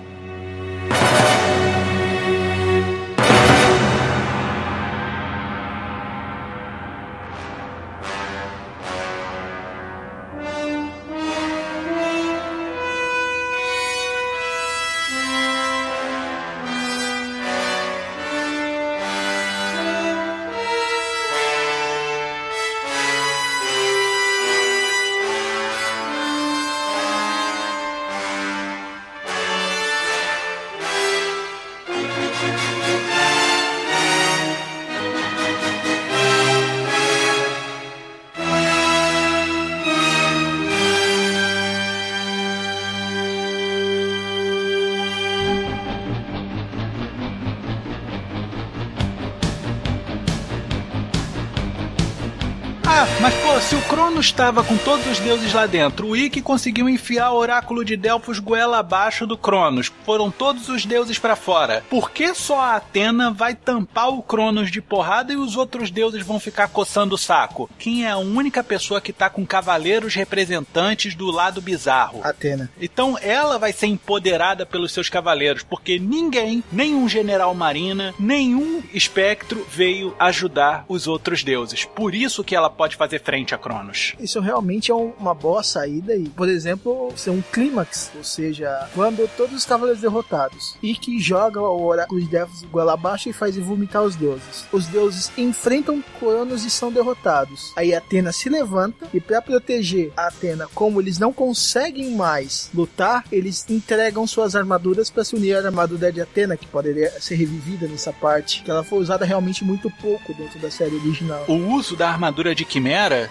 Estava 54.21 54.63
com 54.63 54.77
todos 54.77 55.05
os 55.07 55.19
deuses 55.19 55.51
lá 55.51 55.65
dentro, 55.65 56.07
o 56.07 56.15
Ikki 56.15 56.41
conseguiu 56.41 56.88
enfiar 56.88 57.31
o 57.31 57.38
oráculo 57.38 57.84
de 57.84 57.97
Delfos 57.97 58.38
goela 58.38 58.77
abaixo 58.77 59.25
do 59.25 59.36
Cronos. 59.36 59.91
Foram 60.05 60.29
todos 60.29 60.69
os 60.69 60.86
deuses 60.86 61.17
para 61.17 61.36
fora. 61.36 61.84
Por 61.89 62.12
que 62.12 62.34
só 62.36 62.62
a 62.62 62.75
Atena 62.75 63.31
vai 63.31 63.55
tampar 63.55 64.10
o 64.10 64.21
Cronos 64.21 64.69
de 64.69 64.79
porrada 64.79 65.34
e 65.34 65.36
os 65.36 65.57
outros 65.57 65.89
deuses 65.89 66.23
vão 66.23 66.39
ficar 66.39 66.67
coçando 66.67 67.15
o 67.15 67.17
saco? 67.17 67.67
Quem 67.79 68.05
é 68.05 68.12
a 68.12 68.17
única 68.17 68.63
pessoa 68.63 69.01
que 69.01 69.12
tá 69.12 69.27
com 69.27 69.45
cavaleiros 69.45 70.13
representantes 70.13 71.15
do 71.15 71.31
lado 71.31 71.60
bizarro? 71.60 72.21
Atena. 72.23 72.69
Então 72.79 73.17
ela 73.19 73.57
vai 73.57 73.73
ser 73.73 73.88
empoderada 73.88 74.67
pelos 74.67 74.91
seus 74.91 75.10
cavaleiros, 75.10 75.63
porque 75.63 75.97
ninguém, 75.97 76.63
nenhum 76.71 77.10
general 77.10 77.55
marina, 77.55 78.13
nenhum 78.19 78.84
espectro 78.93 79.65
veio 79.71 80.15
ajudar 80.19 80.86
os 80.88 81.07
outros 81.07 81.43
deuses. 81.43 81.86
Por 81.86 82.13
isso 82.13 82.43
que 82.43 82.55
ela 82.55 82.69
pode 82.69 82.95
fazer 82.95 83.19
frente 83.19 83.55
a 83.55 83.57
Cronos. 83.57 84.11
Isso 84.19 84.39
realmente 84.39 84.91
é 84.91 84.95
um- 84.95 85.13
uma 85.19 85.34
boa 85.34 85.63
saída 85.63 86.15
e, 86.15 86.28
por 86.30 86.50
exemplo, 86.50 87.12
ser 87.15 87.30
um 87.30 87.41
clímax, 87.41 88.12
ou 88.15 88.24
seja, 88.24 88.88
quando 88.93 89.30
todos 89.36 89.56
os 89.56 89.65
cavaleiros 89.65 90.02
derrotados 90.02 90.75
e 90.81 90.94
que 90.96 91.19
joga 91.19 91.60
o 91.62 91.83
oráculo 91.85 92.19
de 92.21 92.27
Delfos 92.27 92.63
goela 92.63 92.94
abaixo 92.94 93.29
e 93.29 93.33
faz 93.33 93.56
vomitar 93.58 94.04
os 94.04 94.15
deuses. 94.15 94.65
Os 94.71 94.88
deuses 94.88 95.31
enfrentam 95.38 96.04
Cronos 96.19 96.63
e 96.65 96.69
são 96.69 96.92
derrotados. 96.92 97.71
Aí 97.75 97.94
Atena 97.94 98.31
se 98.31 98.50
levanta 98.50 99.08
e 99.13 99.19
para 99.19 99.42
proteger 99.42 100.12
a 100.15 100.27
Atena, 100.27 100.67
como 100.73 101.02
eles 101.02 101.19
não 101.19 101.31
conseguem 101.33 102.15
mais 102.15 102.69
lutar, 102.73 103.23
eles 103.31 103.65
entregam 103.69 104.25
suas 104.25 104.56
armaduras 104.56 105.10
para 105.10 105.23
se 105.23 105.35
unir 105.35 105.56
à 105.56 105.60
armadura 105.65 106.12
de 106.12 106.21
Atena, 106.21 106.56
que 106.58 106.65
poderia 106.65 107.10
ser 107.19 107.35
revivida 107.35 107.88
nessa 107.88 108.12
parte, 108.13 108.63
que 108.63 108.71
ela 108.71 108.83
foi 108.83 109.00
usada 109.00 109.25
realmente 109.25 109.63
muito 109.63 109.90
pouco 110.02 110.33
dentro 110.33 110.60
da 110.60 110.71
série 110.71 110.96
original. 110.96 111.44
O 111.48 111.54
uso 111.73 111.96
da 111.96 112.10
armadura 112.10 112.56
de 112.56 112.65
Quimera 112.65 113.29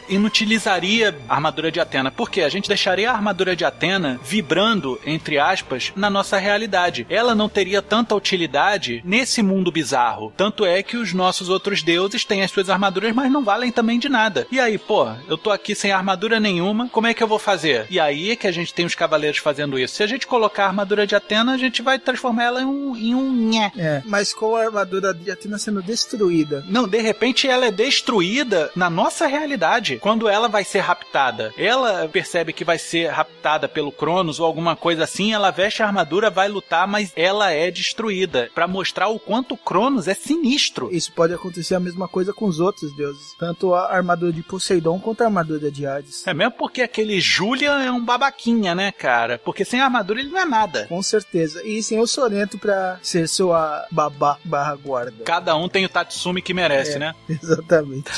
inutilizaria 0.70 1.18
a 1.28 1.34
armadura 1.34 1.72
de 1.72 1.80
Atena, 1.80 2.10
porque 2.10 2.42
a 2.42 2.48
gente 2.48 2.68
deixaria 2.68 3.10
a 3.10 3.14
armadura 3.14 3.56
de 3.56 3.64
Atena 3.64 4.20
vibrando, 4.22 5.00
entre 5.04 5.38
aspas, 5.38 5.92
na 5.96 6.08
nossa 6.08 6.38
realidade. 6.38 7.06
Ela 7.10 7.34
não 7.34 7.48
teria 7.48 7.82
tanta 7.82 8.14
utilidade 8.14 9.02
nesse 9.04 9.42
mundo 9.42 9.72
bizarro. 9.72 10.32
Tanto 10.36 10.64
é 10.64 10.82
que 10.82 10.96
os 10.96 11.12
nossos 11.12 11.48
outros 11.48 11.82
deuses 11.82 12.24
têm 12.24 12.42
as 12.42 12.50
suas 12.50 12.70
armaduras, 12.70 13.14
mas 13.14 13.30
não 13.30 13.42
valem 13.42 13.72
também 13.72 13.98
de 13.98 14.08
nada. 14.08 14.46
E 14.50 14.60
aí, 14.60 14.78
pô, 14.78 15.08
eu 15.28 15.36
tô 15.36 15.50
aqui 15.50 15.74
sem 15.74 15.92
armadura 15.92 16.38
nenhuma, 16.38 16.88
como 16.88 17.06
é 17.06 17.14
que 17.14 17.22
eu 17.22 17.28
vou 17.28 17.38
fazer? 17.38 17.86
E 17.90 17.98
aí 17.98 18.30
é 18.30 18.36
que 18.36 18.46
a 18.46 18.52
gente 18.52 18.72
tem 18.72 18.86
os 18.86 18.94
cavaleiros 18.94 19.38
fazendo 19.38 19.78
isso. 19.78 19.96
Se 19.96 20.02
a 20.02 20.06
gente 20.06 20.26
colocar 20.26 20.64
a 20.64 20.68
armadura 20.68 21.06
de 21.06 21.14
Atena, 21.14 21.52
a 21.52 21.58
gente 21.58 21.82
vai 21.82 21.98
transformar 21.98 22.44
ela 22.44 22.62
em 22.62 22.66
um, 22.66 22.96
em 22.96 23.14
um 23.14 23.32
nhé. 23.32 23.72
É, 23.76 24.02
mas 24.04 24.32
com 24.32 24.54
a 24.54 24.64
armadura 24.64 25.12
de 25.12 25.30
Atena 25.30 25.58
sendo 25.58 25.82
destruída. 25.82 26.64
Não, 26.68 26.86
de 26.86 27.00
repente 27.00 27.48
ela 27.48 27.66
é 27.66 27.70
destruída 27.70 28.70
na 28.76 28.90
nossa 28.90 29.26
realidade. 29.26 29.98
Quando 30.00 30.28
ela 30.28 30.48
vai 30.48 30.59
ser 30.64 30.80
raptada, 30.80 31.52
ela 31.56 32.08
percebe 32.08 32.52
que 32.52 32.64
vai 32.64 32.78
ser 32.78 33.08
raptada 33.08 33.68
pelo 33.68 33.92
Cronos 33.92 34.40
ou 34.40 34.46
alguma 34.46 34.76
coisa 34.76 35.04
assim, 35.04 35.32
ela 35.32 35.50
veste 35.50 35.82
a 35.82 35.86
armadura, 35.86 36.30
vai 36.30 36.48
lutar, 36.48 36.86
mas 36.86 37.12
ela 37.16 37.50
é 37.50 37.70
destruída. 37.70 38.50
Pra 38.54 38.66
mostrar 38.68 39.08
o 39.08 39.18
quanto 39.18 39.54
o 39.54 39.58
Cronos 39.58 40.08
é 40.08 40.14
sinistro. 40.14 40.88
Isso 40.92 41.12
pode 41.12 41.32
acontecer 41.34 41.74
a 41.74 41.80
mesma 41.80 42.08
coisa 42.08 42.32
com 42.32 42.46
os 42.46 42.60
outros 42.60 42.94
deuses. 42.96 43.34
Tanto 43.38 43.74
a 43.74 43.92
armadura 43.92 44.32
de 44.32 44.42
Poseidon 44.42 44.98
quanto 44.98 45.22
a 45.22 45.26
armadura 45.26 45.70
de 45.70 45.86
Hades. 45.86 46.26
É 46.26 46.34
mesmo 46.34 46.52
porque 46.52 46.82
aquele 46.82 47.20
Julian 47.20 47.82
é 47.82 47.90
um 47.90 48.04
babaquinha, 48.04 48.74
né, 48.74 48.92
cara? 48.92 49.38
Porque 49.44 49.64
sem 49.64 49.80
armadura 49.80 50.20
ele 50.20 50.30
não 50.30 50.40
é 50.40 50.44
nada. 50.44 50.86
Com 50.88 51.02
certeza. 51.02 51.62
E 51.64 51.82
sem 51.82 51.98
o 51.98 52.06
Sorento 52.06 52.58
pra 52.58 52.98
ser 53.02 53.28
sua 53.28 53.86
babá 53.90 54.38
barra 54.44 54.74
guarda. 54.76 55.24
Cada 55.24 55.54
um 55.56 55.68
tem 55.68 55.84
o 55.84 55.88
Tatsumi 55.88 56.42
que 56.42 56.52
merece, 56.54 56.92
É. 56.96 56.98
né? 56.98 57.14
Exatamente. 57.28 58.10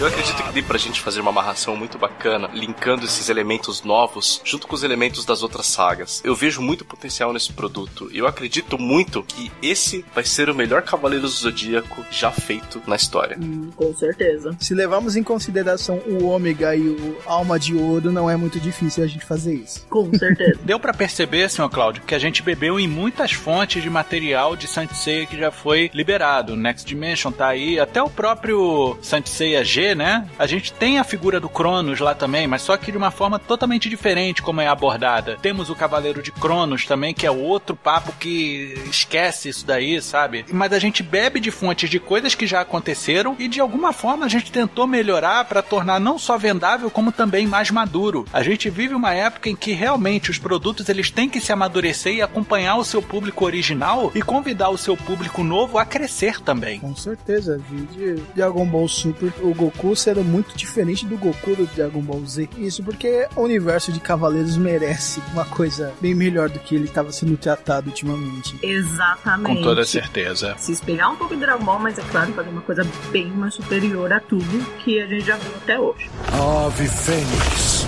Eu 0.00 0.06
acredito 0.06 0.42
que 0.42 0.52
dê 0.52 0.62
pra 0.62 0.78
gente 0.78 1.00
fazer 1.00 1.20
uma 1.20 1.30
amarração 1.30 1.76
muito 1.76 1.96
bacana, 1.98 2.50
linkando 2.52 3.04
esses 3.04 3.28
elementos 3.28 3.82
novos 3.82 4.40
junto 4.44 4.66
com 4.66 4.74
os 4.74 4.82
elementos 4.82 5.24
das 5.24 5.42
outras 5.42 5.66
sagas. 5.66 6.20
Eu 6.24 6.34
vejo 6.34 6.60
muito 6.60 6.84
potencial 6.84 7.32
nesse 7.32 7.52
produto 7.52 8.08
e 8.12 8.18
eu 8.18 8.26
acredito 8.26 8.78
muito 8.78 9.22
que 9.22 9.50
esse 9.62 10.04
vai 10.14 10.24
ser 10.24 10.50
o 10.50 10.54
melhor 10.54 10.82
Cavaleiro 10.82 11.22
do 11.22 11.28
Zodíaco 11.28 12.04
já 12.10 12.30
feito 12.30 12.82
na 12.86 12.96
história. 12.96 13.38
Hum, 13.40 13.70
com 13.76 13.94
certeza. 13.94 14.56
Se 14.58 14.74
levarmos 14.74 15.14
em 15.14 15.22
consideração 15.22 15.96
o 16.06 16.26
ômega 16.26 16.74
e 16.74 16.88
o 16.88 17.16
alma 17.26 17.58
de 17.58 17.74
ouro, 17.74 18.10
não 18.10 18.28
é 18.28 18.36
muito 18.36 18.58
difícil 18.58 19.04
a 19.04 19.06
gente 19.06 19.24
fazer 19.24 19.54
isso. 19.54 19.86
Com 19.88 20.12
certeza. 20.14 20.58
Deu 20.64 20.80
pra 20.80 20.92
perceber, 20.92 21.48
senhor 21.48 21.68
Cláudio, 21.68 22.02
que 22.02 22.14
a 22.14 22.18
gente 22.18 22.42
bebeu 22.42 22.80
em 22.80 22.88
muitas 22.88 23.32
fontes 23.32 23.82
de 23.82 23.90
material 23.90 24.56
de 24.56 24.66
Saint 24.66 24.92
Seiya 24.92 25.26
que 25.26 25.38
já 25.38 25.50
foi 25.50 25.90
liberado. 25.94 26.56
Next 26.56 26.86
Dimension 26.86 27.30
tá 27.30 27.48
aí, 27.48 27.78
até 27.78 28.02
o 28.02 28.10
próprio 28.10 28.96
Saint 29.02 29.26
Seiya 29.26 29.64
G, 29.64 29.91
né? 29.94 30.28
A 30.38 30.46
gente 30.46 30.72
tem 30.72 30.98
a 30.98 31.04
figura 31.04 31.40
do 31.40 31.48
Cronos 31.48 32.00
lá 32.00 32.14
também, 32.14 32.46
mas 32.46 32.62
só 32.62 32.76
que 32.76 32.92
de 32.92 32.98
uma 32.98 33.10
forma 33.10 33.38
totalmente 33.38 33.88
diferente 33.88 34.42
como 34.42 34.60
é 34.60 34.66
abordada. 34.66 35.36
Temos 35.40 35.70
o 35.70 35.74
Cavaleiro 35.74 36.22
de 36.22 36.32
Cronos 36.32 36.84
também, 36.84 37.14
que 37.14 37.26
é 37.26 37.30
outro 37.30 37.76
papo 37.76 38.12
que 38.18 38.74
esquece 38.88 39.48
isso 39.48 39.66
daí, 39.66 40.00
sabe? 40.00 40.44
Mas 40.52 40.72
a 40.72 40.78
gente 40.78 41.02
bebe 41.02 41.40
de 41.40 41.50
fontes 41.50 41.88
de 41.88 41.98
coisas 41.98 42.34
que 42.34 42.46
já 42.46 42.60
aconteceram 42.60 43.36
e 43.38 43.48
de 43.48 43.60
alguma 43.60 43.92
forma 43.92 44.26
a 44.26 44.28
gente 44.28 44.52
tentou 44.52 44.86
melhorar 44.86 45.44
pra 45.44 45.62
tornar 45.62 46.00
não 46.00 46.18
só 46.18 46.36
vendável 46.36 46.90
como 46.90 47.12
também 47.12 47.46
mais 47.46 47.70
maduro. 47.70 48.26
A 48.32 48.42
gente 48.42 48.70
vive 48.70 48.94
uma 48.94 49.12
época 49.12 49.48
em 49.48 49.56
que 49.56 49.72
realmente 49.72 50.30
os 50.30 50.38
produtos 50.38 50.88
eles 50.88 51.10
têm 51.10 51.28
que 51.28 51.40
se 51.40 51.52
amadurecer 51.52 52.14
e 52.14 52.22
acompanhar 52.22 52.76
o 52.76 52.84
seu 52.84 53.02
público 53.02 53.44
original 53.44 54.10
e 54.14 54.22
convidar 54.22 54.70
o 54.70 54.78
seu 54.78 54.96
público 54.96 55.42
novo 55.42 55.78
a 55.78 55.84
crescer 55.84 56.40
também. 56.40 56.80
Com 56.80 56.96
certeza, 56.96 57.60
de 57.92 58.14
Dragon 58.34 58.66
Ball 58.66 58.88
Super, 58.88 59.32
o 59.40 59.54
sendo 59.96 60.22
muito 60.22 60.56
diferente 60.56 61.06
do 61.06 61.16
Goku 61.16 61.56
do 61.56 61.66
Dragon 61.66 62.00
Ball 62.00 62.24
Z. 62.26 62.48
Isso 62.56 62.82
porque 62.82 63.26
o 63.36 63.42
universo 63.42 63.92
de 63.92 64.00
Cavaleiros 64.00 64.56
merece 64.56 65.20
uma 65.32 65.44
coisa 65.44 65.92
bem 66.00 66.14
melhor 66.14 66.48
do 66.48 66.58
que 66.58 66.74
ele 66.74 66.84
estava 66.84 67.12
sendo 67.12 67.36
tratado 67.36 67.88
ultimamente. 67.88 68.56
Exatamente. 68.62 69.56
Com 69.56 69.62
toda 69.62 69.84
certeza. 69.84 70.54
Se 70.58 70.72
espelhar 70.72 71.12
um 71.12 71.16
pouco 71.16 71.34
em 71.34 71.38
Dragon 71.38 71.64
Ball, 71.64 71.78
mas 71.78 71.98
é 71.98 72.02
claro, 72.02 72.32
fazer 72.32 72.50
uma 72.50 72.62
coisa 72.62 72.86
bem 73.10 73.28
mais 73.30 73.54
superior 73.54 74.12
a 74.12 74.20
tudo 74.20 74.64
que 74.78 75.00
a 75.00 75.06
gente 75.06 75.24
já 75.24 75.36
viu 75.36 75.52
até 75.62 75.78
hoje. 75.78 76.10
Ave 76.32 76.88
Fênix. 76.88 77.86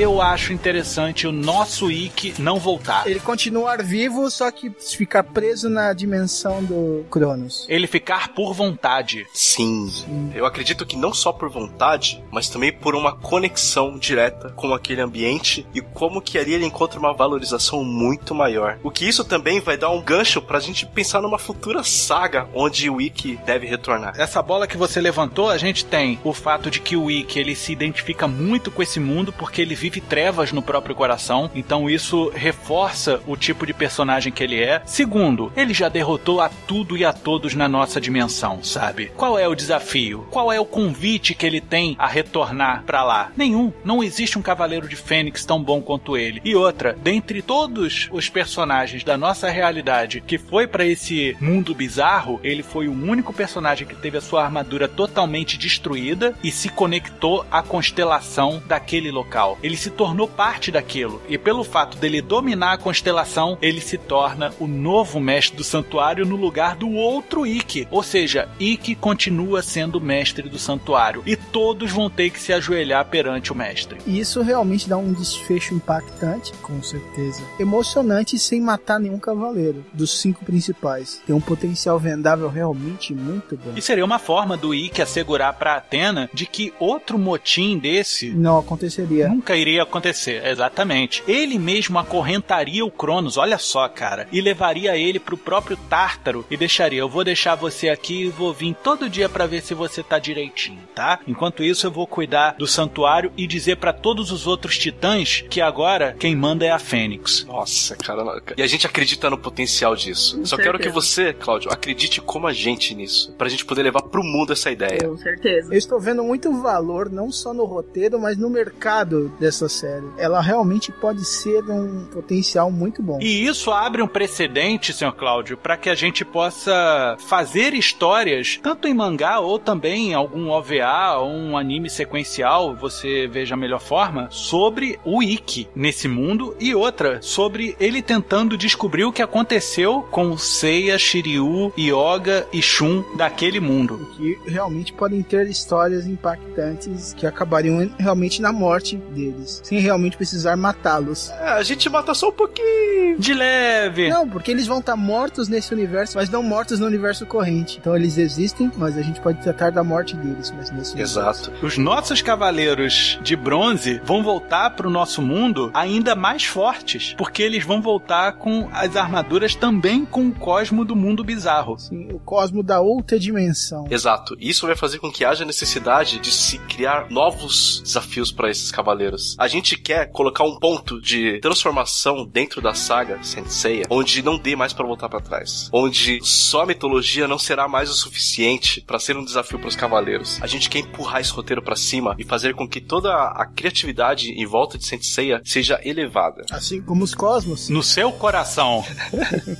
Eu 0.00 0.22
acho 0.22 0.54
interessante 0.54 1.26
o 1.26 1.32
nosso 1.32 1.90
Ikki 1.90 2.40
não 2.40 2.58
voltar. 2.58 3.06
Ele 3.06 3.20
continuar 3.20 3.82
vivo, 3.82 4.30
só 4.30 4.50
que 4.50 4.70
ficar 4.70 5.22
preso 5.22 5.68
na 5.68 5.92
dimensão 5.92 6.64
do 6.64 7.04
Cronos. 7.10 7.66
Ele 7.68 7.86
ficar 7.86 8.28
por 8.28 8.54
vontade. 8.54 9.26
Sim. 9.34 9.92
Eu 10.34 10.46
acredito 10.46 10.86
que 10.86 10.96
não 10.96 11.12
só 11.12 11.34
por 11.34 11.50
vontade, 11.50 12.24
mas 12.30 12.48
também 12.48 12.72
por 12.72 12.94
uma 12.94 13.14
conexão 13.14 13.98
direta 13.98 14.48
com 14.56 14.72
aquele 14.72 15.02
ambiente 15.02 15.66
e 15.74 15.82
como 15.82 16.22
que 16.22 16.38
ali 16.38 16.54
ele 16.54 16.64
encontra 16.64 16.98
uma 16.98 17.12
valorização 17.12 17.84
muito 17.84 18.34
maior. 18.34 18.78
O 18.82 18.90
que 18.90 19.06
isso 19.06 19.22
também 19.22 19.60
vai 19.60 19.76
dar 19.76 19.90
um 19.90 20.00
gancho 20.00 20.40
pra 20.40 20.60
gente 20.60 20.86
pensar 20.86 21.20
numa 21.20 21.38
futura 21.38 21.84
saga 21.84 22.48
onde 22.54 22.88
o 22.88 23.02
Ikki 23.02 23.38
deve 23.44 23.66
retornar. 23.66 24.18
Essa 24.18 24.40
bola 24.40 24.66
que 24.66 24.78
você 24.78 24.98
levantou, 24.98 25.50
a 25.50 25.58
gente 25.58 25.84
tem 25.84 26.18
o 26.24 26.32
fato 26.32 26.70
de 26.70 26.80
que 26.80 26.96
o 26.96 27.10
Ikki 27.10 27.38
ele 27.38 27.54
se 27.54 27.70
identifica 27.70 28.26
muito 28.26 28.70
com 28.70 28.82
esse 28.82 28.98
mundo 28.98 29.30
porque 29.30 29.60
ele 29.60 29.74
vive 29.74 29.89
trevas 29.98 30.52
no 30.52 30.60
próprio 30.60 30.94
coração, 30.94 31.50
então 31.54 31.88
isso 31.88 32.30
reforça 32.34 33.22
o 33.26 33.34
tipo 33.34 33.64
de 33.64 33.72
personagem 33.72 34.30
que 34.30 34.44
ele 34.44 34.62
é. 34.62 34.82
Segundo, 34.84 35.50
ele 35.56 35.72
já 35.72 35.88
derrotou 35.88 36.42
a 36.42 36.50
tudo 36.50 36.98
e 36.98 37.04
a 37.06 37.14
todos 37.14 37.54
na 37.54 37.66
nossa 37.66 37.98
dimensão, 37.98 38.62
sabe? 38.62 39.10
Qual 39.16 39.38
é 39.38 39.48
o 39.48 39.54
desafio? 39.54 40.26
Qual 40.30 40.52
é 40.52 40.60
o 40.60 40.66
convite 40.66 41.34
que 41.34 41.46
ele 41.46 41.62
tem 41.62 41.96
a 41.98 42.06
retornar 42.06 42.82
pra 42.84 43.02
lá? 43.02 43.32
Nenhum. 43.34 43.72
Não 43.82 44.04
existe 44.04 44.38
um 44.38 44.42
cavaleiro 44.42 44.86
de 44.86 44.96
Fênix 44.96 45.46
tão 45.46 45.62
bom 45.62 45.80
quanto 45.80 46.16
ele. 46.16 46.42
E 46.44 46.54
outra, 46.54 46.94
dentre 47.02 47.40
todos 47.40 48.08
os 48.12 48.28
personagens 48.28 49.02
da 49.02 49.16
nossa 49.16 49.48
realidade 49.48 50.20
que 50.20 50.36
foi 50.36 50.66
pra 50.66 50.84
esse 50.84 51.36
mundo 51.40 51.74
bizarro, 51.74 52.38
ele 52.42 52.62
foi 52.62 52.88
o 52.88 52.92
único 52.92 53.32
personagem 53.32 53.86
que 53.86 53.94
teve 53.94 54.18
a 54.18 54.20
sua 54.20 54.44
armadura 54.44 54.88
totalmente 54.88 55.56
destruída 55.56 56.34
e 56.42 56.50
se 56.50 56.68
conectou 56.68 57.46
à 57.50 57.62
constelação 57.62 58.62
daquele 58.66 59.10
local. 59.10 59.58
Ele 59.62 59.76
se 59.80 59.90
tornou 59.90 60.28
parte 60.28 60.70
daquilo. 60.70 61.20
E 61.28 61.38
pelo 61.38 61.64
fato 61.64 61.96
dele 61.96 62.20
dominar 62.20 62.72
a 62.74 62.78
constelação, 62.78 63.56
ele 63.62 63.80
se 63.80 63.96
torna 63.96 64.52
o 64.60 64.66
novo 64.66 65.18
mestre 65.18 65.56
do 65.56 65.64
santuário 65.64 66.26
no 66.26 66.36
lugar 66.36 66.76
do 66.76 66.90
outro 66.90 67.46
Ikki. 67.46 67.88
Ou 67.90 68.02
seja, 68.02 68.48
Ikki 68.58 68.94
continua 68.94 69.62
sendo 69.62 70.00
mestre 70.00 70.48
do 70.48 70.58
santuário. 70.58 71.22
E 71.26 71.34
todos 71.36 71.90
vão 71.90 72.10
ter 72.10 72.30
que 72.30 72.40
se 72.40 72.52
ajoelhar 72.52 73.04
perante 73.06 73.52
o 73.52 73.56
mestre. 73.56 73.98
E 74.06 74.18
isso 74.18 74.42
realmente 74.42 74.88
dá 74.88 74.96
um 74.96 75.12
desfecho 75.12 75.74
impactante, 75.74 76.52
com 76.62 76.82
certeza. 76.82 77.42
Emocionante 77.58 78.38
sem 78.38 78.60
matar 78.60 79.00
nenhum 79.00 79.18
cavaleiro. 79.18 79.84
Dos 79.92 80.18
cinco 80.18 80.44
principais. 80.44 81.22
Tem 81.26 81.34
um 81.34 81.40
potencial 81.40 81.98
vendável 81.98 82.48
realmente 82.48 83.14
muito 83.14 83.56
bom. 83.56 83.72
E 83.76 83.80
seria 83.80 84.04
uma 84.04 84.18
forma 84.18 84.56
do 84.56 84.74
Ikki 84.74 85.00
assegurar 85.00 85.54
para 85.54 85.76
Atena 85.76 86.28
de 86.34 86.44
que 86.46 86.72
outro 86.78 87.18
motim 87.18 87.78
desse 87.78 88.30
Não 88.30 88.58
aconteceria. 88.58 89.28
nunca 89.28 89.56
iria 89.60 89.82
acontecer, 89.82 90.44
exatamente. 90.46 91.22
Ele 91.26 91.58
mesmo 91.58 91.98
acorrentaria 91.98 92.84
o 92.84 92.90
Cronos, 92.90 93.36
olha 93.36 93.58
só, 93.58 93.88
cara, 93.88 94.26
e 94.32 94.40
levaria 94.40 94.96
ele 94.96 95.18
pro 95.18 95.36
próprio 95.36 95.76
Tártaro 95.76 96.44
e 96.50 96.56
deixaria: 96.56 97.00
Eu 97.00 97.08
vou 97.08 97.24
deixar 97.24 97.54
você 97.54 97.88
aqui 97.88 98.24
e 98.24 98.28
vou 98.28 98.52
vir 98.52 98.74
todo 98.82 99.08
dia 99.08 99.28
para 99.28 99.46
ver 99.46 99.62
se 99.62 99.74
você 99.74 100.02
tá 100.02 100.18
direitinho, 100.18 100.80
tá? 100.94 101.20
Enquanto 101.26 101.62
isso, 101.62 101.86
eu 101.86 101.90
vou 101.90 102.06
cuidar 102.06 102.54
do 102.58 102.66
santuário 102.66 103.32
e 103.36 103.46
dizer 103.46 103.76
para 103.76 103.92
todos 103.92 104.30
os 104.30 104.46
outros 104.46 104.78
titãs 104.78 105.42
que 105.48 105.60
agora 105.60 106.14
quem 106.18 106.34
manda 106.34 106.64
é 106.64 106.70
a 106.70 106.78
Fênix. 106.78 107.44
Nossa, 107.44 107.96
cara. 107.96 108.42
E 108.56 108.62
a 108.62 108.66
gente 108.66 108.86
acredita 108.86 109.28
no 109.30 109.38
potencial 109.38 109.94
disso. 109.94 110.38
Com 110.38 110.44
Só 110.44 110.56
certeza. 110.56 110.78
quero 110.78 110.82
que 110.82 110.94
você, 110.94 111.32
Cláudio, 111.32 111.70
acredite 111.72 112.20
como 112.20 112.46
a 112.46 112.52
gente 112.52 112.94
nisso. 112.94 113.32
Pra 113.36 113.48
gente 113.48 113.64
poder 113.64 113.82
levar 113.82 114.02
pro 114.02 114.22
mundo 114.22 114.52
essa 114.52 114.70
ideia. 114.70 115.08
Com 115.08 115.16
certeza. 115.16 115.72
Eu 115.72 115.78
estou 115.78 116.00
vendo 116.00 116.22
muito 116.22 116.52
valor, 116.60 117.10
não 117.10 117.30
só 117.30 117.52
no 117.52 117.64
roteiro, 117.64 118.20
mas 118.20 118.36
no 118.36 118.48
mercado 118.48 119.28
dessa 119.38 119.49
série. 119.68 120.06
Ela 120.16 120.40
realmente 120.40 120.92
pode 120.92 121.24
ser 121.24 121.62
um 121.70 122.04
potencial 122.06 122.70
muito 122.70 123.02
bom. 123.02 123.18
E 123.20 123.46
isso 123.46 123.70
abre 123.70 124.02
um 124.02 124.08
precedente, 124.08 124.92
senhor 124.92 125.12
Cláudio, 125.12 125.56
para 125.56 125.76
que 125.76 125.88
a 125.88 125.94
gente 125.94 126.24
possa 126.24 127.16
fazer 127.18 127.74
histórias, 127.74 128.58
tanto 128.62 128.88
em 128.88 128.94
mangá 128.94 129.40
ou 129.40 129.58
também 129.58 130.10
em 130.10 130.14
algum 130.14 130.50
OVA 130.50 131.18
ou 131.18 131.30
um 131.30 131.56
anime 131.56 131.88
sequencial, 131.90 132.74
você 132.74 133.26
veja 133.26 133.54
a 133.54 133.58
melhor 133.58 133.80
forma, 133.80 134.28
sobre 134.30 134.98
o 135.04 135.22
Ikki 135.22 135.68
nesse 135.74 136.08
mundo 136.08 136.56
e 136.60 136.74
outra, 136.74 137.20
sobre 137.22 137.76
ele 137.78 138.02
tentando 138.02 138.56
descobrir 138.56 139.04
o 139.04 139.12
que 139.12 139.22
aconteceu 139.22 140.02
com 140.10 140.36
Seiya, 140.36 140.98
Shiryu, 140.98 141.72
Yoga 141.78 142.46
e 142.52 142.62
Shun 142.62 143.04
daquele 143.16 143.60
mundo. 143.60 144.08
Que 144.16 144.38
realmente 144.46 144.92
podem 144.92 145.22
ter 145.22 145.48
histórias 145.48 146.06
impactantes 146.06 147.14
que 147.14 147.26
acabariam 147.26 147.90
realmente 147.98 148.40
na 148.42 148.52
morte 148.52 148.96
deles, 149.40 149.60
sem 149.64 149.78
realmente 149.78 150.16
precisar 150.16 150.56
matá-los. 150.56 151.30
É, 151.30 151.48
a 151.50 151.62
gente 151.62 151.88
mata 151.88 152.14
só 152.14 152.28
um 152.28 152.32
pouquinho. 152.32 153.18
De 153.18 153.34
leve. 153.34 154.08
Não, 154.08 154.28
porque 154.28 154.50
eles 154.50 154.66
vão 154.66 154.78
estar 154.78 154.96
mortos 154.96 155.48
nesse 155.48 155.72
universo, 155.74 156.16
mas 156.16 156.28
não 156.30 156.42
mortos 156.42 156.78
no 156.78 156.86
universo 156.86 157.26
corrente. 157.26 157.78
Então 157.78 157.96
eles 157.96 158.18
existem, 158.18 158.70
mas 158.76 158.96
a 158.96 159.02
gente 159.02 159.20
pode 159.20 159.42
tratar 159.42 159.70
da 159.70 159.82
morte 159.82 160.14
deles, 160.16 160.52
mas 160.56 160.70
nesse 160.70 160.92
universo. 160.92 161.18
Exato. 161.18 161.52
Os 161.62 161.76
nossos 161.76 162.22
cavaleiros 162.22 163.18
de 163.22 163.36
bronze 163.36 164.00
vão 164.04 164.22
voltar 164.22 164.70
pro 164.70 164.90
nosso 164.90 165.20
mundo 165.20 165.70
ainda 165.74 166.14
mais 166.14 166.44
fortes, 166.44 167.14
porque 167.16 167.42
eles 167.42 167.64
vão 167.64 167.82
voltar 167.82 168.32
com 168.34 168.68
as 168.72 168.96
armaduras 168.96 169.54
também 169.54 170.04
com 170.04 170.28
o 170.28 170.32
cosmo 170.32 170.84
do 170.84 170.94
mundo 170.94 171.24
bizarro. 171.24 171.78
Sim, 171.78 172.08
o 172.12 172.18
cosmo 172.18 172.62
da 172.62 172.80
outra 172.80 173.18
dimensão. 173.18 173.86
Exato. 173.90 174.36
Isso 174.38 174.66
vai 174.66 174.76
fazer 174.76 174.98
com 174.98 175.10
que 175.10 175.24
haja 175.24 175.44
necessidade 175.44 176.18
de 176.18 176.32
se 176.32 176.58
criar 176.58 177.10
novos 177.10 177.80
desafios 177.84 178.32
para 178.32 178.50
esses 178.50 178.70
cavaleiros. 178.70 179.29
A 179.38 179.48
gente 179.48 179.76
quer 179.76 180.10
colocar 180.10 180.44
um 180.44 180.58
ponto 180.58 181.00
de 181.00 181.38
transformação 181.40 182.24
dentro 182.26 182.60
da 182.60 182.74
saga 182.74 183.22
Senseiya, 183.22 183.84
onde 183.90 184.22
não 184.22 184.38
dê 184.38 184.56
mais 184.56 184.72
para 184.72 184.86
voltar 184.86 185.08
para 185.08 185.20
trás, 185.20 185.68
onde 185.72 186.20
só 186.22 186.62
a 186.62 186.66
mitologia 186.66 187.28
não 187.28 187.38
será 187.38 187.68
mais 187.68 187.90
o 187.90 187.94
suficiente 187.94 188.80
para 188.86 188.98
ser 188.98 189.16
um 189.16 189.24
desafio 189.24 189.58
para 189.58 189.68
os 189.68 189.76
cavaleiros. 189.76 190.40
A 190.42 190.46
gente 190.46 190.68
quer 190.68 190.80
empurrar 190.80 191.20
esse 191.20 191.32
roteiro 191.32 191.62
para 191.62 191.76
cima 191.76 192.14
e 192.18 192.24
fazer 192.24 192.54
com 192.54 192.68
que 192.68 192.80
toda 192.80 193.14
a 193.14 193.46
criatividade 193.46 194.30
em 194.30 194.46
volta 194.46 194.78
de 194.78 194.86
Senseiya 194.86 195.40
seja 195.44 195.80
elevada. 195.84 196.44
Assim 196.50 196.80
como 196.82 197.04
os 197.04 197.14
cosmos. 197.14 197.68
No 197.68 197.82
seu 197.82 198.12
coração, 198.12 198.84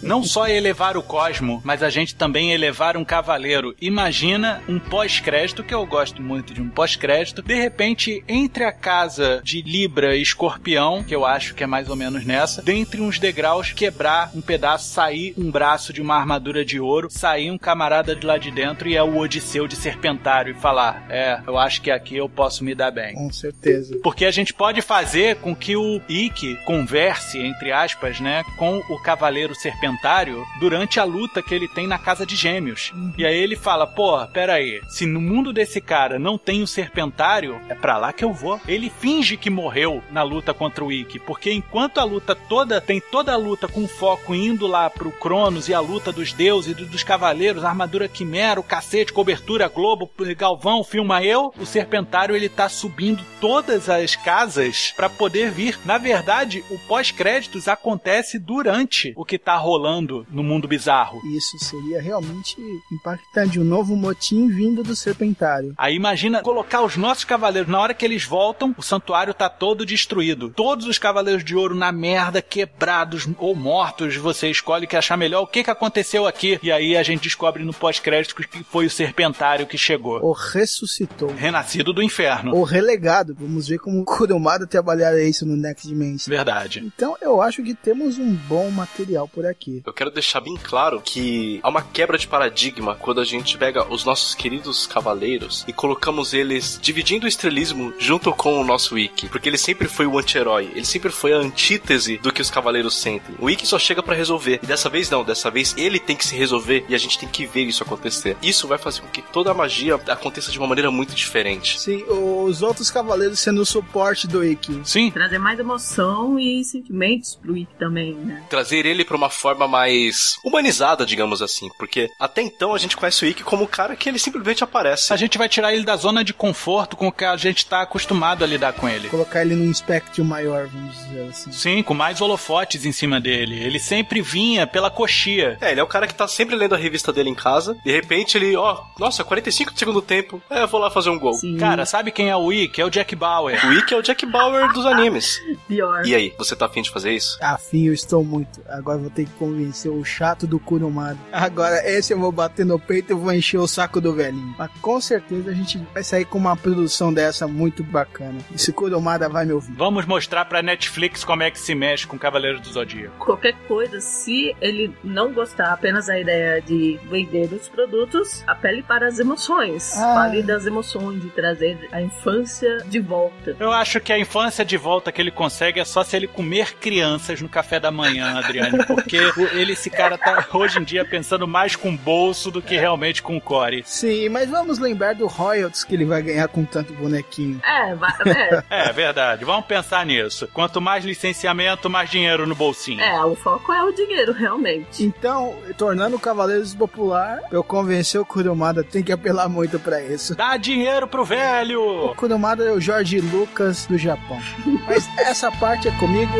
não 0.02 0.22
só 0.22 0.48
elevar 0.48 0.96
o 0.96 1.02
cosmo, 1.02 1.60
mas 1.64 1.82
a 1.82 1.90
gente 1.90 2.14
também 2.14 2.52
elevar 2.52 2.96
um 2.96 3.04
cavaleiro. 3.04 3.74
Imagina 3.80 4.62
um 4.68 4.78
pós-crédito, 4.78 5.64
que 5.64 5.74
eu 5.74 5.86
gosto 5.86 6.22
muito 6.22 6.52
de 6.54 6.60
um 6.60 6.68
pós-crédito. 6.68 7.42
De 7.42 7.54
repente, 7.54 8.24
entre 8.28 8.64
a 8.64 8.72
casa 8.72 9.40
de 9.44 9.59
Libra 9.62 10.16
e 10.16 10.22
Escorpião, 10.22 11.02
que 11.02 11.14
eu 11.14 11.24
acho 11.24 11.54
que 11.54 11.64
é 11.64 11.66
mais 11.66 11.88
ou 11.88 11.96
menos 11.96 12.24
nessa, 12.24 12.62
dentre 12.62 13.00
uns 13.00 13.18
degraus, 13.18 13.72
quebrar 13.72 14.30
um 14.34 14.40
pedaço, 14.40 14.88
sair 14.88 15.34
um 15.36 15.50
braço 15.50 15.92
de 15.92 16.00
uma 16.00 16.16
armadura 16.16 16.64
de 16.64 16.80
ouro, 16.80 17.08
sair 17.10 17.50
um 17.50 17.58
camarada 17.58 18.14
de 18.14 18.26
lá 18.26 18.38
de 18.38 18.50
dentro 18.50 18.88
e 18.88 18.96
é 18.96 19.02
o 19.02 19.18
Odisseu 19.18 19.66
de 19.66 19.76
Serpentário 19.76 20.52
e 20.52 20.60
falar: 20.60 21.06
É, 21.08 21.40
eu 21.46 21.58
acho 21.58 21.80
que 21.82 21.90
aqui 21.90 22.16
eu 22.16 22.28
posso 22.28 22.64
me 22.64 22.74
dar 22.74 22.90
bem. 22.90 23.14
Com 23.14 23.32
certeza. 23.32 23.98
Porque 24.02 24.24
a 24.24 24.30
gente 24.30 24.52
pode 24.52 24.82
fazer 24.82 25.36
com 25.36 25.54
que 25.54 25.76
o 25.76 26.00
Ikki 26.08 26.56
converse, 26.64 27.38
entre 27.38 27.72
aspas, 27.72 28.20
né, 28.20 28.44
com 28.56 28.78
o 28.88 29.02
Cavaleiro 29.02 29.54
Serpentário 29.54 30.44
durante 30.58 30.98
a 30.98 31.04
luta 31.04 31.42
que 31.42 31.54
ele 31.54 31.68
tem 31.68 31.86
na 31.86 31.98
Casa 31.98 32.24
de 32.24 32.36
Gêmeos. 32.36 32.92
E 33.18 33.24
aí 33.24 33.36
ele 33.36 33.56
fala, 33.56 33.86
pô, 33.86 34.26
pera 34.28 34.54
aí, 34.54 34.80
se 34.88 35.06
no 35.06 35.20
mundo 35.20 35.52
desse 35.52 35.80
cara 35.80 36.18
não 36.18 36.38
tem 36.38 36.62
o 36.62 36.66
Serpentário, 36.66 37.60
é 37.68 37.74
pra 37.74 37.98
lá 37.98 38.12
que 38.12 38.24
eu 38.24 38.32
vou. 38.32 38.60
Ele 38.66 38.90
finge 38.90 39.36
que 39.36 39.49
morreu 39.50 40.02
na 40.10 40.22
luta 40.22 40.54
contra 40.54 40.84
o 40.84 40.92
Ikki, 40.92 41.18
porque 41.18 41.52
enquanto 41.52 41.98
a 41.98 42.04
luta 42.04 42.34
toda, 42.34 42.80
tem 42.80 43.00
toda 43.00 43.32
a 43.32 43.36
luta 43.36 43.68
com 43.68 43.86
foco 43.86 44.34
indo 44.34 44.66
lá 44.66 44.88
pro 44.88 45.12
Cronos 45.12 45.68
e 45.68 45.74
a 45.74 45.80
luta 45.80 46.12
dos 46.12 46.32
deuses 46.32 46.78
e 46.78 46.84
dos 46.84 47.02
cavaleiros, 47.02 47.64
armadura 47.64 48.08
quimera, 48.08 48.60
o 48.60 48.64
cacete, 48.64 49.12
cobertura, 49.12 49.68
globo, 49.68 50.10
galvão, 50.36 50.84
filma 50.84 51.22
eu, 51.22 51.52
o 51.58 51.66
Serpentário 51.66 52.34
ele 52.34 52.48
tá 52.48 52.68
subindo 52.68 53.24
todas 53.40 53.88
as 53.88 54.16
casas 54.16 54.92
pra 54.96 55.08
poder 55.08 55.50
vir. 55.50 55.78
Na 55.84 55.98
verdade, 55.98 56.64
o 56.70 56.78
pós-créditos 56.78 57.68
acontece 57.68 58.38
durante 58.38 59.12
o 59.16 59.24
que 59.24 59.38
tá 59.38 59.56
rolando 59.56 60.26
no 60.30 60.42
mundo 60.42 60.68
bizarro. 60.68 61.20
Isso 61.36 61.58
seria 61.58 62.00
realmente 62.00 62.56
impactante. 62.92 63.58
Um 63.58 63.64
novo 63.64 63.96
motim 63.96 64.48
vindo 64.48 64.82
do 64.82 64.94
Serpentário. 64.96 65.74
Aí 65.76 65.94
imagina 65.94 66.42
colocar 66.42 66.82
os 66.82 66.96
nossos 66.96 67.24
cavaleiros, 67.24 67.70
na 67.70 67.80
hora 67.80 67.94
que 67.94 68.04
eles 68.04 68.24
voltam, 68.24 68.74
o 68.76 68.82
santuário 68.82 69.32
tá 69.40 69.48
todo 69.48 69.86
destruído. 69.86 70.50
Todos 70.50 70.86
os 70.86 70.98
cavaleiros 70.98 71.42
de 71.42 71.56
ouro 71.56 71.74
na 71.74 71.90
merda, 71.90 72.42
quebrados 72.42 73.26
ou 73.38 73.54
mortos, 73.54 74.16
você 74.16 74.50
escolhe 74.50 74.84
o 74.84 74.88
que 74.88 74.96
achar 74.96 75.16
melhor. 75.16 75.42
O 75.42 75.46
que 75.46 75.64
que 75.64 75.70
aconteceu 75.70 76.26
aqui? 76.26 76.58
E 76.62 76.70
aí 76.70 76.94
a 76.94 77.02
gente 77.02 77.22
descobre 77.22 77.64
no 77.64 77.72
pós-crédito 77.72 78.34
que 78.34 78.64
foi 78.64 78.84
o 78.84 78.90
Serpentário 78.90 79.66
que 79.66 79.78
chegou. 79.78 80.22
Ou 80.22 80.32
ressuscitou. 80.32 81.32
Renascido 81.34 81.90
do 81.92 82.02
inferno. 82.02 82.54
Ou 82.54 82.64
relegado. 82.64 83.34
Vamos 83.38 83.68
ver 83.68 83.78
como 83.78 84.02
o 84.02 84.04
Kurumada 84.04 84.66
trabalharia 84.66 85.26
isso 85.26 85.46
no 85.46 85.56
Next 85.56 85.88
Dimension. 85.88 86.28
Verdade. 86.28 86.84
Então 86.84 87.16
eu 87.22 87.40
acho 87.40 87.62
que 87.62 87.74
temos 87.74 88.18
um 88.18 88.34
bom 88.34 88.70
material 88.70 89.26
por 89.26 89.46
aqui. 89.46 89.82
Eu 89.86 89.92
quero 89.94 90.10
deixar 90.10 90.40
bem 90.40 90.58
claro 90.62 91.00
que 91.00 91.60
há 91.62 91.68
uma 91.70 91.82
quebra 91.82 92.18
de 92.18 92.28
paradigma 92.28 92.94
quando 92.94 93.22
a 93.22 93.24
gente 93.24 93.56
pega 93.56 93.90
os 93.90 94.04
nossos 94.04 94.34
queridos 94.34 94.86
cavaleiros 94.86 95.64
e 95.66 95.72
colocamos 95.72 96.34
eles 96.34 96.78
dividindo 96.82 97.24
o 97.24 97.28
estrelismo 97.28 97.94
junto 97.98 98.32
com 98.34 98.60
o 98.60 98.64
nosso 98.64 98.98
Ikki. 98.98 99.29
Porque 99.30 99.48
ele 99.48 99.58
sempre 99.58 99.88
foi 99.88 100.06
o 100.06 100.18
anti-herói, 100.18 100.70
ele 100.74 100.84
sempre 100.84 101.10
foi 101.10 101.32
a 101.32 101.36
antítese 101.36 102.18
do 102.18 102.32
que 102.32 102.42
os 102.42 102.50
cavaleiros 102.50 102.96
sentem. 102.96 103.34
O 103.38 103.48
Ikki 103.48 103.66
só 103.66 103.78
chega 103.78 104.02
pra 104.02 104.14
resolver. 104.14 104.60
E 104.62 104.66
dessa 104.66 104.88
vez 104.88 105.08
não, 105.10 105.24
dessa 105.24 105.50
vez 105.50 105.74
ele 105.76 105.98
tem 105.98 106.16
que 106.16 106.26
se 106.26 106.36
resolver 106.36 106.84
e 106.88 106.94
a 106.94 106.98
gente 106.98 107.18
tem 107.18 107.28
que 107.28 107.46
ver 107.46 107.64
isso 107.64 107.82
acontecer. 107.82 108.36
Isso 108.42 108.66
vai 108.66 108.78
fazer 108.78 109.00
com 109.00 109.08
que 109.08 109.22
toda 109.22 109.50
a 109.50 109.54
magia 109.54 109.94
aconteça 109.94 110.50
de 110.50 110.58
uma 110.58 110.66
maneira 110.66 110.90
muito 110.90 111.14
diferente. 111.14 111.80
Sim, 111.80 112.04
os 112.08 112.62
outros 112.62 112.90
cavaleiros 112.90 113.40
sendo 113.40 113.60
o 113.62 113.66
suporte 113.66 114.26
do 114.26 114.44
Ikki. 114.44 114.80
Sim. 114.84 115.10
Trazer 115.10 115.38
mais 115.38 115.58
emoção 115.58 116.38
e 116.38 116.64
sentimentos 116.64 117.36
pro 117.36 117.56
Ikki 117.56 117.74
também, 117.78 118.14
né? 118.14 118.44
Trazer 118.48 118.86
ele 118.86 119.04
pra 119.04 119.16
uma 119.16 119.30
forma 119.30 119.66
mais 119.68 120.36
humanizada, 120.44 121.06
digamos 121.06 121.40
assim. 121.42 121.68
Porque 121.78 122.10
até 122.18 122.42
então 122.42 122.74
a 122.74 122.78
gente 122.78 122.96
conhece 122.96 123.24
o 123.24 123.28
Ikki 123.28 123.42
como 123.42 123.64
o 123.64 123.68
cara 123.68 123.96
que 123.96 124.08
ele 124.08 124.18
simplesmente 124.18 124.64
aparece. 124.64 125.12
A 125.12 125.16
gente 125.16 125.38
vai 125.38 125.48
tirar 125.48 125.72
ele 125.72 125.84
da 125.84 125.96
zona 125.96 126.24
de 126.24 126.32
conforto 126.32 126.96
com 126.96 127.10
que 127.10 127.24
a 127.24 127.36
gente 127.36 127.66
tá 127.66 127.82
acostumado 127.82 128.44
a 128.44 128.46
lidar 128.46 128.72
com 128.72 128.88
ele. 128.88 129.08
Colocar 129.20 129.42
ele 129.42 129.54
num 129.54 129.70
espectro 129.70 130.24
maior, 130.24 130.66
vamos 130.66 130.96
dizer 130.96 131.28
assim. 131.28 131.52
Sim, 131.52 131.82
com 131.82 131.92
mais 131.92 132.22
holofotes 132.22 132.86
em 132.86 132.92
cima 132.92 133.20
dele. 133.20 133.62
Ele 133.62 133.78
sempre 133.78 134.22
vinha 134.22 134.66
pela 134.66 134.90
coxia. 134.90 135.58
É, 135.60 135.72
ele 135.72 135.80
é 135.80 135.82
o 135.82 135.86
cara 135.86 136.06
que 136.06 136.14
tá 136.14 136.26
sempre 136.26 136.56
lendo 136.56 136.74
a 136.74 136.78
revista 136.78 137.12
dele 137.12 137.28
em 137.28 137.34
casa. 137.34 137.76
De 137.84 137.92
repente 137.92 138.38
ele, 138.38 138.56
ó, 138.56 138.82
nossa, 138.98 139.22
45 139.22 139.74
de 139.74 139.78
segundo 139.78 140.00
tempo. 140.00 140.40
É, 140.48 140.62
eu 140.62 140.68
vou 140.68 140.80
lá 140.80 140.90
fazer 140.90 141.10
um 141.10 141.18
gol. 141.18 141.34
Sim. 141.34 141.58
Cara, 141.58 141.84
sabe 141.84 142.10
quem 142.10 142.30
é 142.30 142.36
o 142.36 142.50
Ikki? 142.50 142.80
É 142.80 142.84
o 142.84 142.88
Jack 142.88 143.14
Bauer. 143.14 143.62
O 143.66 143.72
Ikki 143.74 143.92
é 143.92 143.96
o 143.98 144.02
Jack 144.02 144.24
Bauer 144.24 144.72
dos 144.72 144.86
animes. 144.86 145.38
pior. 145.68 146.06
E 146.06 146.14
aí, 146.14 146.32
você 146.38 146.56
tá 146.56 146.64
afim 146.64 146.80
de 146.80 146.90
fazer 146.90 147.12
isso? 147.12 147.36
Afim, 147.42 147.88
eu 147.88 147.92
estou 147.92 148.24
muito. 148.24 148.62
Agora 148.68 148.96
vou 148.96 149.10
ter 149.10 149.26
que 149.26 149.32
convencer 149.32 149.90
o 149.90 150.02
chato 150.02 150.46
do 150.46 150.58
Kurumada. 150.58 151.18
Agora, 151.30 151.86
esse 151.86 152.14
eu 152.14 152.18
vou 152.18 152.32
bater 152.32 152.64
no 152.64 152.78
peito 152.78 153.12
e 153.12 153.14
vou 153.14 153.32
encher 153.32 153.58
o 153.58 153.68
saco 153.68 154.00
do 154.00 154.14
velhinho. 154.14 154.54
Mas 154.58 154.70
com 154.80 154.98
certeza 154.98 155.50
a 155.50 155.54
gente 155.54 155.78
vai 155.92 156.02
sair 156.02 156.24
com 156.24 156.38
uma 156.38 156.56
produção 156.56 157.12
dessa 157.12 157.46
muito 157.46 157.84
bacana. 157.84 158.38
Esse 158.54 158.72
Kurumada 158.72 158.99
vai 159.00 159.44
me 159.46 159.52
ouvir. 159.52 159.72
Vamos 159.72 160.06
mostrar 160.06 160.44
pra 160.44 160.62
Netflix 160.62 161.24
como 161.24 161.42
é 161.42 161.50
que 161.50 161.58
se 161.58 161.74
mexe 161.74 162.06
com 162.06 162.18
Cavaleiros 162.18 162.60
do 162.60 162.70
Zodíaco. 162.72 163.16
Qualquer 163.24 163.54
coisa, 163.66 164.00
se 164.00 164.54
ele 164.60 164.94
não 165.02 165.32
gostar 165.32 165.72
apenas 165.72 166.06
da 166.06 166.18
ideia 166.18 166.60
de 166.60 166.98
vender 167.08 167.52
os 167.52 167.68
produtos, 167.68 168.42
apele 168.46 168.82
para 168.82 169.06
as 169.06 169.18
emoções. 169.18 169.96
Ah. 169.96 170.14
Fale 170.14 170.42
das 170.42 170.66
emoções, 170.66 171.20
de 171.22 171.28
trazer 171.30 171.88
a 171.92 172.00
infância 172.00 172.78
de 172.86 173.00
volta. 173.00 173.56
Eu 173.58 173.72
acho 173.72 174.00
que 174.00 174.12
a 174.12 174.18
infância 174.18 174.64
de 174.64 174.76
volta 174.76 175.10
que 175.12 175.20
ele 175.20 175.30
consegue 175.30 175.80
é 175.80 175.84
só 175.84 176.02
se 176.04 176.16
ele 176.16 176.26
comer 176.26 176.74
crianças 176.74 177.40
no 177.40 177.48
café 177.48 177.78
da 177.80 177.90
manhã, 177.90 178.38
Adriane. 178.38 178.84
Porque 178.86 179.16
ele, 179.52 179.72
esse 179.72 179.90
cara 179.90 180.16
tá 180.18 180.46
hoje 180.52 180.78
em 180.78 180.84
dia 180.84 181.04
pensando 181.04 181.46
mais 181.46 181.76
com 181.76 181.90
o 181.90 181.96
bolso 181.96 182.50
do 182.50 182.60
que 182.62 182.76
realmente 182.76 183.22
com 183.22 183.36
o 183.36 183.40
core. 183.40 183.82
Sim, 183.86 184.28
mas 184.28 184.48
vamos 184.50 184.78
lembrar 184.78 185.14
do 185.14 185.26
royalties 185.26 185.84
que 185.84 185.94
ele 185.94 186.04
vai 186.04 186.22
ganhar 186.22 186.48
com 186.48 186.64
tanto 186.64 186.92
bonequinho. 186.92 187.60
É, 187.64 187.94
va- 187.94 188.16
é. 188.26 188.60
É, 188.70 188.89
É 188.90 188.92
verdade. 188.92 189.44
Vamos 189.44 189.66
pensar 189.66 190.04
nisso. 190.04 190.48
Quanto 190.52 190.80
mais 190.80 191.04
licenciamento, 191.04 191.88
mais 191.88 192.10
dinheiro 192.10 192.44
no 192.44 192.56
bolsinho. 192.56 193.00
É, 193.00 193.24
o 193.24 193.36
foco 193.36 193.72
é 193.72 193.84
o 193.84 193.92
dinheiro, 193.92 194.32
realmente. 194.32 195.04
Então, 195.04 195.54
tornando 195.78 196.16
o 196.16 196.18
Cavaleiros 196.18 196.74
popular, 196.74 197.40
eu 197.52 197.62
convencer 197.62 198.20
o 198.20 198.26
Kurumada 198.26 198.82
tem 198.82 199.00
que 199.00 199.12
apelar 199.12 199.48
muito 199.48 199.78
pra 199.78 200.02
isso. 200.02 200.34
Dá 200.34 200.56
dinheiro 200.56 201.06
pro 201.06 201.24
velho! 201.24 201.80
O 202.06 202.14
Kurumada 202.16 202.64
é 202.64 202.72
o 202.72 202.80
Jorge 202.80 203.20
Lucas 203.20 203.86
do 203.86 203.96
Japão. 203.96 204.40
Mas 204.88 205.08
essa 205.18 205.52
parte 205.52 205.86
é 205.86 205.92
comigo. 205.92 206.34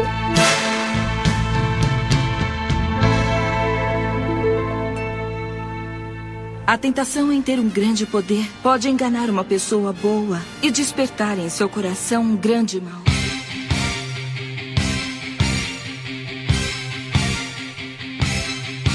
A 6.71 6.79
tentação 6.79 7.33
em 7.33 7.43
ter 7.43 7.59
um 7.59 7.69
grande 7.69 8.07
poder 8.07 8.49
pode 8.63 8.89
enganar 8.89 9.29
uma 9.29 9.43
pessoa 9.43 9.93
boa 9.93 10.41
e 10.63 10.71
despertar 10.71 11.37
em 11.37 11.49
seu 11.49 11.69
coração 11.69 12.23
um 12.23 12.37
grande 12.37 12.81
mal. 12.81 13.03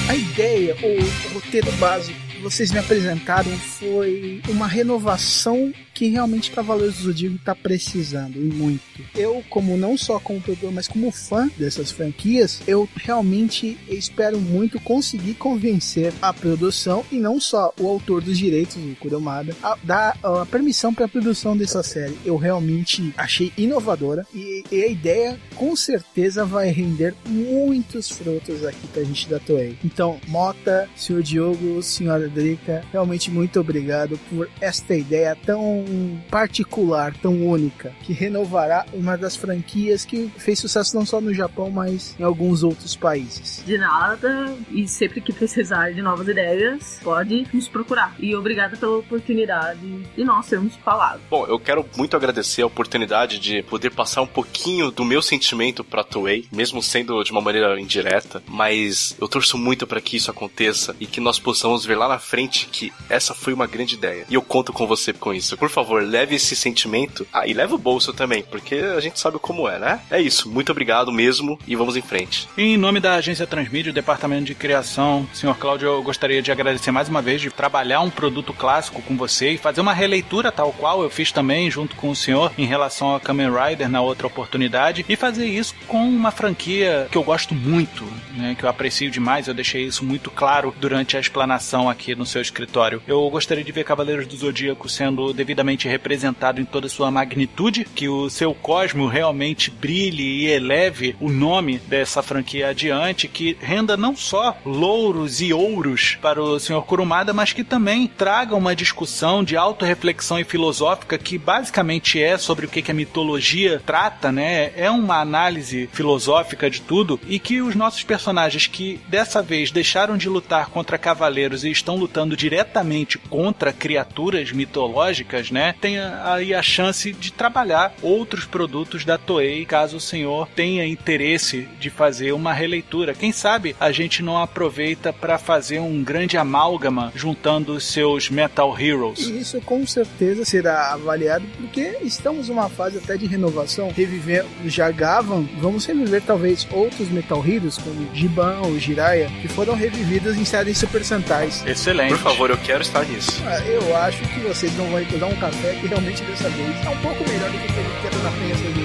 A 0.07 0.15
ideia, 0.15 0.77
ou 0.81 0.99
o 0.99 1.33
roteiro 1.33 1.69
básico 1.73 2.17
que 2.29 2.41
vocês 2.41 2.71
me 2.71 2.79
apresentaram 2.79 3.51
foi 3.57 4.41
uma 4.47 4.67
renovação 4.67 5.73
que 5.95 6.09
realmente 6.09 6.51
Cavaleiros 6.51 6.97
do 6.97 7.03
Zodíaco 7.03 7.37
está 7.37 7.55
precisando 7.55 8.37
e 8.37 8.53
muito. 8.53 8.83
Eu, 9.15 9.41
como 9.49 9.77
não 9.77 9.97
só 9.97 10.19
como 10.19 10.41
produtor, 10.41 10.71
mas 10.71 10.89
como 10.89 11.09
fã 11.09 11.49
dessas 11.57 11.89
franquias, 11.89 12.61
eu 12.67 12.87
realmente 12.95 13.77
espero 13.87 14.39
muito 14.39 14.79
conseguir 14.79 15.35
convencer 15.35 16.13
a 16.21 16.33
produção 16.33 17.03
e 17.09 17.15
não 17.15 17.39
só 17.39 17.73
o 17.79 17.87
autor 17.87 18.21
dos 18.21 18.37
direitos, 18.37 18.75
o 18.75 18.95
Kurumada, 18.97 19.55
a 19.63 19.77
dar 19.81 20.17
a 20.21 20.45
permissão 20.45 20.93
para 20.93 21.05
a 21.05 21.09
produção 21.09 21.55
dessa 21.55 21.81
série. 21.81 22.17
Eu 22.25 22.35
realmente 22.35 23.13
achei 23.15 23.53
inovadora 23.57 24.27
e, 24.33 24.63
e, 24.69 24.83
a 24.83 24.87
ideia 24.87 25.39
com 25.55 25.75
certeza 25.75 26.43
vai 26.43 26.69
render 26.69 27.15
muitos 27.25 28.09
frutos 28.09 28.65
aqui 28.65 28.85
pra 28.87 29.03
gente 29.03 29.29
da 29.29 29.39
Toei. 29.39 29.77
Então, 29.83 30.19
Mota, 30.27 30.89
senhor 30.95 31.23
Diogo, 31.23 31.81
senhora 31.81 32.27
Drica, 32.27 32.83
realmente 32.91 33.31
muito 33.31 33.59
obrigado 33.61 34.19
por 34.29 34.49
esta 34.59 34.93
ideia 34.93 35.37
tão 35.45 35.84
particular, 36.29 37.13
tão 37.21 37.45
única, 37.45 37.93
que 38.03 38.13
renovará 38.13 38.85
uma 38.93 39.17
das 39.17 39.35
franquias 39.35 40.05
que 40.05 40.31
fez 40.37 40.59
sucesso 40.59 40.95
não 40.95 41.05
só 41.05 41.19
no 41.21 41.33
Japão, 41.33 41.69
mas 41.69 42.15
em 42.19 42.23
alguns 42.23 42.63
outros 42.63 42.95
países. 42.95 43.63
De 43.65 43.77
nada, 43.77 44.55
e 44.71 44.87
sempre 44.87 45.21
que 45.21 45.33
precisar 45.33 45.91
de 45.91 46.01
novas 46.01 46.27
ideias, 46.27 46.99
pode 47.03 47.47
nos 47.53 47.67
procurar. 47.67 48.15
E 48.19 48.35
obrigada 48.35 48.77
pela 48.77 48.97
oportunidade 48.97 50.03
de 50.15 50.23
nós 50.23 50.47
termos 50.47 50.75
falado. 50.77 51.21
Bom, 51.29 51.45
eu 51.47 51.59
quero 51.59 51.85
muito 51.97 52.15
agradecer 52.15 52.61
a 52.61 52.67
oportunidade 52.67 53.39
de 53.39 53.63
poder 53.63 53.91
passar 53.91 54.21
um 54.21 54.27
pouquinho 54.27 54.91
do 54.91 55.05
meu 55.05 55.21
sentimento 55.21 55.83
pra 55.83 56.03
Toei, 56.03 56.45
mesmo 56.51 56.81
sendo 56.81 57.23
de 57.23 57.31
uma 57.31 57.41
maneira 57.41 57.79
indireta, 57.79 58.41
mas 58.47 59.15
eu 59.19 59.27
torço 59.27 59.57
muito 59.57 59.87
para 59.87 60.01
que 60.01 60.17
isso 60.17 60.31
aconteça 60.31 60.95
e 60.99 61.05
que 61.05 61.19
nós 61.19 61.39
possamos 61.39 61.85
ver 61.85 61.95
lá 61.95 62.07
na 62.07 62.19
frente 62.19 62.67
que 62.67 62.91
essa 63.09 63.33
foi 63.33 63.53
uma 63.53 63.67
grande 63.67 63.95
ideia. 63.95 64.25
E 64.29 64.33
eu 64.33 64.41
conto 64.41 64.73
com 64.73 64.87
você 64.87 65.13
com 65.13 65.33
isso. 65.33 65.57
Por 65.57 65.69
favor, 65.75 66.01
leve 66.01 66.35
esse 66.35 66.55
sentimento. 66.55 67.27
Ah, 67.31 67.45
e 67.45 67.53
leve 67.53 67.73
o 67.73 67.77
bolso 67.77 68.13
também, 68.13 68.43
porque 68.43 68.75
a 68.75 68.99
gente 68.99 69.19
sabe 69.19 69.37
como 69.39 69.67
é, 69.67 69.77
né? 69.77 70.01
É 70.09 70.21
isso. 70.21 70.49
Muito 70.49 70.71
obrigado 70.71 71.11
mesmo 71.11 71.59
e 71.67 71.75
vamos 71.75 71.97
em 71.97 72.01
frente. 72.01 72.47
Em 72.57 72.77
nome 72.77 72.99
da 72.99 73.15
agência 73.15 73.45
Transmídia, 73.45 73.91
Departamento 73.91 74.45
de 74.45 74.55
Criação, 74.55 75.27
senhor 75.33 75.55
Cláudio, 75.57 75.87
eu 75.87 76.03
gostaria 76.03 76.41
de 76.41 76.51
agradecer 76.51 76.91
mais 76.91 77.09
uma 77.09 77.21
vez 77.21 77.41
de 77.41 77.51
trabalhar 77.51 77.99
um 78.01 78.09
produto 78.09 78.53
clássico 78.53 79.01
com 79.01 79.17
você 79.17 79.51
e 79.51 79.57
fazer 79.57 79.81
uma 79.81 79.93
releitura 79.93 80.51
tal 80.51 80.71
qual 80.71 81.03
eu 81.03 81.09
fiz 81.09 81.31
também 81.31 81.69
junto 81.69 81.95
com 81.95 82.09
o 82.09 82.15
senhor 82.15 82.51
em 82.57 82.65
relação 82.65 83.13
a 83.13 83.19
Kamen 83.19 83.49
Rider 83.51 83.89
na 83.89 84.01
outra 84.01 84.27
oportunidade 84.27 85.05
e 85.07 85.15
fazer 85.15 85.45
isso 85.45 85.75
com 85.87 86.07
uma 86.07 86.31
franquia 86.31 87.07
que 87.11 87.17
eu 87.17 87.23
gosto 87.23 87.53
muito, 87.53 88.03
né, 88.35 88.55
que 88.57 88.63
eu 88.63 88.69
aprecio 88.69 89.11
demais. 89.11 89.47
Eu 89.47 89.53
deixei 89.53 89.83
isso 89.83 90.05
muito 90.05 90.31
claro 90.31 90.73
durante 90.79 91.17
a 91.17 91.19
explanação 91.19 91.89
aqui 91.89 92.15
no 92.15 92.25
seu 92.25 92.41
escritório. 92.41 93.01
Eu 93.05 93.29
gostaria 93.29 93.63
de 93.63 93.71
ver 93.71 93.83
Cavaleiros 93.83 94.27
do 94.27 94.37
Zodíaco 94.37 94.87
sendo 94.87 95.33
devidamente 95.33 95.64
representado 95.73 96.61
em 96.61 96.65
toda 96.65 96.87
sua 96.87 97.09
magnitude, 97.09 97.85
que 97.95 98.07
o 98.07 98.29
seu 98.29 98.53
cosmo 98.53 99.07
realmente 99.07 99.71
brilhe 99.71 100.23
e 100.23 100.47
eleve 100.47 101.15
o 101.19 101.29
nome 101.29 101.79
dessa 101.79 102.21
franquia 102.21 102.69
adiante, 102.69 103.27
que 103.27 103.57
renda 103.59 103.97
não 103.97 104.15
só 104.15 104.57
louros 104.65 105.41
e 105.41 105.51
ouros 105.53 106.17
para 106.21 106.41
o 106.41 106.59
Sr. 106.59 106.81
Kurumada, 106.83 107.33
mas 107.33 107.53
que 107.53 107.63
também 107.63 108.07
traga 108.07 108.55
uma 108.55 108.75
discussão 108.75 109.43
de 109.43 109.57
autorreflexão 109.57 110.39
e 110.39 110.43
filosófica 110.43 111.17
que 111.17 111.37
basicamente 111.37 112.21
é 112.21 112.37
sobre 112.37 112.65
o 112.65 112.69
que 112.69 112.91
a 112.91 112.93
mitologia 112.93 113.81
trata, 113.85 114.31
né? 114.31 114.71
É 114.75 114.89
uma 114.89 115.19
análise 115.19 115.89
filosófica 115.91 116.69
de 116.69 116.81
tudo 116.81 117.19
e 117.27 117.39
que 117.39 117.61
os 117.61 117.75
nossos 117.75 118.03
personagens 118.03 118.67
que 118.67 118.99
dessa 119.07 119.41
vez 119.41 119.71
deixaram 119.71 120.17
de 120.17 120.29
lutar 120.29 120.69
contra 120.69 120.97
cavaleiros 120.97 121.63
e 121.63 121.71
estão 121.71 121.95
lutando 121.95 122.35
diretamente 122.35 123.17
contra 123.17 123.73
criaturas 123.73 124.51
mitológicas, 124.51 125.51
né? 125.55 125.73
Tenha 125.79 126.21
aí 126.25 126.53
a 126.53 126.61
chance 126.61 127.13
de 127.13 127.31
trabalhar 127.31 127.93
outros 128.01 128.43
produtos 128.43 129.05
da 129.05 129.17
Toei, 129.17 129.65
caso 129.65 129.95
o 129.95 130.01
senhor 130.01 130.49
tenha 130.53 130.85
interesse 130.85 131.61
de 131.79 131.89
fazer 131.89 132.33
uma 132.33 132.51
releitura. 132.51 133.13
Quem 133.13 133.31
sabe 133.31 133.73
a 133.79 133.89
gente 133.89 134.21
não 134.21 134.37
aproveita 134.37 135.13
para 135.13 135.37
fazer 135.37 135.79
um 135.79 136.03
grande 136.03 136.37
amálgama 136.37 137.13
juntando 137.15 137.71
os 137.73 137.85
seus 137.85 138.29
Metal 138.29 138.77
Heroes. 138.77 139.19
E 139.19 139.39
isso 139.39 139.61
com 139.61 139.87
certeza 139.87 140.43
será 140.43 140.91
avaliado 140.91 141.45
porque 141.55 141.99
estamos 142.01 142.49
numa 142.49 142.67
fase 142.67 142.97
até 142.97 143.15
de 143.15 143.25
renovação. 143.25 143.93
Reviver 143.95 144.45
já 144.65 144.91
Gavan, 144.91 145.47
vamos 145.57 145.85
reviver 145.85 146.21
talvez 146.21 146.67
outros 146.69 147.07
Metal 147.07 147.41
Heroes 147.47 147.77
como 147.77 148.13
Giban 148.13 148.59
ou 148.65 148.77
Jiraiya 148.77 149.31
que 149.41 149.47
foram 149.47 149.73
revividos 149.73 150.35
em 150.35 150.43
séries 150.43 150.77
Super 150.77 151.05
Sentais. 151.05 151.63
Excelente. 151.65 152.09
Por 152.09 152.17
favor, 152.17 152.49
eu 152.49 152.57
quero 152.57 152.81
estar 152.81 153.05
nisso. 153.05 153.41
Ah, 153.45 153.59
eu 153.65 153.95
acho 153.95 154.21
que 154.27 154.39
vocês 154.41 154.75
não 154.75 154.87
vão 154.87 154.99
recusar 154.99 155.29
um 155.29 155.35
café 155.45 155.75
que 155.75 155.85
realmente 155.85 156.23
dessa 156.23 156.49
vez 156.49 156.85
é 156.85 156.89
um 156.89 156.97
pouco 156.97 157.23
melhor 157.29 157.51
do 157.51 157.59
que 157.59 157.65
aquele 157.65 157.89
que 158.01 158.07
era 158.07 158.17
na 158.17 158.31
penha 158.31 158.57
cerveja 158.57 158.84